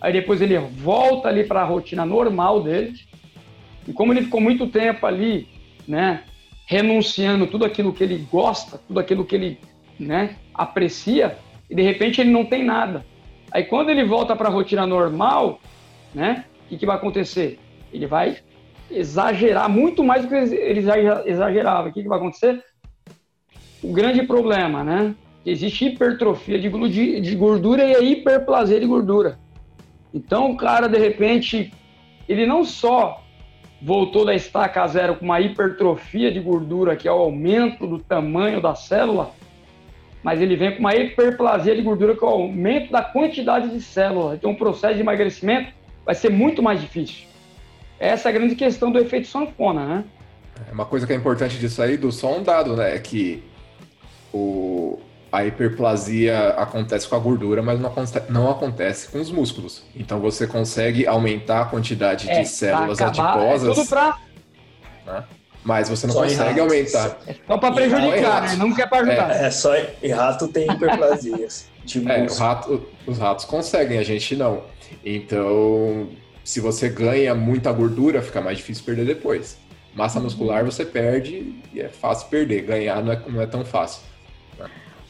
Aí 0.00 0.12
depois 0.12 0.40
ele 0.40 0.58
volta 0.58 1.28
ali 1.28 1.44
para 1.44 1.62
a 1.62 1.64
rotina 1.64 2.04
normal 2.04 2.62
dele. 2.62 2.94
E 3.86 3.92
como 3.92 4.12
ele 4.12 4.22
ficou 4.22 4.40
muito 4.40 4.66
tempo 4.66 5.06
ali, 5.06 5.48
né, 5.86 6.24
renunciando 6.66 7.46
tudo 7.46 7.64
aquilo 7.64 7.92
que 7.92 8.04
ele 8.04 8.26
gosta, 8.30 8.78
tudo 8.86 9.00
aquilo 9.00 9.24
que 9.24 9.34
ele 9.34 9.58
né, 9.98 10.36
aprecia 10.54 11.36
e 11.68 11.74
de 11.74 11.82
repente 11.82 12.20
ele 12.20 12.30
não 12.30 12.44
tem 12.44 12.64
nada. 12.64 13.04
Aí 13.50 13.64
quando 13.64 13.90
ele 13.90 14.04
volta 14.04 14.34
para 14.36 14.48
a 14.48 14.52
rotina 14.52 14.86
normal, 14.86 15.60
né, 16.14 16.44
o 16.64 16.68
que, 16.68 16.78
que 16.78 16.86
vai 16.86 16.96
acontecer? 16.96 17.58
Ele 17.92 18.06
vai 18.06 18.38
exagerar 18.90 19.68
muito 19.68 20.04
mais 20.04 20.22
do 20.22 20.28
que 20.28 20.34
ele 20.34 20.80
exagerava. 21.26 21.88
O 21.88 21.92
que, 21.92 22.02
que 22.02 22.08
vai 22.08 22.18
acontecer? 22.18 22.62
O 23.82 23.92
grande 23.92 24.22
problema, 24.22 24.84
né? 24.84 25.14
Existe 25.44 25.86
hipertrofia 25.86 26.58
de 26.58 27.34
gordura 27.34 27.84
e 27.84 27.96
a 27.96 28.00
hiperplasia 28.00 28.78
de 28.78 28.86
gordura. 28.86 29.38
Então, 30.14 30.52
o 30.52 30.56
cara, 30.56 30.88
de 30.88 30.98
repente, 30.98 31.72
ele 32.28 32.46
não 32.46 32.64
só 32.64 33.22
voltou 33.80 34.24
da 34.24 34.34
estaca 34.34 34.86
zero 34.86 35.16
com 35.16 35.24
uma 35.24 35.40
hipertrofia 35.40 36.30
de 36.30 36.38
gordura, 36.38 36.94
que 36.94 37.08
é 37.08 37.12
o 37.12 37.18
aumento 37.18 37.86
do 37.86 37.98
tamanho 37.98 38.60
da 38.60 38.74
célula, 38.76 39.32
mas 40.22 40.40
ele 40.40 40.54
vem 40.54 40.72
com 40.72 40.78
uma 40.78 40.94
hiperplasia 40.94 41.74
de 41.74 41.82
gordura, 41.82 42.14
que 42.14 42.22
é 42.22 42.26
o 42.26 42.30
aumento 42.30 42.92
da 42.92 43.02
quantidade 43.02 43.68
de 43.70 43.80
células. 43.80 44.36
Então, 44.36 44.52
o 44.52 44.56
processo 44.56 44.94
de 44.94 45.00
emagrecimento 45.00 45.72
vai 46.04 46.14
ser 46.14 46.30
muito 46.30 46.62
mais 46.62 46.80
difícil. 46.80 47.26
Essa 47.98 48.28
é 48.28 48.30
a 48.30 48.32
grande 48.32 48.54
questão 48.54 48.92
do 48.92 48.98
efeito 48.98 49.26
sanfona, 49.26 49.86
né? 49.86 50.04
É 50.68 50.72
uma 50.72 50.84
coisa 50.84 51.06
que 51.06 51.12
é 51.12 51.16
importante 51.16 51.58
disso 51.58 51.82
aí, 51.82 51.96
do 51.96 52.12
só 52.12 52.38
um 52.38 52.42
dado, 52.42 52.76
né? 52.76 52.94
É 52.94 52.98
que 53.00 53.42
o, 54.32 55.00
a 55.32 55.46
hiperplasia 55.46 56.50
acontece 56.50 57.08
com 57.08 57.16
a 57.16 57.18
gordura, 57.18 57.62
mas 57.62 57.80
não 57.80 57.88
acontece, 57.88 58.30
não 58.30 58.50
acontece 58.50 59.08
com 59.08 59.18
os 59.18 59.30
músculos. 59.30 59.82
Então 59.96 60.20
você 60.20 60.46
consegue 60.46 61.06
aumentar 61.06 61.62
a 61.62 61.64
quantidade 61.64 62.28
é, 62.28 62.42
de 62.42 62.48
células 62.48 63.00
acabar, 63.00 63.38
adiposas. 63.38 63.70
É 63.70 63.74
tudo 63.74 63.88
pra... 63.88 64.18
Né? 65.06 65.24
Mas 65.64 65.88
você 65.88 66.06
não 66.06 66.14
só 66.14 66.22
consegue 66.24 66.60
aumentar. 66.60 67.16
É 67.26 67.34
só 67.46 67.56
para 67.56 67.72
prejudicar, 67.72 68.42
né? 68.42 68.56
Não 68.56 68.74
quer 68.74 68.88
para 68.88 68.98
ajudar. 68.98 69.30
É, 69.30 69.46
é 69.46 69.50
só 69.50 69.72
e 70.02 70.08
rato 70.10 70.48
tem 70.48 70.70
hiperplasias. 70.70 71.66
é, 72.06 72.26
rato, 72.38 72.86
os 73.06 73.16
ratos 73.16 73.44
conseguem, 73.46 73.98
a 73.98 74.02
gente 74.02 74.36
não. 74.36 74.64
Então, 75.04 76.08
se 76.44 76.60
você 76.60 76.88
ganha 76.88 77.34
muita 77.34 77.72
gordura, 77.72 78.20
fica 78.20 78.40
mais 78.40 78.58
difícil 78.58 78.84
perder 78.84 79.06
depois. 79.06 79.56
Massa 79.94 80.18
uhum. 80.18 80.24
muscular 80.24 80.64
você 80.64 80.84
perde 80.84 81.54
e 81.72 81.80
é 81.80 81.88
fácil 81.88 82.28
perder. 82.28 82.62
Ganhar 82.62 83.02
não 83.02 83.12
é, 83.12 83.22
não 83.28 83.40
é 83.40 83.46
tão 83.46 83.64
fácil. 83.64 84.02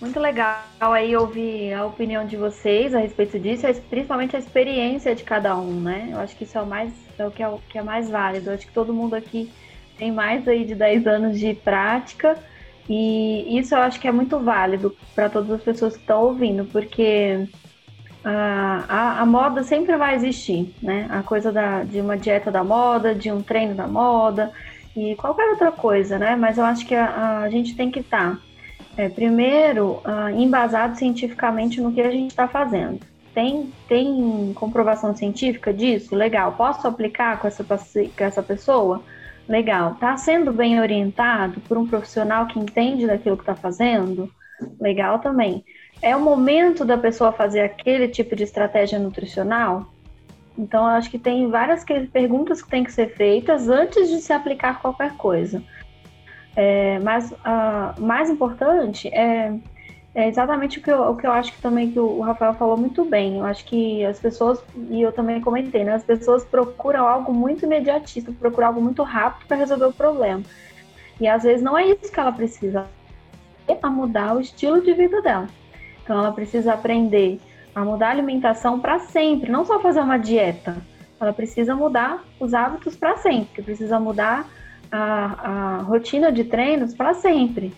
Muito 0.02 0.18
legal 0.18 0.64
aí 0.80 1.16
ouvir 1.16 1.72
a 1.74 1.86
opinião 1.86 2.26
de 2.26 2.36
vocês 2.36 2.92
a 2.92 2.98
respeito 2.98 3.38
disso, 3.38 3.68
principalmente 3.88 4.34
a 4.34 4.38
experiência 4.40 5.14
de 5.14 5.22
cada 5.22 5.56
um, 5.56 5.80
né? 5.80 6.08
Eu 6.10 6.18
acho 6.18 6.34
que 6.34 6.42
isso 6.42 6.58
é 6.58 6.60
o 6.60 6.66
mais 6.66 6.92
é 7.16 7.24
o 7.24 7.30
que 7.30 7.40
é, 7.40 7.46
o 7.46 7.60
que 7.68 7.78
é 7.78 7.82
mais 7.84 8.10
válido. 8.10 8.50
Eu 8.50 8.54
acho 8.54 8.66
que 8.66 8.72
todo 8.72 8.92
mundo 8.92 9.14
aqui 9.14 9.52
tem 9.96 10.10
mais 10.10 10.48
aí 10.48 10.64
de 10.64 10.74
10 10.74 11.06
anos 11.06 11.38
de 11.38 11.54
prática 11.54 12.36
e 12.88 13.56
isso 13.56 13.76
eu 13.76 13.78
acho 13.78 14.00
que 14.00 14.08
é 14.08 14.10
muito 14.10 14.40
válido 14.40 14.92
para 15.14 15.30
todas 15.30 15.52
as 15.52 15.62
pessoas 15.62 15.94
que 15.94 16.00
estão 16.00 16.24
ouvindo, 16.24 16.64
porque 16.64 17.46
a, 18.24 18.84
a, 18.88 19.20
a, 19.20 19.24
moda 19.26 19.62
sempre 19.62 19.96
vai 19.96 20.16
existir, 20.16 20.74
né? 20.82 21.06
A 21.10 21.22
coisa 21.22 21.52
da, 21.52 21.84
de 21.84 22.00
uma 22.00 22.18
dieta 22.18 22.50
da 22.50 22.64
moda, 22.64 23.14
de 23.14 23.30
um 23.30 23.40
treino 23.40 23.76
da 23.76 23.86
moda 23.86 24.52
e 24.96 25.14
qualquer 25.14 25.48
outra 25.50 25.70
coisa, 25.70 26.18
né? 26.18 26.34
Mas 26.34 26.58
eu 26.58 26.64
acho 26.64 26.84
que 26.84 26.94
a, 26.96 27.42
a 27.42 27.48
gente 27.48 27.76
tem 27.76 27.88
que 27.88 28.00
estar 28.00 28.32
tá 28.32 28.51
é, 28.96 29.08
primeiro, 29.08 30.02
uh, 30.04 30.28
embasado 30.36 30.96
cientificamente 30.96 31.80
no 31.80 31.92
que 31.92 32.00
a 32.00 32.10
gente 32.10 32.30
está 32.30 32.46
fazendo. 32.46 33.00
Tem, 33.34 33.72
tem 33.88 34.52
comprovação 34.54 35.16
científica 35.16 35.72
disso? 35.72 36.14
Legal. 36.14 36.52
Posso 36.52 36.86
aplicar 36.86 37.40
com 37.40 37.48
essa, 37.48 37.64
com 37.64 38.24
essa 38.24 38.42
pessoa? 38.42 39.02
Legal. 39.48 39.92
Está 39.92 40.16
sendo 40.16 40.52
bem 40.52 40.78
orientado 40.78 41.60
por 41.60 41.78
um 41.78 41.86
profissional 41.86 42.46
que 42.46 42.58
entende 42.58 43.06
daquilo 43.06 43.36
que 43.36 43.42
está 43.42 43.54
fazendo? 43.54 44.30
Legal 44.78 45.18
também. 45.18 45.64
É 46.02 46.14
o 46.14 46.20
momento 46.20 46.84
da 46.84 46.98
pessoa 46.98 47.32
fazer 47.32 47.60
aquele 47.60 48.08
tipo 48.08 48.36
de 48.36 48.42
estratégia 48.42 48.98
nutricional? 48.98 49.90
Então, 50.58 50.82
eu 50.82 50.90
acho 50.90 51.10
que 51.10 51.18
tem 51.18 51.48
várias 51.48 51.84
perguntas 52.12 52.60
que 52.60 52.68
têm 52.68 52.84
que 52.84 52.92
ser 52.92 53.14
feitas 53.14 53.68
antes 53.68 54.10
de 54.10 54.20
se 54.20 54.32
aplicar 54.32 54.80
qualquer 54.82 55.16
coisa. 55.16 55.62
É, 56.54 56.98
mas 56.98 57.30
uh, 57.32 58.00
mais 58.00 58.28
importante 58.28 59.08
é, 59.08 59.54
é 60.14 60.28
exatamente 60.28 60.78
o 60.78 60.82
que, 60.82 60.90
eu, 60.90 61.00
o 61.10 61.16
que 61.16 61.26
eu 61.26 61.32
acho 61.32 61.52
que 61.52 61.62
também 61.62 61.90
que 61.90 61.98
o 61.98 62.20
Rafael 62.20 62.54
falou 62.54 62.76
muito 62.76 63.04
bem. 63.04 63.38
Eu 63.38 63.44
acho 63.44 63.64
que 63.64 64.04
as 64.04 64.18
pessoas, 64.18 64.62
e 64.90 65.00
eu 65.00 65.12
também 65.12 65.40
comentei, 65.40 65.84
né? 65.84 65.94
As 65.94 66.04
pessoas 66.04 66.44
procuram 66.44 67.06
algo 67.06 67.32
muito 67.32 67.64
imediatista, 67.64 68.32
procuram 68.38 68.68
algo 68.68 68.80
muito 68.80 69.02
rápido 69.02 69.46
para 69.46 69.56
resolver 69.56 69.86
o 69.86 69.92
problema. 69.92 70.42
E 71.20 71.26
às 71.26 71.42
vezes 71.42 71.62
não 71.62 71.78
é 71.78 71.86
isso 71.86 72.12
que 72.12 72.20
ela 72.20 72.32
precisa. 72.32 72.86
A 73.82 73.88
mudar 73.88 74.36
o 74.36 74.40
estilo 74.40 74.82
de 74.82 74.92
vida 74.92 75.22
dela. 75.22 75.48
Então 76.02 76.18
ela 76.18 76.32
precisa 76.32 76.74
aprender 76.74 77.40
a 77.74 77.82
mudar 77.82 78.08
a 78.08 78.10
alimentação 78.10 78.78
para 78.78 78.98
sempre, 78.98 79.50
não 79.50 79.64
só 79.64 79.80
fazer 79.80 80.00
uma 80.00 80.18
dieta. 80.18 80.76
Ela 81.18 81.32
precisa 81.32 81.74
mudar 81.74 82.22
os 82.38 82.52
hábitos 82.52 82.96
para 82.96 83.16
sempre, 83.16 83.62
precisa 83.62 83.98
mudar 83.98 84.46
a, 84.92 85.78
a 85.78 85.82
rotina 85.82 86.30
de 86.30 86.44
treinos 86.44 86.94
para 86.94 87.14
sempre. 87.14 87.72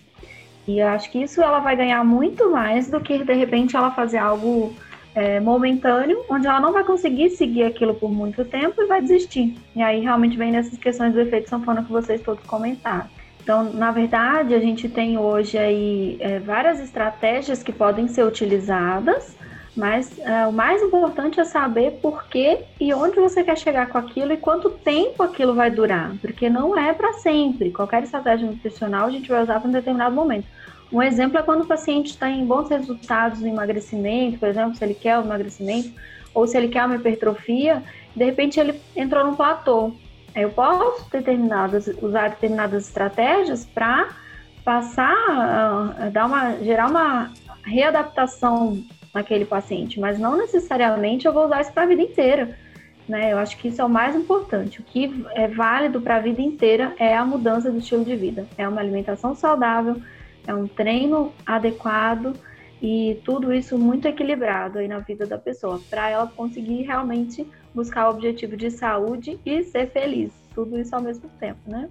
E 0.67 0.81
acho 0.81 1.09
que 1.11 1.21
isso 1.23 1.41
ela 1.41 1.59
vai 1.59 1.75
ganhar 1.75 2.03
muito 2.03 2.51
mais 2.51 2.89
do 2.89 2.99
que 2.99 3.23
de 3.23 3.33
repente 3.33 3.75
ela 3.75 3.91
fazer 3.91 4.17
algo 4.17 4.73
é, 5.15 5.39
momentâneo, 5.39 6.23
onde 6.29 6.45
ela 6.45 6.59
não 6.59 6.73
vai 6.73 6.83
conseguir 6.83 7.29
seguir 7.29 7.63
aquilo 7.63 7.95
por 7.95 8.11
muito 8.11 8.43
tempo 8.43 8.81
e 8.81 8.85
vai 8.85 9.01
desistir. 9.01 9.55
E 9.75 9.81
aí 9.81 10.01
realmente 10.01 10.37
vem 10.37 10.51
nessas 10.51 10.77
questões 10.77 11.13
do 11.13 11.21
efeito 11.21 11.49
sanfona 11.49 11.83
que 11.83 11.91
vocês 11.91 12.21
todos 12.21 12.43
comentaram. 12.45 13.07
Então, 13.41 13.71
na 13.71 13.91
verdade, 13.91 14.55
a 14.55 14.59
gente 14.59 14.89
tem 14.89 15.19
hoje 15.19 15.57
aí 15.57 16.17
é, 16.19 16.39
várias 16.39 16.79
estratégias 16.79 17.61
que 17.61 17.71
podem 17.71 18.07
ser 18.07 18.25
utilizadas 18.25 19.37
mas 19.75 20.17
é, 20.19 20.47
o 20.47 20.53
mais 20.53 20.81
importante 20.81 21.39
é 21.39 21.43
saber 21.43 21.99
por 22.01 22.25
que 22.27 22.59
e 22.79 22.93
onde 22.93 23.19
você 23.19 23.43
quer 23.43 23.57
chegar 23.57 23.87
com 23.89 23.97
aquilo 23.97 24.31
e 24.31 24.37
quanto 24.37 24.69
tempo 24.69 25.21
aquilo 25.21 25.53
vai 25.53 25.69
durar, 25.69 26.13
porque 26.21 26.49
não 26.49 26.77
é 26.77 26.93
para 26.93 27.13
sempre. 27.13 27.71
Qualquer 27.71 28.03
estratégia 28.03 28.47
nutricional 28.47 29.07
a 29.07 29.11
gente 29.11 29.27
vai 29.29 29.43
usar 29.43 29.59
para 29.59 29.67
um 29.67 29.73
determinado 29.73 30.15
momento. 30.15 30.45
Um 30.91 31.01
exemplo 31.01 31.37
é 31.37 31.43
quando 31.43 31.63
o 31.63 31.67
paciente 31.67 32.11
está 32.11 32.29
em 32.29 32.45
bons 32.45 32.69
resultados 32.69 33.41
no 33.41 33.47
emagrecimento, 33.47 34.39
por 34.39 34.47
exemplo, 34.47 34.75
se 34.75 34.83
ele 34.83 34.93
quer 34.93 35.17
o 35.17 35.23
emagrecimento 35.23 35.91
ou 36.33 36.47
se 36.47 36.57
ele 36.57 36.69
quer 36.69 36.85
uma 36.85 36.95
hipertrofia, 36.95 37.83
de 38.15 38.23
repente 38.23 38.59
ele 38.59 38.79
entrou 38.95 39.25
num 39.25 39.35
platô. 39.35 39.91
Eu 40.33 40.51
posso 40.51 41.09
determinadas, 41.09 41.87
usar 42.01 42.29
determinadas 42.29 42.87
estratégias 42.87 43.65
para 43.65 44.09
passar, 44.63 45.13
uh, 45.13 46.11
dar 46.11 46.25
uma, 46.25 46.57
gerar 46.57 46.89
uma 46.89 47.31
readaptação 47.63 48.83
naquele 49.15 49.45
paciente, 49.45 49.97
mas 49.97 50.19
não 50.19 50.37
necessariamente 50.37 51.25
eu 51.25 51.31
vou 51.31 51.45
usar 51.45 51.61
isso 51.61 51.71
para 51.71 51.83
a 51.83 51.87
vida 51.87 52.01
inteira. 52.01 52.57
Né? 53.07 53.31
Eu 53.31 53.37
acho 53.37 53.57
que 53.57 53.69
isso 53.69 53.81
é 53.81 53.85
o 53.85 53.89
mais 53.89 54.15
importante. 54.15 54.81
O 54.81 54.83
que 54.83 55.25
é 55.33 55.47
válido 55.47 56.01
para 56.01 56.17
a 56.17 56.19
vida 56.19 56.41
inteira 56.41 56.93
é 56.99 57.15
a 57.15 57.25
mudança 57.25 57.71
do 57.71 57.77
estilo 57.77 58.03
de 58.03 58.15
vida. 58.15 58.45
É 58.57 58.67
uma 58.67 58.81
alimentação 58.81 59.33
saudável, 59.33 60.01
é 60.45 60.53
um 60.53 60.67
treino 60.67 61.31
adequado 61.45 62.33
e 62.81 63.19
tudo 63.23 63.53
isso 63.53 63.77
muito 63.77 64.05
equilibrado 64.05 64.79
aí 64.79 64.87
na 64.87 64.99
vida 64.99 65.25
da 65.25 65.37
pessoa, 65.37 65.79
para 65.89 66.09
ela 66.09 66.27
conseguir 66.27 66.81
realmente 66.81 67.47
buscar 67.73 68.09
o 68.09 68.11
objetivo 68.11 68.57
de 68.57 68.69
saúde 68.69 69.39
e 69.45 69.63
ser 69.63 69.89
feliz. 69.91 70.31
Tudo 70.53 70.77
isso 70.77 70.93
ao 70.93 71.01
mesmo 71.01 71.29
tempo, 71.39 71.59
né? 71.65 71.89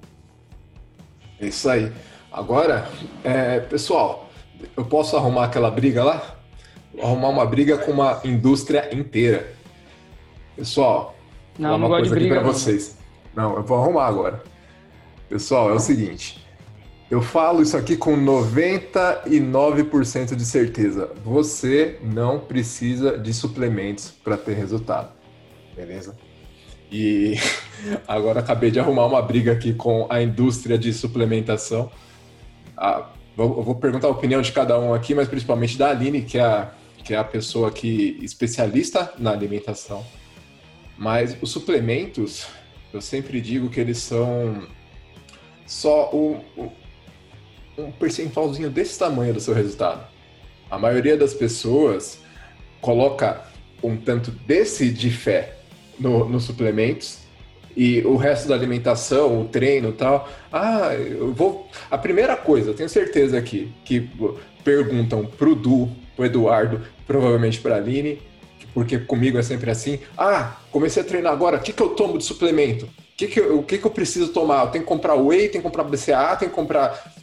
Isso 1.40 1.68
aí. 1.70 1.90
Agora, 2.30 2.86
é, 3.22 3.60
pessoal, 3.60 4.28
eu 4.76 4.84
posso 4.84 5.16
arrumar 5.16 5.44
aquela 5.44 5.70
briga 5.70 6.04
lá? 6.04 6.36
Arrumar 7.02 7.28
uma 7.28 7.46
briga 7.46 7.78
com 7.78 7.92
uma 7.92 8.20
indústria 8.24 8.94
inteira. 8.94 9.54
Pessoal, 10.56 11.16
não, 11.58 11.78
vou 11.78 11.88
uma 11.88 11.98
coisa 11.98 12.14
aqui 12.14 12.28
para 12.28 12.42
vocês. 12.42 12.98
Não, 13.34 13.56
eu 13.56 13.62
vou 13.62 13.78
arrumar 13.78 14.06
agora. 14.06 14.42
Pessoal, 15.28 15.70
é 15.70 15.72
o 15.72 15.80
seguinte. 15.80 16.44
Eu 17.10 17.22
falo 17.22 17.62
isso 17.62 17.76
aqui 17.76 17.96
com 17.96 18.16
99% 18.16 20.34
de 20.34 20.44
certeza. 20.44 21.12
Você 21.24 22.00
não 22.02 22.40
precisa 22.40 23.16
de 23.18 23.34
suplementos 23.34 24.10
para 24.10 24.36
ter 24.36 24.54
resultado. 24.54 25.12
Beleza? 25.76 26.16
E 26.90 27.34
agora 28.08 28.40
acabei 28.40 28.70
de 28.70 28.80
arrumar 28.80 29.06
uma 29.06 29.22
briga 29.22 29.52
aqui 29.52 29.74
com 29.74 30.06
a 30.08 30.22
indústria 30.22 30.78
de 30.78 30.92
suplementação. 30.92 31.90
Ah, 32.76 33.08
eu 33.36 33.62
vou 33.62 33.74
perguntar 33.74 34.06
a 34.08 34.10
opinião 34.10 34.40
de 34.40 34.52
cada 34.52 34.78
um 34.78 34.94
aqui, 34.94 35.14
mas 35.14 35.28
principalmente 35.28 35.76
da 35.76 35.90
Aline, 35.90 36.22
que 36.22 36.38
é 36.38 36.42
a 36.42 36.70
que 37.04 37.14
é 37.14 37.16
a 37.18 37.24
pessoa 37.24 37.70
que 37.70 38.18
especialista 38.22 39.12
na 39.18 39.30
alimentação. 39.30 40.04
Mas 40.96 41.36
os 41.42 41.50
suplementos, 41.50 42.46
eu 42.92 43.00
sempre 43.00 43.40
digo 43.40 43.68
que 43.68 43.78
eles 43.78 43.98
são 43.98 44.66
só 45.66 46.10
um, 46.14 46.40
um 47.76 47.92
percentualzinho 47.92 48.70
desse 48.70 48.98
tamanho 48.98 49.34
do 49.34 49.40
seu 49.40 49.54
resultado. 49.54 50.06
A 50.70 50.78
maioria 50.78 51.16
das 51.16 51.34
pessoas 51.34 52.18
coloca 52.80 53.44
um 53.82 53.96
tanto 53.96 54.30
desse 54.30 54.90
de 54.90 55.10
fé 55.10 55.56
no, 55.98 56.28
nos 56.28 56.44
suplementos 56.44 57.18
e 57.76 58.00
o 58.02 58.16
resto 58.16 58.48
da 58.48 58.54
alimentação, 58.54 59.42
o 59.42 59.48
treino 59.48 59.90
e 59.90 59.92
tal. 59.92 60.28
Ah, 60.52 60.94
eu 60.94 61.32
vou. 61.32 61.68
A 61.90 61.98
primeira 61.98 62.36
coisa, 62.36 62.70
eu 62.70 62.74
tenho 62.74 62.88
certeza 62.88 63.36
aqui, 63.36 63.72
que 63.84 64.08
perguntam 64.62 65.26
pro 65.26 65.54
Du, 65.54 65.90
pro 66.14 66.24
Eduardo, 66.24 66.82
provavelmente 67.06 67.60
pra 67.60 67.76
Aline, 67.76 68.20
porque 68.72 68.98
comigo 68.98 69.38
é 69.38 69.42
sempre 69.42 69.70
assim. 69.70 70.00
Ah, 70.18 70.56
comecei 70.70 71.02
a 71.02 71.06
treinar 71.06 71.32
agora, 71.32 71.56
o 71.58 71.60
que, 71.60 71.72
que 71.72 71.82
eu 71.82 71.90
tomo 71.90 72.18
de 72.18 72.24
suplemento? 72.24 72.86
O 72.86 73.16
que, 73.16 73.28
que, 73.28 73.40
eu, 73.40 73.60
o 73.60 73.62
que, 73.62 73.78
que 73.78 73.86
eu 73.86 73.90
preciso 73.90 74.28
tomar? 74.28 74.64
Eu 74.64 74.70
tenho 74.70 74.84
que 74.84 74.88
comprar 74.88 75.14
whey, 75.14 75.48
tenho 75.48 75.62
que 75.62 75.68
comprar 75.68 75.84
BCA, 75.84 76.36
tenho 76.36 76.50
que 76.50 76.56
comprar. 76.56 77.14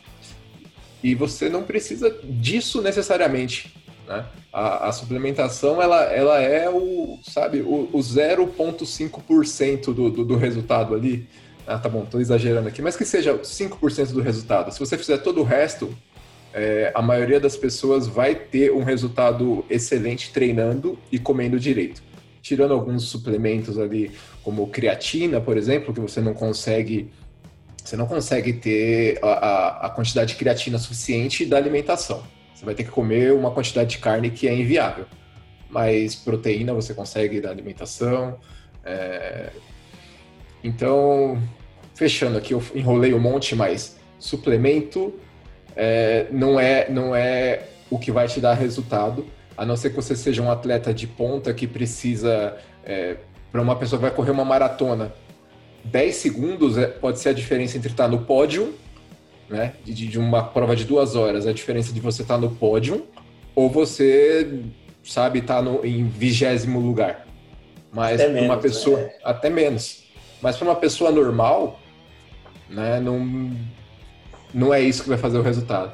E 1.03 1.13
você 1.13 1.49
não 1.49 1.63
precisa 1.63 2.15
disso 2.23 2.81
necessariamente. 2.81 3.73
Né? 4.07 4.25
A, 4.53 4.87
a, 4.87 4.91
suplementação 4.91 5.81
ela, 5.81 6.03
ela 6.03 6.39
é 6.39 6.69
o, 6.69 7.19
sabe, 7.23 7.61
o, 7.61 7.89
o 7.91 7.99
0,5% 7.99 9.85
do, 9.93 10.09
do, 10.09 10.25
do 10.25 10.37
resultado 10.37 10.95
ali. 10.95 11.27
Ah, 11.67 11.77
tá 11.77 11.89
bom, 11.89 12.05
tô 12.05 12.19
exagerando 12.19 12.67
aqui, 12.67 12.81
mas 12.81 12.95
que 12.95 13.05
seja 13.05 13.37
5% 13.37 14.11
do 14.13 14.21
resultado. 14.21 14.71
Se 14.71 14.79
você 14.79 14.97
fizer 14.97 15.17
todo 15.19 15.41
o 15.41 15.43
resto, 15.43 15.95
é, 16.53 16.91
a 16.93 17.01
maioria 17.01 17.39
das 17.39 17.55
pessoas 17.55 18.07
vai 18.07 18.35
ter 18.35 18.71
um 18.71 18.83
resultado 18.83 19.65
excelente 19.69 20.31
treinando 20.31 20.97
e 21.11 21.17
comendo 21.17 21.59
direito. 21.59 22.03
Tirando 22.41 22.73
alguns 22.73 23.03
suplementos 23.03 23.77
ali, 23.77 24.11
como 24.43 24.67
creatina, 24.67 25.39
por 25.39 25.57
exemplo, 25.57 25.93
que 25.93 25.99
você 25.99 26.19
não 26.19 26.33
consegue 26.33 27.09
você 27.83 27.97
não 27.97 28.05
consegue 28.05 28.53
ter 28.53 29.17
a, 29.23 29.27
a, 29.27 29.87
a 29.87 29.89
quantidade 29.89 30.33
de 30.33 30.35
creatina 30.35 30.77
suficiente 30.77 31.45
da 31.45 31.57
alimentação. 31.57 32.23
Você 32.53 32.63
vai 32.63 32.75
ter 32.75 32.83
que 32.83 32.91
comer 32.91 33.33
uma 33.33 33.49
quantidade 33.49 33.89
de 33.89 33.97
carne 33.97 34.29
que 34.29 34.47
é 34.47 34.53
inviável. 34.53 35.05
Mas 35.67 36.13
proteína 36.13 36.75
você 36.75 36.93
consegue 36.93 37.41
da 37.41 37.49
alimentação. 37.49 38.37
É... 38.85 39.49
Então, 40.63 41.41
fechando 41.95 42.37
aqui, 42.37 42.53
eu 42.53 42.61
enrolei 42.75 43.15
um 43.15 43.19
monte, 43.19 43.55
mas 43.55 43.97
suplemento 44.19 45.11
é, 45.75 46.27
não, 46.31 46.59
é, 46.59 46.89
não 46.89 47.15
é 47.15 47.63
o 47.89 47.97
que 47.97 48.11
vai 48.11 48.27
te 48.27 48.39
dar 48.39 48.53
resultado, 48.53 49.25
a 49.57 49.65
não 49.65 49.75
ser 49.75 49.89
que 49.89 49.95
você 49.95 50.15
seja 50.15 50.41
um 50.41 50.51
atleta 50.51 50.93
de 50.93 51.07
ponta 51.07 51.53
que 51.53 51.67
precisa, 51.67 52.57
é, 52.85 53.17
para 53.51 53.61
uma 53.61 53.75
pessoa 53.75 53.99
que 53.99 54.05
vai 54.05 54.15
correr 54.15 54.31
uma 54.31 54.45
maratona, 54.45 55.13
10 55.83 56.15
segundos 56.15 56.77
é, 56.77 56.87
pode 56.87 57.19
ser 57.19 57.29
a 57.29 57.33
diferença 57.33 57.77
entre 57.77 57.91
estar 57.91 58.07
no 58.07 58.19
pódio 58.19 58.73
né? 59.51 59.73
De, 59.83 60.07
de 60.07 60.17
uma 60.17 60.41
prova 60.41 60.75
de 60.75 60.85
duas 60.85 61.15
horas, 61.15 61.45
a 61.45 61.51
diferença 61.51 61.91
de 61.91 61.99
você 61.99 62.21
estar 62.21 62.35
tá 62.35 62.39
no 62.39 62.49
pódio 62.55 63.05
ou 63.53 63.69
você, 63.69 64.63
sabe, 65.03 65.39
estar 65.39 65.57
tá 65.57 65.61
no, 65.61 65.85
em 65.85 66.07
vigésimo 66.07 66.79
lugar. 66.79 67.27
Mas 67.91 68.23
para 68.23 68.41
uma 68.41 68.57
pessoa. 68.57 68.97
Né? 68.97 69.11
Até 69.23 69.49
menos. 69.49 70.05
Mas 70.41 70.55
para 70.55 70.65
uma 70.69 70.75
pessoa 70.75 71.11
normal, 71.11 71.79
né, 72.69 73.01
não, 73.01 73.51
não 74.53 74.73
é 74.73 74.81
isso 74.81 75.03
que 75.03 75.09
vai 75.09 75.17
fazer 75.17 75.37
o 75.37 75.41
resultado. 75.41 75.91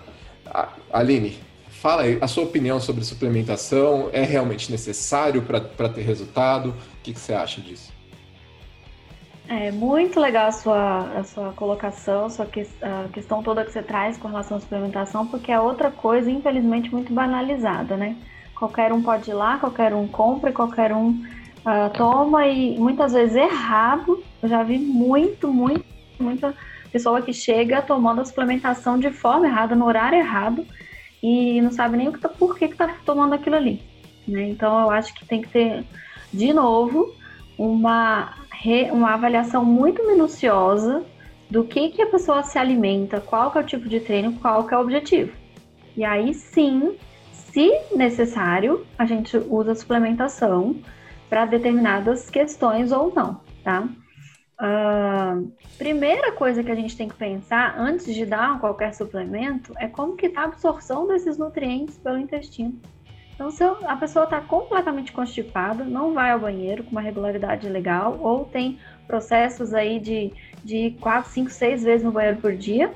Aline, 0.91 1.37
fala 1.69 2.03
aí 2.03 2.17
a 2.21 2.27
sua 2.27 2.43
opinião 2.43 2.79
sobre 2.79 3.03
suplementação. 3.03 4.09
É 4.11 4.23
realmente 4.23 4.71
necessário 4.71 5.41
para 5.41 5.89
ter 5.89 6.01
resultado? 6.01 6.69
O 6.69 7.01
que, 7.03 7.13
que 7.13 7.19
você 7.19 7.33
acha 7.33 7.61
disso? 7.61 7.97
É 9.49 9.71
muito 9.71 10.19
legal 10.19 10.47
a 10.47 10.51
sua, 10.51 11.19
a 11.19 11.23
sua 11.23 11.53
colocação, 11.53 12.25
a, 12.25 12.29
sua 12.29 12.45
que, 12.45 12.67
a 12.81 13.07
questão 13.13 13.41
toda 13.41 13.63
que 13.63 13.71
você 13.71 13.81
traz 13.81 14.17
com 14.17 14.27
relação 14.27 14.57
à 14.57 14.59
suplementação, 14.59 15.25
porque 15.25 15.51
é 15.51 15.59
outra 15.59 15.89
coisa, 15.89 16.29
infelizmente, 16.29 16.91
muito 16.91 17.13
banalizada, 17.13 17.95
né? 17.95 18.17
Qualquer 18.53 18.91
um 18.91 19.01
pode 19.01 19.29
ir 19.29 19.33
lá, 19.33 19.57
qualquer 19.57 19.93
um 19.93 20.05
compra, 20.05 20.51
qualquer 20.51 20.91
um 20.91 21.11
uh, 21.11 21.89
toma 21.95 22.45
e 22.47 22.77
muitas 22.77 23.13
vezes 23.13 23.37
errado. 23.37 24.21
Eu 24.41 24.49
já 24.49 24.63
vi 24.63 24.77
muito, 24.77 25.47
muito, 25.47 25.85
muita 26.19 26.53
pessoa 26.91 27.21
que 27.21 27.33
chega 27.33 27.81
tomando 27.81 28.21
a 28.21 28.25
suplementação 28.25 28.99
de 28.99 29.11
forma 29.11 29.47
errada, 29.47 29.75
no 29.75 29.85
horário 29.85 30.19
errado, 30.19 30.65
e 31.21 31.61
não 31.61 31.71
sabe 31.71 31.97
nem 31.97 32.07
o 32.07 32.13
que 32.13 32.19
tá, 32.19 32.29
por 32.29 32.57
que 32.57 32.65
está 32.65 32.87
tomando 33.05 33.33
aquilo 33.33 33.55
ali. 33.55 33.81
Né? 34.27 34.49
Então 34.49 34.79
eu 34.79 34.89
acho 34.89 35.13
que 35.13 35.25
tem 35.25 35.41
que 35.41 35.49
ter, 35.49 35.83
de 36.33 36.53
novo, 36.53 37.13
uma 37.57 38.33
uma 38.91 39.13
avaliação 39.13 39.63
muito 39.63 40.05
minuciosa 40.05 41.05
do 41.49 41.63
que, 41.63 41.89
que 41.89 42.01
a 42.01 42.07
pessoa 42.07 42.43
se 42.43 42.57
alimenta, 42.57 43.21
qual 43.21 43.51
que 43.51 43.57
é 43.57 43.61
o 43.61 43.65
tipo 43.65 43.87
de 43.87 43.99
treino, 43.99 44.33
qual 44.33 44.65
que 44.65 44.73
é 44.73 44.77
o 44.77 44.81
objetivo. 44.81 45.31
E 45.95 46.03
aí 46.03 46.33
sim, 46.33 46.97
se 47.31 47.71
necessário, 47.95 48.85
a 48.97 49.05
gente 49.05 49.37
usa 49.37 49.75
suplementação 49.75 50.75
para 51.29 51.45
determinadas 51.45 52.29
questões 52.29 52.91
ou 52.91 53.13
não, 53.13 53.39
tá? 53.63 53.87
Uh, 54.59 55.51
primeira 55.77 56.31
coisa 56.31 56.63
que 56.63 56.71
a 56.71 56.75
gente 56.75 56.97
tem 56.97 57.07
que 57.07 57.15
pensar 57.15 57.75
antes 57.77 58.11
de 58.13 58.25
dar 58.25 58.59
qualquer 58.59 58.93
suplemento 58.93 59.71
é 59.77 59.87
como 59.87 60.15
que 60.15 60.25
está 60.25 60.41
a 60.41 60.45
absorção 60.45 61.07
desses 61.07 61.37
nutrientes 61.37 61.97
pelo 61.97 62.17
intestino. 62.17 62.79
Então, 63.35 63.51
se 63.51 63.63
a 63.63 63.95
pessoa 63.95 64.25
está 64.25 64.41
completamente 64.41 65.11
constipada, 65.11 65.83
não 65.83 66.11
vai 66.11 66.31
ao 66.31 66.39
banheiro 66.39 66.83
com 66.83 66.89
uma 66.89 67.01
regularidade 67.01 67.69
legal, 67.69 68.17
ou 68.19 68.45
tem 68.45 68.79
processos 69.05 69.75
aí 69.75 69.99
de, 69.99 70.33
de 70.63 70.97
4, 70.99 71.29
5, 71.29 71.51
6 71.51 71.83
vezes 71.83 72.03
no 72.03 72.11
banheiro 72.11 72.37
por 72.37 72.55
dia, 72.55 72.91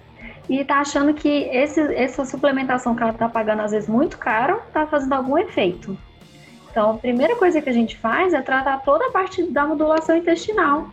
e 0.50 0.58
está 0.58 0.80
achando 0.80 1.14
que 1.14 1.30
esse, 1.30 1.80
essa 1.94 2.26
suplementação 2.26 2.96
que 2.96 3.04
ela 3.04 3.12
está 3.12 3.30
pagando, 3.30 3.62
às 3.62 3.70
vezes 3.70 3.88
muito 3.88 4.18
caro, 4.18 4.60
está 4.68 4.88
fazendo 4.88 5.14
algum 5.14 5.38
efeito. 5.38 5.96
Então, 6.72 6.90
a 6.90 6.98
primeira 6.98 7.36
coisa 7.36 7.62
que 7.62 7.70
a 7.70 7.74
gente 7.74 7.96
faz 7.96 8.34
é 8.34 8.42
tratar 8.42 8.80
toda 8.80 9.10
a 9.10 9.12
parte 9.12 9.44
da 9.44 9.68
modulação 9.68 10.18
intestinal. 10.18 10.90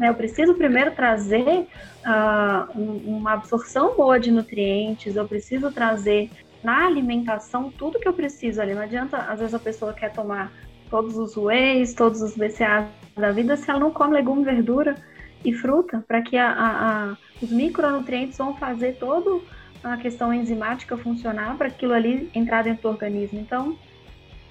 Né? 0.00 0.08
Eu 0.08 0.14
preciso 0.14 0.54
primeiro 0.54 0.92
trazer 0.92 1.68
uh, 2.06 2.80
uma 3.06 3.34
absorção 3.34 3.94
boa 3.94 4.18
de 4.18 4.30
nutrientes, 4.30 5.14
eu 5.14 5.28
preciso 5.28 5.70
trazer 5.70 6.30
na 6.64 6.86
alimentação 6.86 7.70
tudo 7.70 8.00
que 8.00 8.08
eu 8.08 8.12
preciso 8.14 8.62
ali. 8.62 8.74
Não 8.74 8.82
adianta, 8.82 9.18
às 9.18 9.38
vezes, 9.38 9.54
a 9.54 9.58
pessoa 9.58 9.92
quer 9.92 10.10
tomar 10.10 10.50
todos 10.88 11.18
os 11.18 11.36
whey's, 11.36 11.92
todos 11.92 12.22
os 12.22 12.34
BCAAs 12.34 12.86
da 13.14 13.30
vida, 13.30 13.56
se 13.56 13.70
ela 13.70 13.78
não 13.78 13.90
come 13.90 14.14
legume, 14.14 14.42
verdura 14.42 14.96
e 15.44 15.52
fruta, 15.52 16.02
para 16.08 16.22
que 16.22 16.36
a, 16.36 16.50
a, 16.50 17.10
a, 17.10 17.16
os 17.42 17.50
micronutrientes 17.50 18.38
vão 18.38 18.56
fazer 18.56 18.96
toda 18.96 19.40
a 19.84 19.96
questão 19.98 20.32
enzimática 20.32 20.96
funcionar 20.96 21.56
para 21.56 21.68
aquilo 21.68 21.92
ali 21.92 22.30
entrar 22.34 22.62
dentro 22.62 22.82
do 22.82 22.88
organismo. 22.88 23.38
Então, 23.38 23.76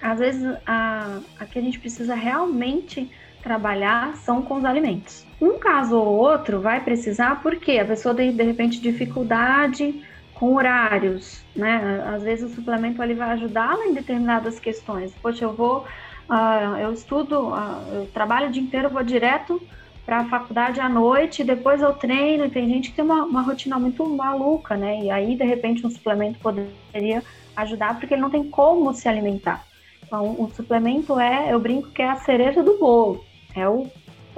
às 0.02 0.20
vezes, 0.20 0.44
a, 0.66 1.20
que 1.52 1.58
a 1.58 1.62
gente 1.62 1.80
precisa 1.80 2.14
realmente 2.14 3.12
trabalhar 3.42 4.16
são 4.18 4.42
com 4.42 4.56
os 4.56 4.66
alimentos. 4.66 5.29
Um 5.42 5.58
caso 5.58 5.98
ou 5.98 6.18
outro 6.18 6.60
vai 6.60 6.82
precisar 6.82 7.42
porque 7.42 7.80
a 7.80 7.86
pessoa 7.86 8.14
tem, 8.14 8.36
de 8.36 8.44
repente, 8.44 8.82
dificuldade 8.82 10.04
com 10.34 10.56
horários, 10.56 11.44
né? 11.56 12.04
Às 12.16 12.24
vezes 12.24 12.52
o 12.52 12.56
suplemento 12.56 13.04
ele 13.04 13.14
vai 13.14 13.32
ajudá-la 13.32 13.86
em 13.86 13.94
determinadas 13.94 14.60
questões. 14.60 15.14
Poxa, 15.22 15.44
eu 15.44 15.54
vou, 15.54 15.86
uh, 16.30 16.78
eu 16.80 16.94
estudo, 16.94 17.50
uh, 17.50 17.94
eu 17.94 18.10
trabalho 18.14 18.48
o 18.48 18.52
dia 18.52 18.62
inteiro, 18.62 18.90
vou 18.90 19.04
direto 19.04 19.62
para 20.06 20.22
a 20.22 20.26
faculdade 20.26 20.80
à 20.80 20.90
noite, 20.90 21.44
depois 21.44 21.82
eu 21.82 21.94
treino, 21.94 22.46
e 22.46 22.50
tem 22.50 22.68
gente 22.68 22.90
que 22.90 22.96
tem 22.96 23.06
uma, 23.06 23.26
uma, 23.26 23.42
rotina 23.42 23.78
muito 23.78 24.04
maluca, 24.06 24.76
né? 24.76 25.02
E 25.04 25.12
aí, 25.12 25.36
de 25.36 25.44
repente, 25.44 25.86
um 25.86 25.90
suplemento 25.92 26.40
poderia 26.40 27.22
ajudar 27.56 28.00
porque 28.00 28.14
ele 28.14 28.22
não 28.22 28.30
tem 28.30 28.50
como 28.50 28.94
se 28.94 29.08
alimentar. 29.08 29.66
Então, 30.04 30.36
o 30.40 30.50
suplemento 30.56 31.20
é, 31.20 31.54
eu 31.54 31.60
brinco 31.60 31.92
que 31.92 32.02
é 32.02 32.10
a 32.10 32.16
cereja 32.16 32.64
do 32.64 32.80
bolo, 32.80 33.24
é 33.56 33.70
o, 33.70 33.88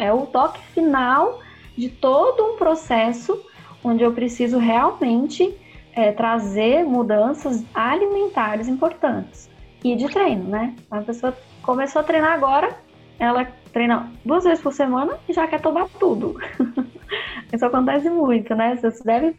é 0.02 0.12
o 0.12 0.26
toque 0.26 0.60
final 0.74 1.40
de 1.78 1.88
todo 1.88 2.44
um 2.44 2.58
processo 2.58 3.40
onde 3.84 4.04
eu 4.04 4.12
preciso 4.12 4.58
realmente 4.58 5.56
é, 5.94 6.12
trazer 6.12 6.84
mudanças 6.84 7.64
alimentares 7.74 8.68
importantes 8.68 9.50
e 9.84 9.96
de 9.96 10.08
treino, 10.08 10.44
né? 10.50 10.76
A 10.90 11.02
pessoa 11.02 11.38
começou 11.62 12.02
a 12.02 12.04
treinar 12.04 12.34
agora, 12.34 12.76
ela 13.20 13.46
treina 13.72 14.12
duas 14.26 14.44
vezes 14.44 14.62
por 14.62 14.74
semana 14.74 15.18
e 15.30 15.34
já 15.34 15.48
quer 15.48 15.62
tomar 15.62 15.88
tudo. 16.00 16.36
isso 17.54 17.66
acontece 17.66 18.10
muito, 18.10 18.56
né? 18.56 18.76
Vocês 18.76 19.02
devem, 19.02 19.36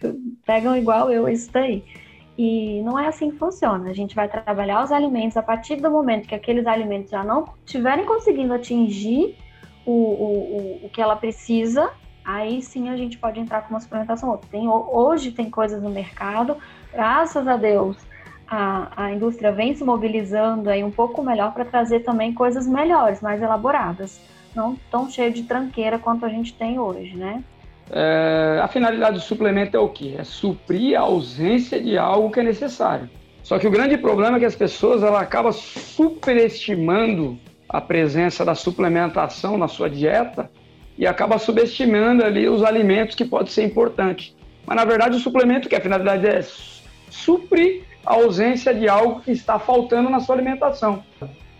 pegam 0.47 0.77
igual 0.77 1.11
eu 1.11 1.29
isso 1.29 1.51
daí. 1.53 1.85
E 2.37 2.81
não 2.83 2.99
é 2.99 3.09
assim 3.09 3.31
que 3.31 3.37
funciona. 3.37 3.91
A 3.91 3.93
gente 3.93 4.15
vai 4.15 4.29
trabalhar 4.29 4.83
os 4.83 4.91
alimentos 4.91 5.37
a 5.37 5.43
partir 5.43 5.77
do 5.77 5.91
momento 5.91 6.27
que 6.27 6.35
aqueles 6.35 6.67
alimentos 6.67 7.11
já 7.11 7.23
não 7.23 7.45
estiverem 7.65 8.05
conseguindo 8.05 8.55
atingir 8.55 9.37
o, 9.85 9.93
o, 9.93 10.83
o, 10.83 10.87
o 10.87 10.89
que 10.89 11.01
ela 11.01 11.16
precisa, 11.16 11.91
aí 12.24 12.62
sim 12.62 12.89
a 12.89 12.97
gente 12.97 13.18
pode 13.18 13.41
entrar 13.41 13.62
com 13.62 13.70
uma 13.70 13.80
suplementação 13.80 14.30
outra. 14.30 14.49
Tem, 14.51 14.68
hoje 14.68 15.33
tem 15.33 15.51
coisas 15.51 15.83
no 15.83 15.91
mercado, 15.91 16.57
graças 16.93 17.47
a 17.47 17.57
Deus, 17.57 17.97
a, 18.47 19.05
a 19.05 19.12
indústria 19.12 19.51
vem 19.51 19.74
se 19.74 19.83
mobilizando 19.83 20.68
aí 20.68 20.85
um 20.85 20.91
pouco 20.91 21.22
melhor 21.22 21.53
para 21.55 21.64
trazer 21.64 22.01
também 22.01 22.35
coisas 22.35 22.66
melhores, 22.66 23.20
mais 23.20 23.41
elaboradas, 23.41 24.20
não 24.55 24.76
tão 24.91 25.09
cheio 25.09 25.33
de 25.33 25.45
tranqueira 25.45 25.99
quanto 25.99 26.26
a 26.26 26.28
gente 26.28 26.55
tem 26.55 26.78
hoje, 26.78 27.16
né? 27.16 27.43
É, 27.91 28.61
a 28.62 28.68
finalidade 28.68 29.16
do 29.16 29.22
suplemento 29.22 29.76
é 29.76 29.80
o 29.80 29.89
quê? 29.89 30.14
É 30.18 30.24
suprir 30.24 30.99
a 30.99 31.03
ausência 31.03 31.83
de 31.83 31.99
algo 31.99 32.30
que 32.30 32.41
é 32.41 32.43
necessário. 32.43 33.09
Só 33.43 33.59
que 33.59 33.66
o 33.66 33.70
grande 33.70 33.99
problema 33.99 34.37
é 34.37 34.41
que 34.41 34.47
as 34.47 34.55
pessoas 34.55 35.03
ela 35.03 35.20
acabam 35.20 35.53
superestimando 35.53 37.39
a 37.73 37.81
presença 37.81 38.45
da 38.45 38.55
suplementação 38.55 39.57
na 39.57 39.66
sua 39.66 39.89
dieta 39.89 40.51
e 40.99 41.07
acaba 41.07 41.39
subestimando 41.39 42.23
ali 42.23 42.47
os 42.49 42.62
alimentos 42.62 43.16
que 43.16 43.25
pode 43.25 43.51
ser 43.51 43.64
importante. 43.64 44.37
Mas 44.66 44.77
na 44.77 44.85
verdade 44.85 45.16
o 45.16 45.20
suplemento 45.20 45.68
que 45.68 45.75
a 45.75 45.81
finalidade 45.81 46.27
é 46.27 46.45
suprir 47.11 47.85
a 48.05 48.14
ausência 48.14 48.75
de 48.75 48.89
algo 48.89 49.20
que 49.20 49.31
está 49.31 49.59
faltando 49.59 50.11
na 50.11 50.20
sua 50.20 50.35
alimentação. 50.35 51.03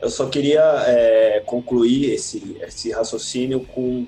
Eu 0.01 0.11
só 0.11 0.27
queria 0.27 0.63
é, 0.87 1.43
concluir 1.47 2.13
esse, 2.13 2.57
esse 2.61 2.91
raciocínio 2.91 3.61
com, 3.61 4.07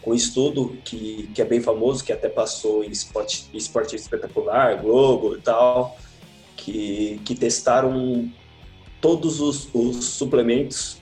com 0.00 0.12
um 0.12 0.14
estudo 0.14 0.76
que, 0.84 1.28
que 1.34 1.42
é 1.42 1.44
bem 1.44 1.60
famoso, 1.60 2.04
que 2.04 2.12
até 2.12 2.28
passou 2.28 2.84
em 2.84 2.90
Esporte, 2.90 3.46
esporte 3.52 3.96
Espetacular, 3.96 4.80
Globo 4.80 5.36
e 5.36 5.40
tal, 5.40 5.98
que, 6.56 7.20
que 7.24 7.34
testaram 7.34 8.30
todos 9.00 9.40
os, 9.40 9.68
os 9.74 10.04
suplementos, 10.04 11.01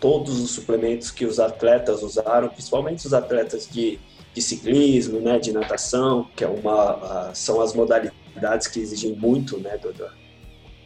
todos 0.00 0.40
os 0.40 0.50
suplementos 0.50 1.10
que 1.10 1.24
os 1.24 1.40
atletas 1.40 2.02
usaram, 2.02 2.48
principalmente 2.48 3.06
os 3.06 3.12
atletas 3.12 3.68
de, 3.68 3.98
de 4.34 4.42
ciclismo, 4.42 5.20
né, 5.20 5.38
de 5.38 5.52
natação, 5.52 6.28
que 6.36 6.44
é 6.44 6.48
uma, 6.48 7.32
são 7.34 7.60
as 7.60 7.74
modalidades 7.74 8.68
que 8.68 8.80
exigem 8.80 9.14
muito 9.14 9.58
né, 9.58 9.78
do, 9.78 9.92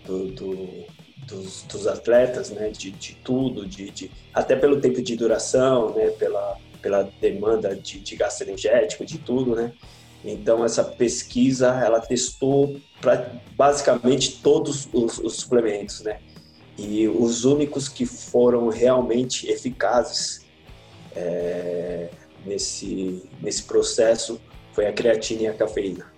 do, 0.06 0.32
do 0.32 1.02
dos, 1.26 1.62
dos, 1.62 1.86
atletas, 1.86 2.50
né, 2.50 2.70
de, 2.70 2.90
de 2.90 3.14
tudo, 3.22 3.66
de, 3.66 3.90
de, 3.90 4.10
até 4.34 4.56
pelo 4.56 4.80
tempo 4.80 5.00
de 5.00 5.16
duração, 5.16 5.94
né, 5.94 6.10
pela, 6.10 6.56
pela 6.80 7.08
demanda 7.20 7.76
de, 7.76 8.00
de 8.00 8.16
gasto 8.16 8.42
energético, 8.42 9.04
de 9.04 9.18
tudo, 9.18 9.54
né. 9.54 9.72
Então 10.24 10.64
essa 10.64 10.84
pesquisa 10.84 11.68
ela 11.84 12.00
testou 12.00 12.76
para 13.00 13.32
basicamente 13.56 14.40
todos 14.42 14.88
os, 14.92 15.18
os, 15.18 15.36
suplementos, 15.36 16.00
né. 16.00 16.20
E 16.78 17.06
os 17.06 17.44
únicos 17.44 17.88
que 17.88 18.06
foram 18.06 18.68
realmente 18.68 19.48
eficazes 19.50 20.44
é, 21.14 22.08
nesse 22.46 23.28
nesse 23.40 23.64
processo 23.64 24.40
foi 24.72 24.86
a 24.86 24.92
creatina 24.92 25.42
e 25.42 25.46
a 25.46 25.54
cafeína. 25.54 26.10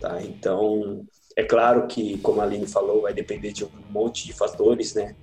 Tá? 0.00 0.20
Então 0.22 1.06
é 1.36 1.42
claro 1.42 1.86
que, 1.86 2.18
como 2.18 2.40
a 2.40 2.44
Aline 2.44 2.66
falou, 2.66 3.02
vai 3.02 3.12
depender 3.12 3.52
de 3.52 3.64
um 3.64 3.70
monte 3.90 4.26
de 4.26 4.32
fatores, 4.32 4.94
né? 4.94 5.16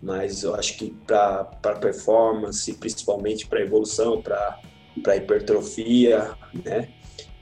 Mas 0.00 0.42
eu 0.42 0.54
acho 0.54 0.78
que 0.78 0.94
para 1.06 1.74
performance, 1.80 2.72
principalmente 2.74 3.46
para 3.46 3.60
evolução, 3.60 4.22
para 4.22 5.16
hipertrofia, 5.16 6.36
né? 6.64 6.88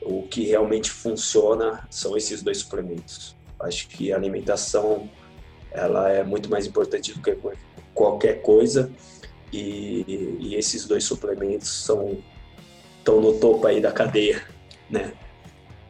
O 0.02 0.22
que 0.22 0.44
realmente 0.44 0.90
funciona 0.90 1.86
são 1.90 2.16
esses 2.16 2.42
dois 2.42 2.58
suplementos. 2.58 3.36
Acho 3.60 3.88
que 3.88 4.12
a 4.12 4.16
alimentação 4.16 5.08
ela 5.76 6.10
é 6.10 6.24
muito 6.24 6.50
mais 6.50 6.66
importante 6.66 7.12
do 7.12 7.20
que 7.20 7.36
qualquer 7.94 8.42
coisa 8.42 8.90
e, 9.52 10.36
e 10.40 10.54
esses 10.54 10.86
dois 10.86 11.04
suplementos 11.04 11.68
são 11.68 12.18
estão 12.98 13.20
no 13.20 13.34
topo 13.34 13.64
aí 13.68 13.80
da 13.80 13.92
cadeia, 13.92 14.42
né? 14.90 15.12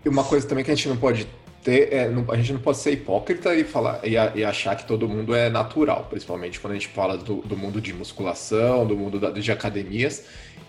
E 0.05 0.09
uma 0.09 0.22
coisa 0.22 0.47
também 0.47 0.62
que 0.62 0.70
a 0.70 0.74
gente 0.74 0.89
não 0.89 0.99
pode 0.99 1.26
ter, 1.62 1.93
é, 1.93 2.09
não, 2.11 2.30
a 2.30 2.37
gente 2.37 2.53
não 2.53 2.61
pode 2.61 2.76
ser 2.76 2.93
hipócrita 2.93 3.55
e 3.55 3.64
falar 3.64 4.01
e, 4.05 4.12
e, 4.12 4.45
achar 4.45 4.76
que 4.76 4.87
todo 4.87 5.09
mundo 5.09 5.34
é 5.34 5.49
natural, 5.49 6.07
principalmente 6.11 6.61
quando 6.61 6.72
a 6.72 6.74
gente 6.74 6.89
fala 6.89 7.16
do, 7.16 7.37
do 7.37 7.57
mundo 7.57 7.80
de 7.80 7.95
musculação, 7.95 8.87
do 8.87 8.95
mundo 8.95 9.18
da, 9.18 9.30
de 9.30 9.51
academias 9.51 10.24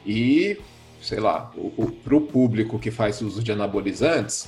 e 0.06 0.58
sei 1.02 1.20
lá, 1.20 1.52
para 2.04 2.16
o 2.16 2.22
público 2.22 2.80
que 2.80 2.90
faz 2.90 3.22
uso 3.22 3.44
de 3.44 3.52
anabolizantes, 3.52 4.48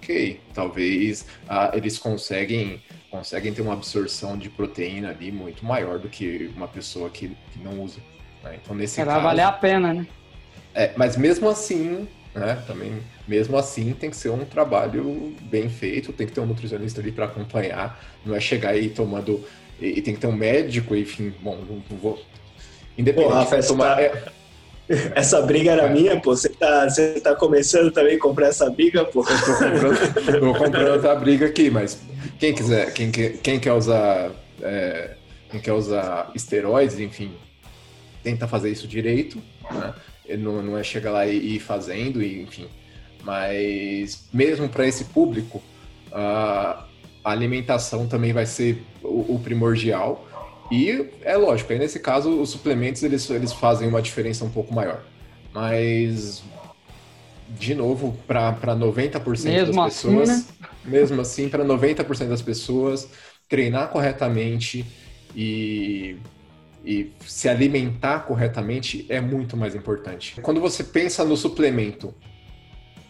ok, 0.00 0.40
talvez 0.54 1.26
ah, 1.48 1.70
eles 1.74 1.98
conseguem 1.98 2.82
conseguem 3.10 3.52
ter 3.52 3.60
uma 3.60 3.72
absorção 3.72 4.38
de 4.38 4.48
proteína 4.48 5.10
ali 5.10 5.32
muito 5.32 5.64
maior 5.64 5.98
do 5.98 6.08
que 6.08 6.48
uma 6.56 6.68
pessoa 6.68 7.10
que, 7.10 7.28
que 7.52 7.58
não 7.58 7.82
usa. 7.82 7.98
Né? 8.42 8.58
Então 8.62 8.74
nesse 8.74 9.00
é, 9.00 9.04
caso, 9.04 9.16
vai 9.16 9.24
valer 9.24 9.42
a 9.42 9.52
pena, 9.52 9.92
né? 9.92 10.06
É, 10.74 10.92
mas 10.96 11.16
mesmo 11.16 11.48
assim 11.48 12.06
né? 12.32 12.62
Também, 12.64 13.02
mesmo 13.26 13.56
assim, 13.56 13.92
tem 13.92 14.08
que 14.08 14.16
ser 14.16 14.30
um 14.30 14.44
trabalho 14.44 15.34
bem 15.42 15.68
feito, 15.68 16.12
tem 16.12 16.28
que 16.28 16.32
ter 16.32 16.40
um 16.40 16.46
nutricionista 16.46 17.00
ali 17.00 17.10
para 17.10 17.24
acompanhar, 17.24 18.00
não 18.24 18.36
é 18.36 18.40
chegar 18.40 18.70
aí 18.70 18.88
tomando. 18.88 19.44
E, 19.80 19.98
e, 19.98 20.02
tem 20.02 20.14
que 20.14 20.20
ter 20.20 20.28
um 20.28 20.32
médico, 20.32 20.94
enfim, 20.94 21.34
bom, 21.40 21.56
não, 21.56 21.82
não 21.90 21.98
vou. 21.98 22.22
Independente 22.96 23.28
pô, 23.28 23.34
Rafa, 23.34 23.62
tomar. 23.64 23.96
Tá... 23.96 24.02
É... 24.02 24.39
Essa 25.14 25.40
briga 25.42 25.72
era 25.72 25.88
minha, 25.88 26.20
pô. 26.20 26.36
Você 26.36 26.48
tá, 26.48 26.86
tá 27.22 27.34
começando 27.36 27.92
também 27.92 28.16
a 28.16 28.18
comprar 28.18 28.48
essa 28.48 28.68
briga, 28.68 29.04
pô. 29.04 29.24
Eu 29.24 30.40
tô 30.40 30.54
comprando, 30.54 30.90
outra 30.90 31.14
briga 31.14 31.46
aqui, 31.46 31.70
mas 31.70 32.00
quem 32.38 32.54
quiser, 32.54 32.92
quem, 32.92 33.10
quem 33.10 33.60
quer 33.60 33.72
usar. 33.72 34.32
É, 34.62 35.16
quem 35.50 35.60
quer 35.60 35.72
usar 35.72 36.30
esteroides, 36.34 37.00
enfim, 37.00 37.32
tenta 38.22 38.46
fazer 38.46 38.70
isso 38.70 38.86
direito, 38.86 39.42
né? 39.68 39.94
não, 40.38 40.62
não 40.62 40.78
é 40.78 40.82
chegar 40.84 41.10
lá 41.10 41.26
e 41.26 41.56
ir 41.56 41.60
fazendo, 41.60 42.22
enfim. 42.22 42.68
Mas 43.24 44.28
mesmo 44.32 44.68
para 44.68 44.86
esse 44.86 45.06
público, 45.06 45.62
a 46.12 46.84
alimentação 47.24 48.06
também 48.06 48.32
vai 48.32 48.46
ser 48.46 48.82
o, 49.02 49.34
o, 49.34 49.40
primordial. 49.42 50.26
E 50.70 51.10
é 51.22 51.36
lógico, 51.36 51.72
aí 51.72 51.78
nesse 51.78 51.98
caso 51.98 52.40
os 52.40 52.50
suplementos 52.50 53.02
eles, 53.02 53.28
eles 53.30 53.52
fazem 53.52 53.88
uma 53.88 54.00
diferença 54.00 54.44
um 54.44 54.50
pouco 54.50 54.72
maior. 54.72 55.02
Mas, 55.52 56.42
de 57.48 57.74
novo, 57.74 58.16
para 58.26 58.54
90% 58.54 59.44
mesmo 59.44 59.74
das 59.74 59.96
assim, 59.96 60.08
pessoas, 60.08 60.28
né? 60.28 60.44
mesmo 60.84 61.20
assim, 61.20 61.48
para 61.48 61.64
90% 61.64 62.28
das 62.28 62.42
pessoas, 62.42 63.08
treinar 63.48 63.88
corretamente 63.88 64.86
e 65.34 66.16
e 66.84 67.12
se 67.26 67.48
alimentar 67.48 68.20
corretamente 68.20 69.04
é 69.08 69.20
muito 69.20 69.56
mais 69.56 69.74
importante. 69.74 70.40
Quando 70.40 70.60
você 70.60 70.82
pensa 70.82 71.24
no 71.24 71.36
suplemento 71.36 72.14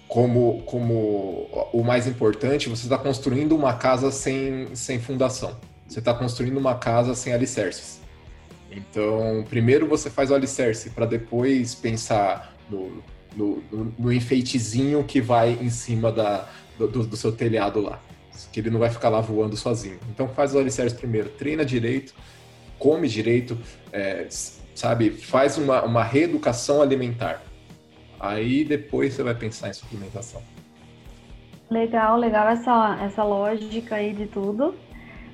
como, 0.08 0.62
como 0.62 1.48
o 1.72 1.84
mais 1.84 2.06
importante, 2.06 2.68
você 2.68 2.82
está 2.82 2.98
construindo 2.98 3.54
uma 3.54 3.74
casa 3.74 4.10
sem, 4.10 4.74
sem 4.74 4.98
fundação. 4.98 5.56
Você 5.90 5.98
está 5.98 6.14
construindo 6.14 6.56
uma 6.56 6.76
casa 6.76 7.16
sem 7.16 7.32
alicerces. 7.32 8.00
Então, 8.70 9.44
primeiro 9.50 9.88
você 9.88 10.08
faz 10.08 10.30
o 10.30 10.34
alicerce 10.36 10.90
para 10.90 11.04
depois 11.04 11.74
pensar 11.74 12.54
no, 12.70 13.02
no, 13.34 13.60
no, 13.98 14.12
enfeitezinho 14.12 15.02
que 15.02 15.20
vai 15.20 15.58
em 15.60 15.68
cima 15.68 16.12
da, 16.12 16.48
do, 16.78 16.86
do 16.86 17.16
seu 17.16 17.32
telhado 17.32 17.80
lá. 17.80 18.00
Que 18.52 18.60
ele 18.60 18.70
não 18.70 18.78
vai 18.78 18.88
ficar 18.88 19.08
lá 19.08 19.20
voando 19.20 19.56
sozinho. 19.56 19.98
Então, 20.14 20.28
faz 20.28 20.54
o 20.54 20.60
alicerce 20.60 20.94
primeiro, 20.94 21.28
treina 21.30 21.64
direito, 21.64 22.14
come 22.78 23.08
direito, 23.08 23.58
é, 23.92 24.28
sabe? 24.72 25.10
Faz 25.10 25.58
uma, 25.58 25.82
uma 25.82 26.04
reeducação 26.04 26.80
alimentar. 26.80 27.42
Aí 28.20 28.64
depois 28.64 29.14
você 29.14 29.24
vai 29.24 29.34
pensar 29.34 29.70
em 29.70 29.72
suplementação. 29.72 30.40
Legal, 31.68 32.16
legal 32.16 32.48
essa, 32.48 32.96
essa 33.02 33.24
lógica 33.24 33.96
aí 33.96 34.12
de 34.12 34.26
tudo. 34.26 34.72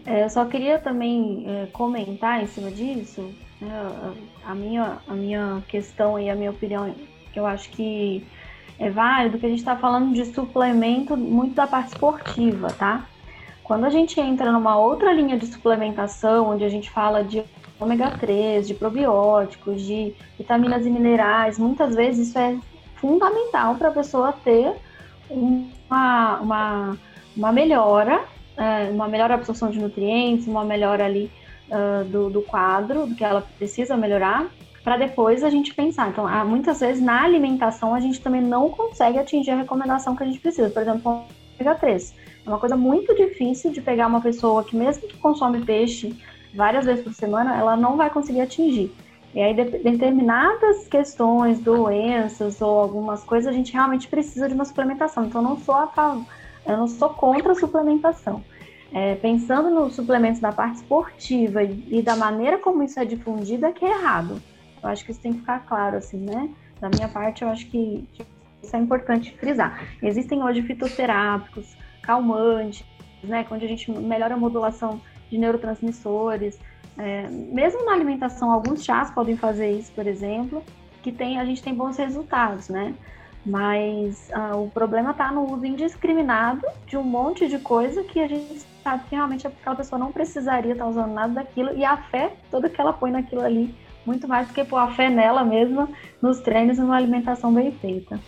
É, 0.07 0.23
eu 0.23 0.31
só 0.31 0.45
queria 0.45 0.79
também 0.79 1.45
é, 1.47 1.67
comentar 1.73 2.41
em 2.43 2.47
cima 2.47 2.71
disso, 2.71 3.35
né, 3.61 4.13
a, 4.45 4.55
minha, 4.55 4.99
a 5.09 5.15
minha 5.15 5.63
questão 5.67 6.19
e 6.19 6.31
a 6.31 6.35
minha 6.35 6.51
opinião, 6.51 6.95
que 7.33 7.39
eu 7.39 7.45
acho 7.45 7.69
que 7.71 8.25
é 8.79 8.89
válido, 8.89 9.39
que 9.39 9.47
a 9.47 9.49
gente 9.49 9.59
está 9.59 9.77
falando 9.77 10.15
de 10.15 10.25
suplemento 10.27 11.17
muito 11.17 11.55
da 11.55 11.67
parte 11.67 11.89
esportiva, 11.89 12.69
tá? 12.69 13.07
Quando 13.65 13.85
a 13.85 13.91
gente 13.91 14.21
entra 14.21 14.53
numa 14.53 14.79
outra 14.79 15.13
linha 15.13 15.37
de 15.37 15.47
suplementação, 15.47 16.51
onde 16.51 16.65
a 16.65 16.69
gente 16.69 16.89
fala 16.89 17.25
de 17.25 17.43
ômega 17.81 18.13
3, 18.13 18.69
de 18.69 18.75
probióticos, 18.75 19.83
de 19.83 20.15
vitaminas 20.39 20.87
e 20.87 20.91
minerais, 20.91 21.59
muitas 21.59 21.97
vezes 21.97 22.29
isso 22.29 22.39
é 22.39 22.57
fundamental 22.95 23.75
para 23.75 23.89
a 23.89 23.93
pessoa 23.93 24.33
ter 24.33 24.73
uma, 25.29 26.39
uma, 26.39 26.99
uma 27.37 27.53
melhora, 27.53 28.25
é, 28.57 28.91
uma 28.91 29.09
melhor 29.09 29.31
absorção 29.31 29.71
de 29.71 29.79
nutrientes, 29.79 30.47
uma 30.47 30.65
melhora 30.65 31.05
ali 31.05 31.31
uh, 31.69 32.05
do, 32.05 32.31
do 32.31 32.43
quadro, 32.43 33.07
do 33.07 33.15
que 33.15 33.25
ela 33.25 33.47
precisa 33.59 33.97
melhorar, 33.97 34.47
para 34.83 34.97
depois 34.97 35.43
a 35.43 35.51
gente 35.51 35.75
pensar. 35.75 36.09
Então, 36.09 36.27
muitas 36.47 36.81
vezes 36.81 37.03
na 37.03 37.23
alimentação 37.23 37.95
a 37.95 38.01
gente 38.01 38.21
também 38.21 38.41
não 38.41 38.71
consegue 38.71 39.19
atingir 39.19 39.51
a 39.51 39.57
recomendação 39.57 40.15
que 40.15 40.23
a 40.23 40.27
gente 40.27 40.41
precisa. 40.41 40.71
Por 40.71 40.83
exemplo, 40.83 41.25
ômega 41.59 41.75
3 41.75 42.15
é 42.47 42.49
uma 42.49 42.59
coisa 42.59 42.77
muito 42.77 43.15
difícil 43.15 43.73
de 43.73 43.81
pegar 43.81 44.07
uma 44.07 44.21
pessoa 44.21 44.63
que, 44.63 44.77
mesmo 44.77 45.09
que 45.09 45.17
consome 45.17 45.65
peixe 45.65 46.17
várias 46.55 46.85
vezes 46.85 47.03
por 47.03 47.13
semana, 47.13 47.59
ela 47.59 47.77
não 47.77 47.97
vai 47.97 48.09
conseguir 48.09 48.41
atingir. 48.41 48.95
E 49.35 49.41
aí, 49.41 49.53
de, 49.53 49.65
determinadas 49.65 50.87
questões, 50.87 51.59
doenças 51.59 52.63
ou 52.63 52.79
algumas 52.79 53.25
coisas, 53.25 53.53
a 53.53 53.53
gente 53.53 53.73
realmente 53.73 54.07
precisa 54.07 54.49
de 54.49 54.55
uma 54.55 54.65
suplementação. 54.65 55.25
Então, 55.27 55.43
não 55.43 55.59
sou 55.59 55.75
a 55.75 55.89
favor, 55.89 56.25
eu 56.67 56.77
não 56.77 56.89
sou 56.89 57.11
contra 57.11 57.53
a 57.53 57.55
suplementação. 57.55 58.43
É, 58.93 59.15
pensando 59.17 59.69
nos 59.69 59.95
suplementos 59.95 60.41
da 60.41 60.53
parte 60.53 60.77
esportiva 60.77 61.63
e, 61.63 61.99
e, 61.99 62.03
da 62.03 62.17
maneira 62.17 62.57
como 62.59 62.83
isso 62.83 62.99
é 62.99 63.05
difundido, 63.05 63.67
é 63.67 63.73
que 63.73 63.85
é 63.85 63.91
errado. 63.91 64.41
Eu 64.83 64.89
acho 64.89 65.05
que 65.05 65.11
isso 65.11 65.21
tem 65.21 65.33
que 65.33 65.41
ficar 65.41 65.61
claro, 65.67 65.97
assim, 65.97 66.19
né? 66.19 66.49
Da 66.81 66.89
minha 66.89 67.09
parte, 67.09 67.43
eu 67.43 67.49
acho 67.49 67.67
que 67.67 68.09
isso 68.63 68.75
é 68.75 68.79
importante 68.79 69.37
frisar. 69.39 69.83
Existem 70.03 70.43
hoje 70.43 70.63
fitoterápicos, 70.63 71.77
calmantes, 72.03 72.85
né, 73.23 73.45
onde 73.51 73.65
a 73.65 73.69
gente 73.69 73.91
melhora 73.91 74.35
a 74.35 74.37
modulação 74.37 75.01
de 75.31 75.39
neurotransmissores. 75.39 76.59
É, 76.97 77.29
mesmo 77.29 77.85
na 77.85 77.93
alimentação, 77.93 78.51
alguns 78.51 78.85
chás 78.85 79.11
podem 79.11 79.37
fazer 79.37 79.71
isso, 79.73 79.93
por 79.93 80.07
exemplo, 80.07 80.63
que 81.03 81.13
tem, 81.13 81.39
a 81.39 81.45
gente 81.45 81.63
tem 81.63 81.75
bons 81.75 81.97
resultados, 81.97 82.69
né? 82.69 82.95
Mas 83.47 84.29
ah, 84.33 84.57
o 84.57 84.69
problema 84.69 85.13
está 85.13 85.31
no 85.31 85.53
uso 85.53 85.65
indiscriminado 85.65 86.67
de 86.85 86.97
um 86.97 87.05
monte 87.05 87.47
de 87.47 87.61
coisa 87.61 88.03
que 88.03 88.19
a 88.19 88.27
gente 88.27 88.67
sabe 88.83 89.05
que 89.09 89.15
realmente 89.15 89.47
aquela 89.47 89.77
pessoa 89.77 90.01
não 90.01 90.11
precisaria 90.11 90.73
estar 90.73 90.85
tá 90.85 90.91
usando 90.91 91.13
nada 91.13 91.35
daquilo 91.35 91.73
e 91.77 91.85
a 91.85 91.97
fé 91.97 92.33
toda 92.51 92.69
que 92.69 92.81
ela 92.81 92.93
põe 92.93 93.13
naquilo 93.13 93.43
ali, 93.43 93.73
muito 94.05 94.27
mais 94.27 94.49
do 94.49 94.53
que 94.53 94.65
pôr 94.65 94.79
a 94.79 94.93
fé 94.95 95.09
nela 95.09 95.45
mesma, 95.45 95.89
nos 96.21 96.41
treinos 96.41 96.77
e 96.77 96.81
numa 96.81 96.97
alimentação 96.97 97.55
bem 97.55 97.71
feita. 97.71 98.19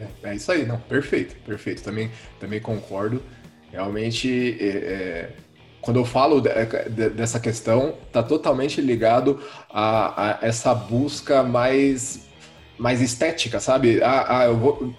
É, 0.00 0.30
é 0.30 0.34
isso 0.34 0.50
aí, 0.50 0.64
não, 0.64 0.78
perfeito, 0.78 1.36
perfeito. 1.44 1.82
Também, 1.82 2.10
também 2.40 2.58
concordo. 2.58 3.22
Realmente, 3.70 4.56
é, 4.58 4.66
é, 4.66 5.32
quando 5.82 5.98
eu 5.98 6.06
falo 6.06 6.40
de, 6.40 6.50
de, 6.90 7.10
dessa 7.10 7.38
questão, 7.38 7.94
está 8.06 8.22
totalmente 8.22 8.80
ligado 8.80 9.42
a, 9.68 10.38
a 10.40 10.46
essa 10.46 10.74
busca 10.74 11.42
mais 11.42 12.26
mais 12.78 13.00
estética, 13.00 13.60
sabe? 13.60 14.02
Ah, 14.02 14.40
ah 14.40 14.44
eu 14.46 14.56
vou 14.56 14.94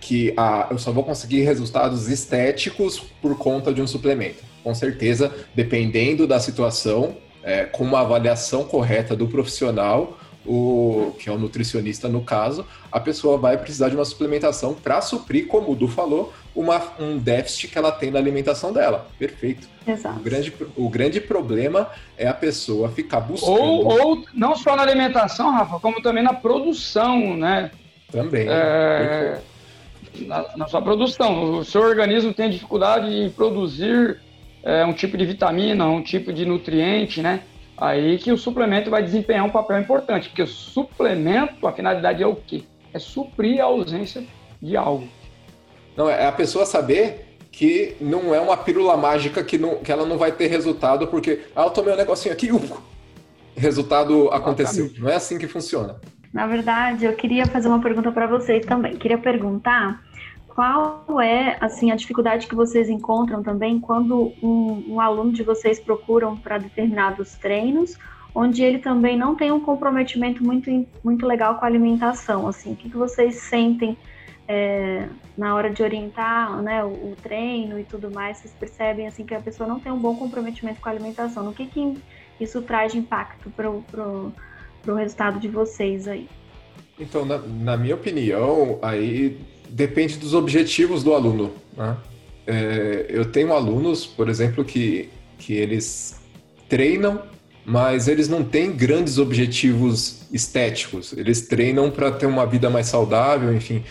que 0.00 0.32
ah, 0.36 0.66
eu 0.70 0.78
só 0.78 0.90
vou 0.90 1.04
conseguir 1.04 1.42
resultados 1.42 2.08
estéticos 2.08 3.00
por 3.20 3.36
conta 3.36 3.72
de 3.72 3.82
um 3.82 3.86
suplemento. 3.86 4.42
Com 4.64 4.74
certeza, 4.74 5.32
dependendo 5.54 6.26
da 6.26 6.40
situação, 6.40 7.16
é, 7.42 7.64
com 7.64 7.84
uma 7.84 8.00
avaliação 8.00 8.64
correta 8.64 9.14
do 9.14 9.28
profissional, 9.28 10.18
o 10.46 11.14
que 11.18 11.28
é 11.28 11.32
o 11.32 11.38
nutricionista 11.38 12.08
no 12.08 12.22
caso, 12.22 12.66
a 12.90 12.98
pessoa 12.98 13.36
vai 13.36 13.58
precisar 13.58 13.88
de 13.88 13.96
uma 13.96 14.04
suplementação 14.04 14.74
para 14.74 15.00
suprir, 15.00 15.46
como 15.46 15.70
o 15.70 15.74
Du 15.76 15.86
falou, 15.86 16.32
uma, 16.54 16.82
um 16.98 17.18
déficit 17.18 17.68
que 17.68 17.78
ela 17.78 17.92
tem 17.92 18.10
na 18.10 18.18
alimentação 18.18 18.72
dela. 18.72 19.06
Perfeito. 19.18 19.68
Exato. 19.86 20.18
O 20.18 20.22
grande, 20.22 20.52
o 20.76 20.88
grande 20.88 21.20
problema 21.20 21.90
é 22.16 22.26
a 22.26 22.34
pessoa 22.34 22.88
ficar 22.88 23.20
buscando. 23.20 23.52
Ou, 23.52 23.86
ou 23.86 24.24
não 24.34 24.56
só 24.56 24.74
na 24.74 24.82
alimentação, 24.82 25.50
Rafa, 25.50 25.78
como 25.78 26.02
também 26.02 26.22
na 26.22 26.32
produção, 26.32 27.36
né? 27.36 27.70
Também. 28.10 28.46
É, 28.48 29.40
na, 30.26 30.56
na, 30.56 30.66
sua 30.68 30.82
produção. 30.82 31.58
O 31.58 31.64
seu 31.64 31.82
organismo 31.82 32.32
tem 32.32 32.50
dificuldade 32.50 33.06
em 33.12 33.30
produzir 33.30 34.18
é, 34.62 34.84
um 34.84 34.92
tipo 34.92 35.16
de 35.16 35.24
vitamina, 35.24 35.86
um 35.86 36.02
tipo 36.02 36.32
de 36.32 36.44
nutriente, 36.44 37.22
né? 37.22 37.42
Aí 37.80 38.18
que 38.18 38.30
o 38.30 38.36
suplemento 38.36 38.90
vai 38.90 39.02
desempenhar 39.02 39.44
um 39.44 39.50
papel 39.50 39.80
importante, 39.80 40.28
porque 40.28 40.42
o 40.42 40.46
suplemento, 40.46 41.66
a 41.66 41.72
finalidade 41.72 42.22
é 42.22 42.26
o 42.26 42.36
quê? 42.36 42.64
É 42.92 42.98
suprir 42.98 43.60
a 43.60 43.64
ausência 43.64 44.22
de 44.60 44.76
algo. 44.76 45.08
Não, 45.96 46.08
é 46.08 46.26
a 46.26 46.32
pessoa 46.32 46.66
saber 46.66 47.38
que 47.50 47.96
não 48.00 48.34
é 48.34 48.40
uma 48.40 48.56
pílula 48.56 48.96
mágica 48.96 49.42
que, 49.42 49.56
não, 49.56 49.76
que 49.76 49.90
ela 49.90 50.04
não 50.04 50.18
vai 50.18 50.30
ter 50.30 50.46
resultado, 50.48 51.06
porque, 51.08 51.40
ah, 51.56 51.64
eu 51.64 51.70
tomei 51.70 51.94
um 51.94 51.96
negocinho 51.96 52.32
aqui, 52.32 52.52
uh, 52.52 52.82
resultado 53.56 54.28
aconteceu. 54.28 54.84
Exatamente. 54.84 55.02
Não 55.02 55.10
é 55.10 55.14
assim 55.14 55.38
que 55.38 55.48
funciona. 55.48 55.96
Na 56.32 56.46
verdade, 56.46 57.06
eu 57.06 57.14
queria 57.14 57.44
fazer 57.46 57.68
uma 57.68 57.80
pergunta 57.80 58.12
para 58.12 58.26
vocês 58.26 58.64
também. 58.64 58.96
Queria 58.96 59.18
perguntar 59.18 60.04
qual 60.54 61.20
é 61.20 61.56
assim 61.60 61.90
a 61.90 61.96
dificuldade 61.96 62.46
que 62.46 62.54
vocês 62.54 62.88
encontram 62.88 63.42
também 63.42 63.80
quando 63.80 64.32
um, 64.42 64.94
um 64.94 65.00
aluno 65.00 65.32
de 65.32 65.42
vocês 65.42 65.78
procuram 65.80 66.36
para 66.36 66.58
determinados 66.58 67.34
treinos, 67.36 67.96
onde 68.34 68.62
ele 68.62 68.78
também 68.78 69.16
não 69.16 69.34
tem 69.34 69.50
um 69.50 69.60
comprometimento 69.60 70.44
muito, 70.44 70.70
muito 71.02 71.26
legal 71.26 71.56
com 71.56 71.64
a 71.64 71.68
alimentação. 71.68 72.46
Assim, 72.46 72.72
o 72.72 72.76
que, 72.76 72.90
que 72.90 72.96
vocês 72.96 73.36
sentem 73.36 73.96
é, 74.46 75.08
na 75.38 75.54
hora 75.54 75.70
de 75.70 75.82
orientar 75.82 76.60
né, 76.60 76.84
o, 76.84 76.88
o, 76.88 77.16
treino 77.22 77.78
e 77.78 77.84
tudo 77.84 78.10
mais, 78.10 78.38
vocês 78.38 78.52
percebem 78.58 79.06
assim 79.06 79.24
que 79.24 79.34
a 79.34 79.40
pessoa 79.40 79.68
não 79.68 79.78
tem 79.78 79.92
um 79.92 79.98
bom 79.98 80.16
comprometimento 80.16 80.80
com 80.80 80.88
a 80.88 80.92
alimentação. 80.92 81.44
No 81.44 81.52
que, 81.52 81.66
que 81.66 81.96
isso 82.40 82.60
traz 82.62 82.92
de 82.92 82.98
impacto 82.98 83.48
para 83.50 83.70
o 83.70 84.32
resultado 84.96 85.38
de 85.38 85.46
vocês 85.46 86.08
aí? 86.08 86.28
Então, 86.98 87.24
na, 87.24 87.38
na, 87.38 87.76
minha 87.76 87.94
opinião, 87.94 88.78
aí 88.82 89.40
depende 89.70 90.16
dos 90.16 90.34
objetivos 90.34 91.02
do 91.02 91.14
aluno. 91.14 91.52
Né? 91.76 91.96
É, 92.46 93.06
eu 93.08 93.24
tenho 93.24 93.52
alunos, 93.52 94.06
por 94.06 94.28
exemplo, 94.28 94.64
que, 94.64 95.08
que 95.38 95.54
eles 95.54 96.20
treinam, 96.68 97.22
mas 97.64 98.08
eles 98.08 98.28
não 98.28 98.42
têm 98.42 98.72
grandes 98.72 99.18
objetivos 99.18 100.26
estéticos. 100.32 101.12
Eles 101.12 101.42
treinam 101.46 101.90
para 101.90 102.10
ter 102.10 102.26
uma 102.26 102.46
vida 102.46 102.68
mais 102.70 102.86
saudável, 102.86 103.54
enfim. 103.54 103.84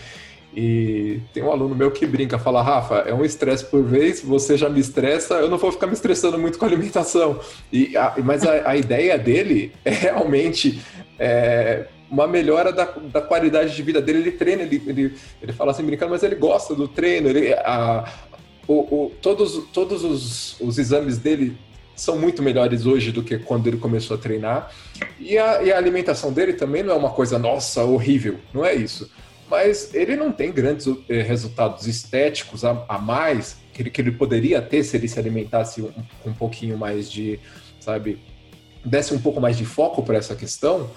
E 0.54 1.20
tem 1.32 1.42
um 1.42 1.50
aluno 1.50 1.76
meu 1.76 1.92
que 1.92 2.04
brinca, 2.04 2.38
fala, 2.38 2.60
Rafa, 2.60 2.96
é 3.06 3.14
um 3.14 3.24
estresse 3.24 3.64
por 3.64 3.84
vez, 3.84 4.20
você 4.20 4.56
já 4.56 4.68
me 4.68 4.80
estressa, 4.80 5.34
eu 5.34 5.48
não 5.48 5.58
vou 5.58 5.70
ficar 5.70 5.86
me 5.86 5.92
estressando 5.92 6.38
muito 6.38 6.58
com 6.58 6.64
a 6.64 6.68
alimentação. 6.68 7.38
E, 7.72 7.96
a, 7.96 8.14
mas 8.24 8.44
a, 8.44 8.70
a, 8.70 8.76
ideia 8.76 9.16
dele 9.16 9.72
é 9.84 9.90
realmente 9.90 10.80
é, 11.18 11.86
uma 12.10 12.26
melhora 12.26 12.72
da, 12.72 12.84
da, 12.84 13.20
qualidade 13.20 13.74
de 13.74 13.82
vida 13.82 14.00
dele. 14.00 14.18
Ele 14.18 14.32
treina, 14.32 14.62
ele, 14.62 14.82
ele, 14.86 15.14
ele 15.40 15.52
fala 15.52 15.70
assim, 15.70 15.84
brincando, 15.84 16.10
mas 16.10 16.22
ele 16.22 16.34
gosta 16.34 16.74
do 16.74 16.88
treino, 16.88 17.28
ele, 17.28 17.52
a, 17.54 18.10
o, 18.66 18.74
o, 18.74 19.12
todos, 19.22 19.64
todos 19.72 20.04
os, 20.04 20.60
os 20.60 20.78
exames 20.78 21.18
dele 21.18 21.56
são 21.94 22.18
muito 22.18 22.42
melhores 22.42 22.86
hoje 22.86 23.12
do 23.12 23.22
que 23.22 23.38
quando 23.38 23.66
ele 23.66 23.76
começou 23.76 24.16
a 24.16 24.20
treinar. 24.20 24.72
E 25.18 25.38
a, 25.38 25.62
e 25.62 25.72
a 25.72 25.76
alimentação 25.76 26.32
dele 26.32 26.54
também 26.54 26.82
não 26.82 26.94
é 26.94 26.96
uma 26.96 27.10
coisa, 27.10 27.38
nossa, 27.38 27.84
horrível, 27.84 28.36
não 28.52 28.64
é 28.64 28.74
isso 28.74 29.10
mas 29.50 29.92
ele 29.92 30.14
não 30.14 30.30
tem 30.30 30.52
grandes 30.52 30.86
eh, 31.08 31.22
resultados 31.22 31.88
estéticos 31.88 32.64
a, 32.64 32.84
a 32.88 32.98
mais 32.98 33.58
que 33.72 33.82
ele, 33.82 33.90
que 33.90 34.00
ele, 34.00 34.12
poderia 34.12 34.62
ter 34.62 34.84
se 34.84 34.96
ele 34.96 35.08
se 35.08 35.18
alimentasse 35.18 35.82
um, 35.82 35.90
um 36.24 36.32
pouquinho 36.32 36.78
mais 36.78 37.10
de, 37.10 37.40
sabe, 37.80 38.20
desse 38.84 39.12
um 39.12 39.18
pouco 39.18 39.40
mais 39.40 39.58
de 39.58 39.64
foco 39.64 40.02
para 40.04 40.16
essa 40.16 40.36
questão, 40.36 40.88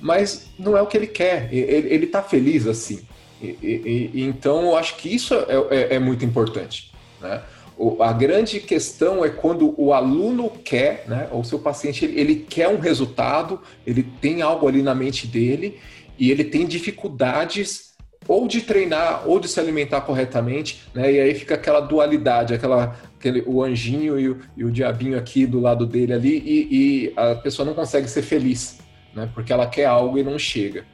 mas 0.00 0.48
não 0.58 0.76
é 0.76 0.82
o 0.82 0.86
que 0.86 0.96
ele 0.96 1.06
quer. 1.06 1.48
Ele, 1.52 1.88
ele 1.92 2.06
tá 2.06 2.22
feliz 2.22 2.66
assim. 2.66 3.00
E, 3.40 3.46
e, 3.62 4.10
e, 4.14 4.22
então 4.22 4.62
eu 4.62 4.76
acho 4.76 4.96
que 4.96 5.14
isso 5.14 5.34
é, 5.34 5.44
é, 5.70 5.94
é 5.94 5.98
muito 5.98 6.24
importante, 6.24 6.92
né? 7.20 7.42
O, 7.76 8.02
a 8.02 8.12
grande 8.12 8.58
questão 8.58 9.24
é 9.24 9.30
quando 9.30 9.72
o 9.80 9.92
aluno 9.92 10.50
quer, 10.50 11.04
né, 11.06 11.28
ou 11.30 11.44
seu 11.44 11.60
paciente, 11.60 12.04
ele, 12.04 12.20
ele 12.20 12.34
quer 12.34 12.68
um 12.68 12.80
resultado, 12.80 13.60
ele 13.86 14.02
tem 14.02 14.42
algo 14.42 14.66
ali 14.66 14.82
na 14.82 14.96
mente 14.96 15.28
dele 15.28 15.78
e 16.18 16.32
ele 16.32 16.42
tem 16.42 16.66
dificuldades 16.66 17.88
ou 18.26 18.48
de 18.48 18.60
treinar 18.62 19.22
ou 19.26 19.38
de 19.40 19.48
se 19.48 19.60
alimentar 19.60 20.00
corretamente, 20.02 20.82
né? 20.92 21.10
E 21.12 21.20
aí 21.20 21.34
fica 21.34 21.54
aquela 21.54 21.80
dualidade, 21.80 22.52
aquela, 22.52 22.96
aquele, 23.18 23.42
o 23.46 23.62
anjinho 23.62 24.18
e 24.18 24.28
o, 24.28 24.38
e 24.56 24.64
o 24.64 24.70
diabinho 24.70 25.16
aqui 25.16 25.46
do 25.46 25.60
lado 25.60 25.86
dele 25.86 26.12
ali, 26.12 26.36
e, 26.44 26.68
e, 26.70 27.12
a 27.16 27.36
pessoa 27.36 27.64
não 27.64 27.74
consegue 27.74 28.08
ser 28.08 28.22
feliz, 28.22 28.78
né? 29.14 29.30
Porque 29.34 29.52
ela 29.52 29.66
quer 29.66 29.86
algo 29.86 30.18
e 30.18 30.22
não 30.22 30.38
chega. 30.38 30.84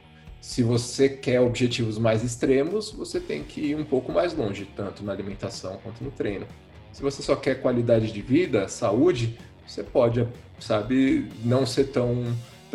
Se 0.41 0.61
você 0.61 1.09
quer 1.09 1.39
objetivos 1.39 1.97
mais 1.97 2.23
extremos, 2.23 2.91
você 2.91 3.19
tem 3.19 3.43
que 3.43 3.61
ir 3.61 3.75
um 3.75 3.83
pouco 3.83 4.11
mais 4.11 4.35
longe, 4.35 4.67
tanto 4.75 5.03
na 5.03 5.11
alimentação 5.11 5.79
quanto 5.81 6.03
no 6.03 6.11
treino. 6.11 6.45
Se 6.91 7.01
você 7.01 7.21
só 7.23 7.35
quer 7.35 7.61
qualidade 7.61 8.11
de 8.11 8.21
vida, 8.21 8.67
saúde, 8.67 9.37
você 9.65 9.83
pode, 9.83 10.27
sabe, 10.59 11.29
não 11.43 11.65
ser 11.65 11.85
tão 11.85 12.23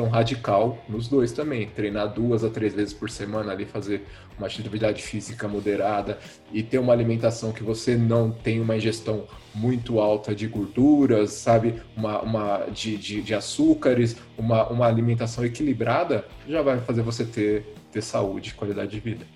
tão 0.00 0.08
radical 0.08 0.78
nos 0.88 1.08
dois 1.08 1.30
também. 1.30 1.68
Treinar 1.68 2.08
duas 2.08 2.42
a 2.42 2.48
três 2.48 2.72
vezes 2.72 2.94
por 2.94 3.10
semana 3.10 3.52
ali, 3.52 3.66
fazer 3.66 4.06
uma 4.38 4.46
atividade 4.46 5.02
física 5.02 5.46
moderada 5.46 6.18
e 6.50 6.62
ter 6.62 6.78
uma 6.78 6.94
alimentação 6.94 7.52
que 7.52 7.62
você 7.62 7.96
não 7.96 8.30
tem 8.30 8.60
uma 8.62 8.74
ingestão 8.74 9.26
muito 9.54 10.00
alta 10.00 10.34
de 10.34 10.46
gorduras, 10.46 11.32
sabe? 11.32 11.82
Uma, 11.94 12.22
uma 12.22 12.66
de, 12.72 12.96
de, 12.96 13.20
de 13.20 13.34
açúcares, 13.34 14.16
uma, 14.38 14.66
uma 14.68 14.86
alimentação 14.86 15.44
equilibrada, 15.44 16.24
já 16.48 16.62
vai 16.62 16.80
fazer 16.80 17.02
você 17.02 17.26
ter, 17.26 17.74
ter 17.92 18.00
saúde, 18.00 18.54
qualidade 18.54 18.90
de 18.90 19.00
vida. 19.00 19.26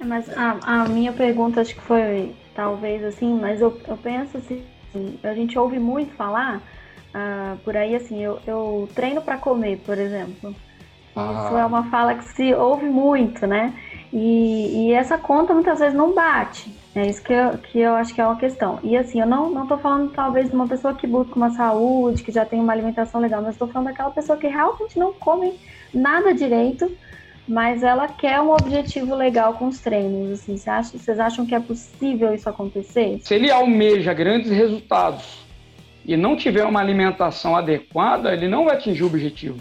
É, 0.00 0.04
mas 0.04 0.28
a, 0.36 0.58
a 0.64 0.88
minha 0.88 1.12
pergunta 1.12 1.60
acho 1.60 1.76
que 1.76 1.82
foi 1.82 2.34
talvez 2.52 3.04
assim, 3.04 3.32
mas 3.38 3.60
eu, 3.60 3.80
eu 3.86 3.96
penso 3.96 4.38
assim, 4.38 4.64
a 5.22 5.34
gente 5.34 5.56
ouve 5.56 5.78
muito 5.78 6.12
falar 6.14 6.60
ah, 7.14 7.56
por 7.64 7.76
aí, 7.76 7.94
assim, 7.94 8.22
eu, 8.22 8.38
eu 8.46 8.88
treino 8.94 9.20
para 9.20 9.36
comer, 9.36 9.78
por 9.84 9.98
exemplo. 9.98 10.54
Ah. 11.14 11.44
Isso 11.46 11.56
é 11.56 11.66
uma 11.66 11.90
fala 11.90 12.14
que 12.14 12.24
se 12.24 12.54
ouve 12.54 12.86
muito, 12.86 13.46
né? 13.46 13.74
E, 14.12 14.88
e, 14.88 14.92
essa 14.92 15.16
conta 15.16 15.54
muitas 15.54 15.78
vezes 15.78 15.94
não 15.94 16.14
bate. 16.14 16.70
É 16.94 17.06
isso 17.06 17.22
que 17.22 17.32
eu, 17.32 17.58
que 17.58 17.78
eu 17.78 17.94
acho 17.94 18.14
que 18.14 18.20
é 18.20 18.26
uma 18.26 18.36
questão. 18.36 18.78
E 18.82 18.96
assim, 18.96 19.20
eu 19.20 19.26
não, 19.26 19.50
não 19.50 19.66
tô 19.66 19.78
falando 19.78 20.12
talvez 20.12 20.48
de 20.48 20.54
uma 20.54 20.68
pessoa 20.68 20.94
que 20.94 21.06
busca 21.06 21.34
uma 21.34 21.50
saúde, 21.50 22.22
que 22.22 22.30
já 22.30 22.44
tem 22.44 22.60
uma 22.60 22.72
alimentação 22.72 23.20
legal, 23.20 23.40
mas 23.40 23.54
estou 23.54 23.68
falando 23.68 23.88
daquela 23.88 24.10
pessoa 24.10 24.38
que 24.38 24.46
realmente 24.46 24.98
não 24.98 25.14
come 25.14 25.58
nada 25.94 26.34
direito, 26.34 26.90
mas 27.48 27.82
ela 27.82 28.06
quer 28.06 28.40
um 28.40 28.52
objetivo 28.52 29.14
legal 29.14 29.54
com 29.54 29.68
os 29.68 29.80
treinos. 29.80 30.40
Assim, 30.40 30.58
você 30.58 30.68
acha, 30.68 30.98
vocês 30.98 31.18
acham 31.18 31.46
que 31.46 31.54
é 31.54 31.60
possível 31.60 32.34
isso 32.34 32.48
acontecer? 32.48 33.18
Se 33.22 33.34
ele 33.34 33.50
almeja 33.50 34.12
grandes 34.12 34.50
resultados 34.50 35.41
e 36.04 36.16
não 36.16 36.36
tiver 36.36 36.64
uma 36.64 36.80
alimentação 36.80 37.56
adequada, 37.56 38.32
ele 38.32 38.48
não 38.48 38.64
vai 38.64 38.76
atingir 38.76 39.02
o 39.02 39.06
objetivo. 39.06 39.58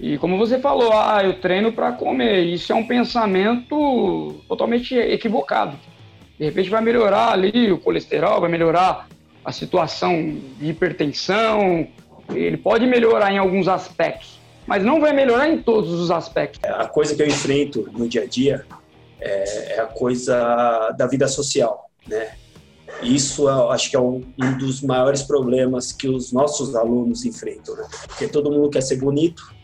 E 0.00 0.18
como 0.18 0.36
você 0.36 0.58
falou, 0.58 0.92
ah, 0.92 1.20
eu 1.22 1.34
treino 1.34 1.72
para 1.72 1.92
comer. 1.92 2.40
Isso 2.40 2.72
é 2.72 2.74
um 2.74 2.86
pensamento 2.86 4.42
totalmente 4.48 4.96
equivocado. 4.96 5.78
De 6.38 6.44
repente 6.44 6.70
vai 6.70 6.82
melhorar 6.82 7.32
ali 7.32 7.70
o 7.70 7.78
colesterol, 7.78 8.40
vai 8.40 8.50
melhorar 8.50 9.06
a 9.44 9.52
situação 9.52 10.36
de 10.58 10.70
hipertensão, 10.70 11.86
ele 12.30 12.56
pode 12.56 12.86
melhorar 12.86 13.32
em 13.32 13.38
alguns 13.38 13.68
aspectos, 13.68 14.40
mas 14.66 14.84
não 14.84 15.00
vai 15.00 15.12
melhorar 15.12 15.48
em 15.48 15.58
todos 15.58 15.92
os 15.92 16.10
aspectos. 16.10 16.60
A 16.64 16.86
coisa 16.86 17.14
que 17.14 17.22
eu 17.22 17.26
enfrento 17.26 17.88
no 17.92 18.08
dia 18.08 18.22
a 18.22 18.26
dia 18.26 18.64
é, 19.20 19.74
é 19.76 19.80
a 19.80 19.86
coisa 19.86 20.90
da 20.96 21.06
vida 21.06 21.28
social, 21.28 21.90
né? 22.06 22.32
Isso 23.02 23.48
eu 23.48 23.70
acho 23.70 23.90
que 23.90 23.96
é 23.96 24.00
um, 24.00 24.22
um, 24.40 24.58
dos 24.58 24.80
maiores 24.80 25.22
problemas 25.22 25.92
que 25.92 26.08
os 26.08 26.32
nossos 26.32 26.74
alunos 26.74 27.24
enfrentam, 27.24 27.74
né? 27.76 27.86
Porque 28.06 28.28
todo 28.28 28.50
mundo 28.50 28.70
quer 28.70 28.82
ser 28.82 28.96
bonito, 28.96 29.54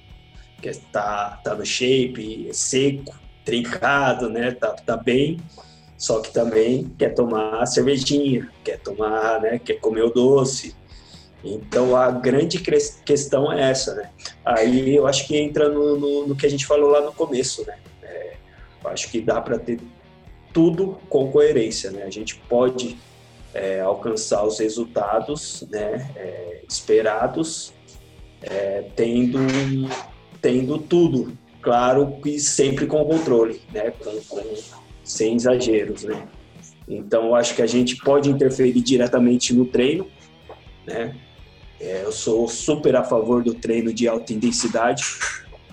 quer 0.61 0.77
tá, 0.93 1.41
tá 1.43 1.55
no 1.55 1.65
shape, 1.65 2.49
seco, 2.53 3.15
trincado, 3.45 4.29
né? 4.29 4.53
Tá, 4.53 4.73
tá 4.73 4.97
bem, 4.97 5.39
só 5.97 6.21
que 6.21 6.33
também 6.33 6.93
quer 6.99 7.15
tomar 7.15 7.65
cervejinha, 7.67 8.49
quer 8.65 8.79
tomar, 8.81 9.41
né? 9.41 9.59
Quer 9.59 9.75
comer 9.75 10.03
o 10.03 10.11
doce. 10.11 10.75
Então 11.45 11.95
a 11.95 12.11
grande 12.11 12.59
questão 13.05 13.53
é 13.53 13.71
essa, 13.71 13.95
né? 13.95 14.11
Aí 14.45 14.95
eu 14.95 15.07
acho 15.07 15.27
que 15.27 15.37
entra 15.37 15.69
no, 15.69 15.97
no, 15.97 16.27
no 16.29 16.37
que 16.37 16.47
a 16.47 16.51
gente 16.51 16.67
falou 16.67 16.91
lá 16.91 17.01
no 17.01 17.13
começo, 17.13 17.65
né? 17.67 17.79
É, 18.03 18.35
acho 18.87 19.11
que 19.11 19.21
dá 19.21 19.41
para 19.41 19.59
ter 19.59 19.81
tudo 20.53 20.99
com 21.09 21.31
coerência, 21.31 21.91
né? 21.91 22.03
A 22.03 22.11
gente 22.11 22.37
pode 22.49 22.99
é, 23.55 23.81
alcançar 23.81 24.45
os 24.45 24.59
resultados, 24.59 25.65
né? 25.71 26.11
É, 26.17 26.63
esperados, 26.69 27.73
é, 28.43 28.85
tendo 28.95 29.39
tendo 30.41 30.79
tudo, 30.79 31.37
claro 31.61 32.19
que 32.23 32.39
sempre 32.39 32.87
com 32.87 33.05
controle, 33.05 33.61
né? 33.73 33.91
Com, 33.91 34.21
com, 34.29 34.55
sem 35.03 35.35
exageros, 35.35 36.05
né? 36.05 36.29
Então, 36.87 37.35
acho 37.35 37.55
que 37.55 37.63
a 37.63 37.67
gente 37.67 37.97
pode 37.97 38.31
interferir 38.31 38.81
diretamente 38.81 39.53
no 39.53 39.67
treino, 39.67 40.07
né? 40.87 41.15
É, 41.81 42.03
eu 42.05 42.13
sou 42.13 42.49
super 42.49 42.97
a 42.97 43.05
favor 43.05 43.43
do 43.43 43.55
treino 43.55 43.93
de 43.93 44.09
alta 44.09 44.33
intensidade, 44.33 45.05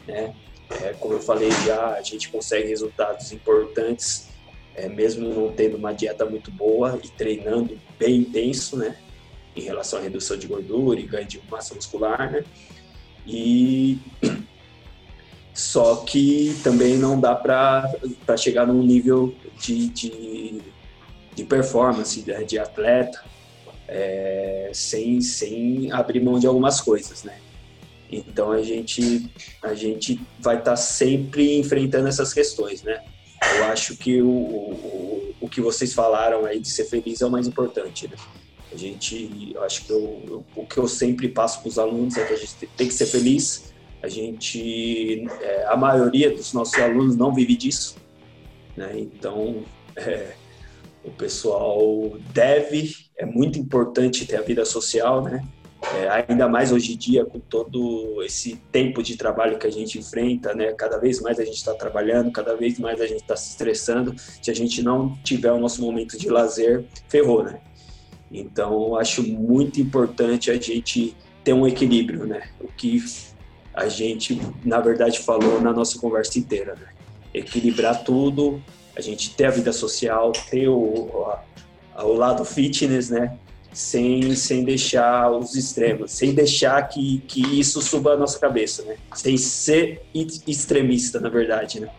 né? 0.07 0.33
É, 0.81 0.93
como 0.93 1.13
eu 1.13 1.21
falei 1.21 1.49
já, 1.65 1.93
a 1.93 2.01
gente 2.01 2.29
consegue 2.29 2.67
resultados 2.67 3.31
importantes, 3.31 4.29
é, 4.75 4.89
mesmo 4.89 5.27
não 5.29 5.51
tendo 5.51 5.77
uma 5.77 5.93
dieta 5.93 6.25
muito 6.25 6.51
boa 6.51 6.99
e 7.03 7.07
treinando 7.09 7.79
bem 7.97 8.17
intenso, 8.17 8.77
né? 8.77 8.97
Em 9.55 9.61
relação 9.61 9.99
à 9.99 10.01
redução 10.01 10.37
de 10.37 10.47
gordura 10.47 10.99
e 10.99 11.03
ganho 11.03 11.27
de 11.27 11.41
massa 11.49 11.73
muscular, 11.73 12.31
né? 12.31 12.43
E 13.25 13.97
só 15.53 15.97
que 15.97 16.55
também 16.63 16.97
não 16.97 17.19
dá 17.19 17.33
para 17.33 17.87
chegar 18.37 18.67
num 18.67 18.83
nível 18.83 19.33
de, 19.59 19.87
de, 19.87 20.61
de 21.33 21.43
performance 21.45 22.21
de, 22.21 22.43
de 22.43 22.59
atleta 22.59 23.23
é, 23.87 24.71
sem, 24.73 25.21
sem 25.21 25.91
abrir 25.91 26.19
mão 26.19 26.37
de 26.37 26.47
algumas 26.47 26.81
coisas, 26.81 27.23
né? 27.23 27.37
Então 28.11 28.51
a 28.51 28.61
gente, 28.61 29.31
a 29.63 29.73
gente 29.73 30.19
vai 30.39 30.57
estar 30.57 30.71
tá 30.71 30.75
sempre 30.75 31.57
enfrentando 31.57 32.07
essas 32.07 32.33
questões, 32.33 32.83
né? 32.83 33.03
Eu 33.57 33.65
acho 33.65 33.95
que 33.95 34.21
o, 34.21 34.27
o, 34.27 35.35
o 35.41 35.49
que 35.49 35.61
vocês 35.61 35.93
falaram 35.93 36.45
aí 36.45 36.59
de 36.59 36.69
ser 36.69 36.85
feliz 36.85 37.21
é 37.21 37.25
o 37.25 37.31
mais 37.31 37.47
importante, 37.47 38.07
né? 38.07 38.15
A 38.71 38.77
gente, 38.77 39.51
eu 39.53 39.63
acho 39.63 39.85
que 39.85 39.91
eu, 39.91 40.43
o 40.55 40.65
que 40.65 40.77
eu 40.77 40.87
sempre 40.87 41.29
passo 41.29 41.61
para 41.61 41.69
os 41.69 41.79
alunos 41.79 42.17
é 42.17 42.25
que 42.25 42.33
a 42.33 42.37
gente 42.37 42.67
tem 42.75 42.87
que 42.87 42.93
ser 42.93 43.05
feliz. 43.05 43.73
A 44.03 44.09
gente, 44.09 45.25
é, 45.41 45.65
a 45.67 45.77
maioria 45.77 46.29
dos 46.29 46.51
nossos 46.51 46.77
alunos 46.77 47.15
não 47.15 47.33
vive 47.33 47.55
disso, 47.55 47.95
né? 48.75 48.91
Então, 48.95 49.63
é, 49.95 50.33
o 51.03 51.11
pessoal 51.11 52.17
deve, 52.33 52.93
é 53.17 53.25
muito 53.25 53.57
importante 53.57 54.25
ter 54.25 54.35
a 54.35 54.41
vida 54.41 54.65
social, 54.65 55.23
né? 55.23 55.41
É, 55.93 56.25
ainda 56.27 56.47
mais 56.49 56.71
hoje 56.71 56.93
em 56.93 56.97
dia, 56.97 57.25
com 57.25 57.39
todo 57.39 58.21
esse 58.23 58.55
tempo 58.71 59.03
de 59.03 59.15
trabalho 59.15 59.57
que 59.57 59.67
a 59.67 59.71
gente 59.71 59.99
enfrenta, 59.99 60.53
né? 60.53 60.73
Cada 60.73 60.97
vez 60.97 61.21
mais 61.21 61.39
a 61.39 61.45
gente 61.45 61.57
está 61.57 61.73
trabalhando, 61.73 62.31
cada 62.31 62.55
vez 62.55 62.79
mais 62.79 62.99
a 62.99 63.05
gente 63.05 63.21
está 63.21 63.35
se 63.35 63.51
estressando. 63.51 64.15
Se 64.41 64.49
a 64.49 64.53
gente 64.53 64.81
não 64.81 65.15
tiver 65.23 65.51
o 65.51 65.59
nosso 65.59 65.81
momento 65.81 66.17
de 66.17 66.29
lazer, 66.29 66.85
ferrou, 67.07 67.43
né? 67.43 67.59
Então, 68.31 68.97
acho 68.97 69.23
muito 69.23 69.79
importante 69.79 70.49
a 70.49 70.55
gente 70.55 71.15
ter 71.43 71.53
um 71.53 71.67
equilíbrio, 71.67 72.25
né? 72.25 72.49
O 72.59 72.67
que 72.67 73.03
a 73.73 73.87
gente, 73.87 74.41
na 74.63 74.79
verdade, 74.79 75.19
falou 75.19 75.61
na 75.61 75.71
nossa 75.71 75.99
conversa 75.99 76.39
inteira, 76.39 76.75
né? 76.75 76.87
Equilibrar 77.33 78.03
tudo, 78.03 78.61
a 78.95 79.01
gente 79.01 79.35
ter 79.35 79.45
a 79.45 79.51
vida 79.51 79.71
social, 79.71 80.31
ter 80.49 80.67
o, 80.67 81.11
o 81.97 82.13
lado 82.13 82.43
fitness, 82.43 83.09
né? 83.09 83.37
Sem, 83.75 84.33
sem 84.35 84.63
deixar 84.63 85.29
os 85.31 85.53
extremos, 85.53 86.13
sem 86.13 86.33
deixar 86.33 86.81
que, 86.87 87.19
que 87.27 87.59
isso 87.59 87.81
suba 87.81 88.13
a 88.13 88.17
nossa 88.17 88.39
cabeça, 88.39 88.83
né? 88.83 88.95
Sem 89.13 89.37
ser 89.37 90.01
extremista, 90.13 91.19
na 91.19 91.27
verdade, 91.27 91.81
né? 91.81 91.89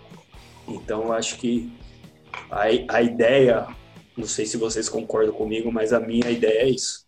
Então, 0.66 1.12
acho 1.12 1.36
que 1.36 1.70
a, 2.50 2.62
a 2.88 3.02
ideia, 3.02 3.66
não 4.16 4.26
sei 4.26 4.46
se 4.46 4.56
vocês 4.56 4.88
concordam 4.88 5.34
comigo, 5.34 5.70
mas 5.70 5.92
a 5.92 6.00
minha 6.00 6.30
ideia 6.30 6.62
é 6.62 6.68
isso. 6.70 7.04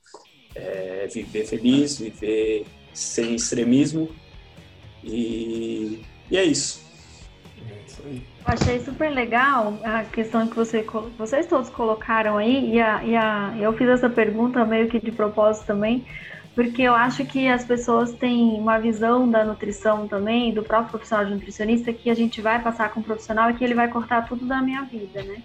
É 0.55 1.09
viver 1.11 1.47
feliz, 1.47 1.99
viver 1.99 2.66
sem 2.93 3.35
extremismo 3.35 4.14
e, 5.03 6.03
e 6.31 6.37
é 6.37 6.45
isso. 6.45 6.88
Isso 7.99 8.03
aí. 8.07 8.22
Achei 8.44 8.80
super 8.80 9.11
legal 9.11 9.78
a 9.84 10.05
questão 10.05 10.46
que 10.46 10.57
você, 10.57 10.84
vocês 11.18 11.46
todos 11.46 11.68
colocaram 11.68 12.38
aí, 12.38 12.74
e, 12.74 12.80
a, 12.80 13.05
e 13.05 13.16
a, 13.16 13.55
eu 13.59 13.72
fiz 13.74 13.88
essa 13.88 14.09
pergunta 14.09 14.64
meio 14.64 14.88
que 14.88 14.99
de 14.99 15.12
propósito 15.12 15.66
também, 15.66 16.07
porque 16.55 16.82
eu 16.82 16.94
acho 16.94 17.24
que 17.26 17.46
as 17.46 17.64
pessoas 17.64 18.14
têm 18.14 18.59
uma 18.59 18.78
visão 18.78 19.30
da 19.30 19.44
nutrição 19.44 20.09
também, 20.09 20.53
do 20.53 20.62
próprio 20.62 20.92
profissional 20.92 21.26
de 21.26 21.34
nutricionista, 21.34 21.92
que 21.92 22.09
a 22.09 22.14
gente 22.14 22.40
vai 22.40 22.61
passar 22.61 22.90
com 22.90 23.01
um 23.01 23.03
profissional 23.03 23.51
e 23.51 23.55
que 23.55 23.62
ele 23.62 23.74
vai 23.74 23.88
cortar 23.88 24.26
tudo 24.26 24.46
da 24.46 24.62
minha 24.62 24.82
vida, 24.82 25.22
né? 25.22 25.42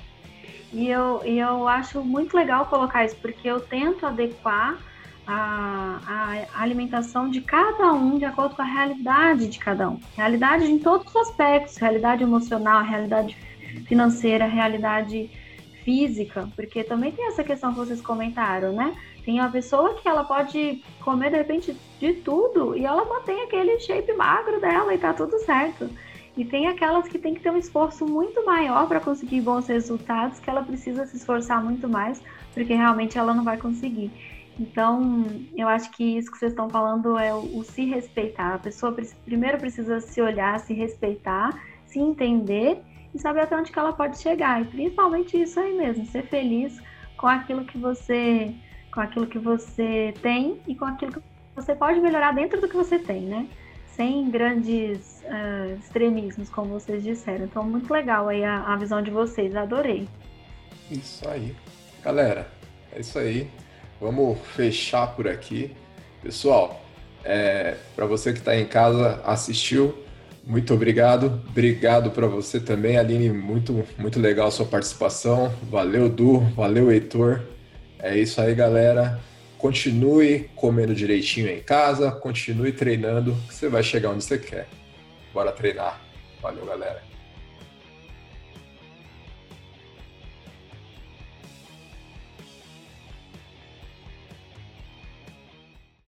E 0.71 0.89
eu, 0.89 1.21
e 1.23 1.37
eu 1.37 1.67
acho 1.67 2.03
muito 2.03 2.35
legal 2.35 2.65
colocar 2.65 3.05
isso, 3.05 3.15
porque 3.17 3.47
eu 3.47 3.59
tento 3.59 4.05
adequar 4.05 4.79
a, 5.25 5.99
a, 6.53 6.61
alimentação 6.61 7.29
de 7.29 7.41
cada 7.41 7.93
um 7.93 8.17
de 8.17 8.25
acordo 8.25 8.55
com 8.55 8.61
a 8.61 8.65
realidade 8.65 9.47
de 9.47 9.59
cada 9.59 9.89
um. 9.89 9.99
Realidade 10.15 10.65
em 10.65 10.79
todos 10.79 11.07
os 11.07 11.15
aspectos, 11.15 11.77
realidade 11.77 12.23
emocional, 12.23 12.83
realidade 12.83 13.37
financeira, 13.87 14.45
realidade 14.45 15.29
física, 15.83 16.49
porque 16.55 16.83
também 16.83 17.11
tem 17.11 17.27
essa 17.27 17.43
questão 17.43 17.71
que 17.71 17.79
vocês 17.79 18.01
comentaram, 18.01 18.73
né? 18.73 18.95
Tem 19.25 19.39
uma 19.39 19.49
pessoa 19.49 19.95
que 19.95 20.07
ela 20.07 20.23
pode 20.23 20.83
comer 21.01 21.29
de 21.29 21.37
repente 21.37 21.77
de 21.99 22.13
tudo 22.13 22.75
e 22.75 22.85
ela 22.85 23.05
mantém 23.05 23.41
aquele 23.41 23.79
shape 23.79 24.13
magro 24.13 24.59
dela 24.59 24.93
e 24.93 24.97
tá 24.97 25.13
tudo 25.13 25.37
certo. 25.39 25.89
E 26.35 26.43
tem 26.43 26.67
aquelas 26.67 27.07
que 27.07 27.19
tem 27.19 27.33
que 27.33 27.41
ter 27.41 27.51
um 27.51 27.57
esforço 27.57 28.05
muito 28.05 28.43
maior 28.43 28.87
para 28.87 28.99
conseguir 28.99 29.41
bons 29.41 29.67
resultados, 29.67 30.39
que 30.39 30.49
ela 30.49 30.63
precisa 30.63 31.05
se 31.05 31.15
esforçar 31.15 31.63
muito 31.63 31.87
mais, 31.87 32.21
porque 32.53 32.73
realmente 32.73 33.17
ela 33.17 33.33
não 33.33 33.43
vai 33.43 33.57
conseguir. 33.57 34.11
Então, 34.59 35.25
eu 35.55 35.67
acho 35.67 35.89
que 35.91 36.17
isso 36.17 36.31
que 36.31 36.37
vocês 36.37 36.51
estão 36.51 36.69
falando 36.69 37.17
é 37.17 37.33
o, 37.33 37.57
o, 37.57 37.63
se 37.63 37.85
respeitar. 37.85 38.55
A 38.55 38.59
pessoa 38.59 38.95
primeiro 39.25 39.57
precisa 39.57 39.99
se 39.99 40.21
olhar, 40.21 40.59
se 40.59 40.73
respeitar, 40.73 41.59
se 41.85 41.99
entender 41.99 42.79
e 43.13 43.19
saber 43.19 43.41
até 43.41 43.57
onde 43.57 43.71
que 43.71 43.79
ela 43.79 43.93
pode 43.93 44.19
chegar. 44.19 44.61
E 44.61 44.65
principalmente 44.65 45.41
isso 45.41 45.59
aí 45.59 45.75
mesmo, 45.75 46.05
ser 46.05 46.23
feliz 46.27 46.79
com 47.17 47.27
aquilo 47.27 47.65
que 47.65 47.77
você, 47.77 48.53
com 48.93 49.01
aquilo 49.01 49.25
que 49.25 49.39
você 49.39 50.13
tem 50.21 50.61
e 50.67 50.75
com 50.75 50.85
aquilo 50.85 51.13
que 51.13 51.21
você 51.55 51.73
pode 51.73 51.99
melhorar 51.99 52.33
dentro 52.33 52.61
do 52.61 52.67
que 52.67 52.75
você 52.75 52.99
tem, 52.99 53.21
né? 53.21 53.47
Sem 53.87 54.29
grandes 54.29 55.23
uh, 55.23 55.77
extremismos, 55.79 56.49
como 56.49 56.79
vocês 56.79 57.03
disseram. 57.03 57.45
Então, 57.45 57.63
muito 57.63 57.91
legal 57.91 58.27
aí 58.27 58.43
a, 58.43 58.63
a 58.63 58.75
visão 58.75 59.01
de 59.01 59.11
vocês, 59.11 59.55
adorei. 59.55 60.07
Isso 60.91 61.27
aí. 61.27 61.55
Galera, 62.03 62.51
é 62.91 62.99
isso 62.99 63.17
aí. 63.17 63.49
Vamos 64.03 64.37
fechar 64.53 65.15
por 65.15 65.29
aqui. 65.29 65.71
Pessoal, 66.21 66.83
é, 67.23 67.75
para 67.95 68.05
você 68.05 68.33
que 68.33 68.39
está 68.39 68.53
em 68.53 68.65
casa, 68.65 69.21
assistiu, 69.23 69.97
muito 70.43 70.73
obrigado. 70.73 71.41
Obrigado 71.47 72.11
para 72.11 72.27
você 72.27 72.59
também, 72.59 72.97
Aline. 72.97 73.29
Muito, 73.29 73.87
muito 73.97 74.19
legal 74.19 74.47
a 74.47 74.51
sua 74.51 74.65
participação. 74.65 75.53
Valeu, 75.71 76.09
Du. 76.09 76.39
Valeu, 76.53 76.91
Heitor. 76.91 77.43
É 77.97 78.17
isso 78.17 78.41
aí, 78.41 78.53
galera. 78.53 79.21
Continue 79.57 80.49
comendo 80.53 80.93
direitinho 80.93 81.49
em 81.49 81.61
casa, 81.61 82.11
continue 82.11 82.73
treinando, 82.73 83.33
que 83.47 83.55
você 83.55 83.69
vai 83.69 83.83
chegar 83.83 84.09
onde 84.09 84.25
você 84.25 84.37
quer. 84.37 84.67
Bora 85.33 85.53
treinar. 85.53 86.01
Valeu, 86.41 86.65
galera. 86.65 87.12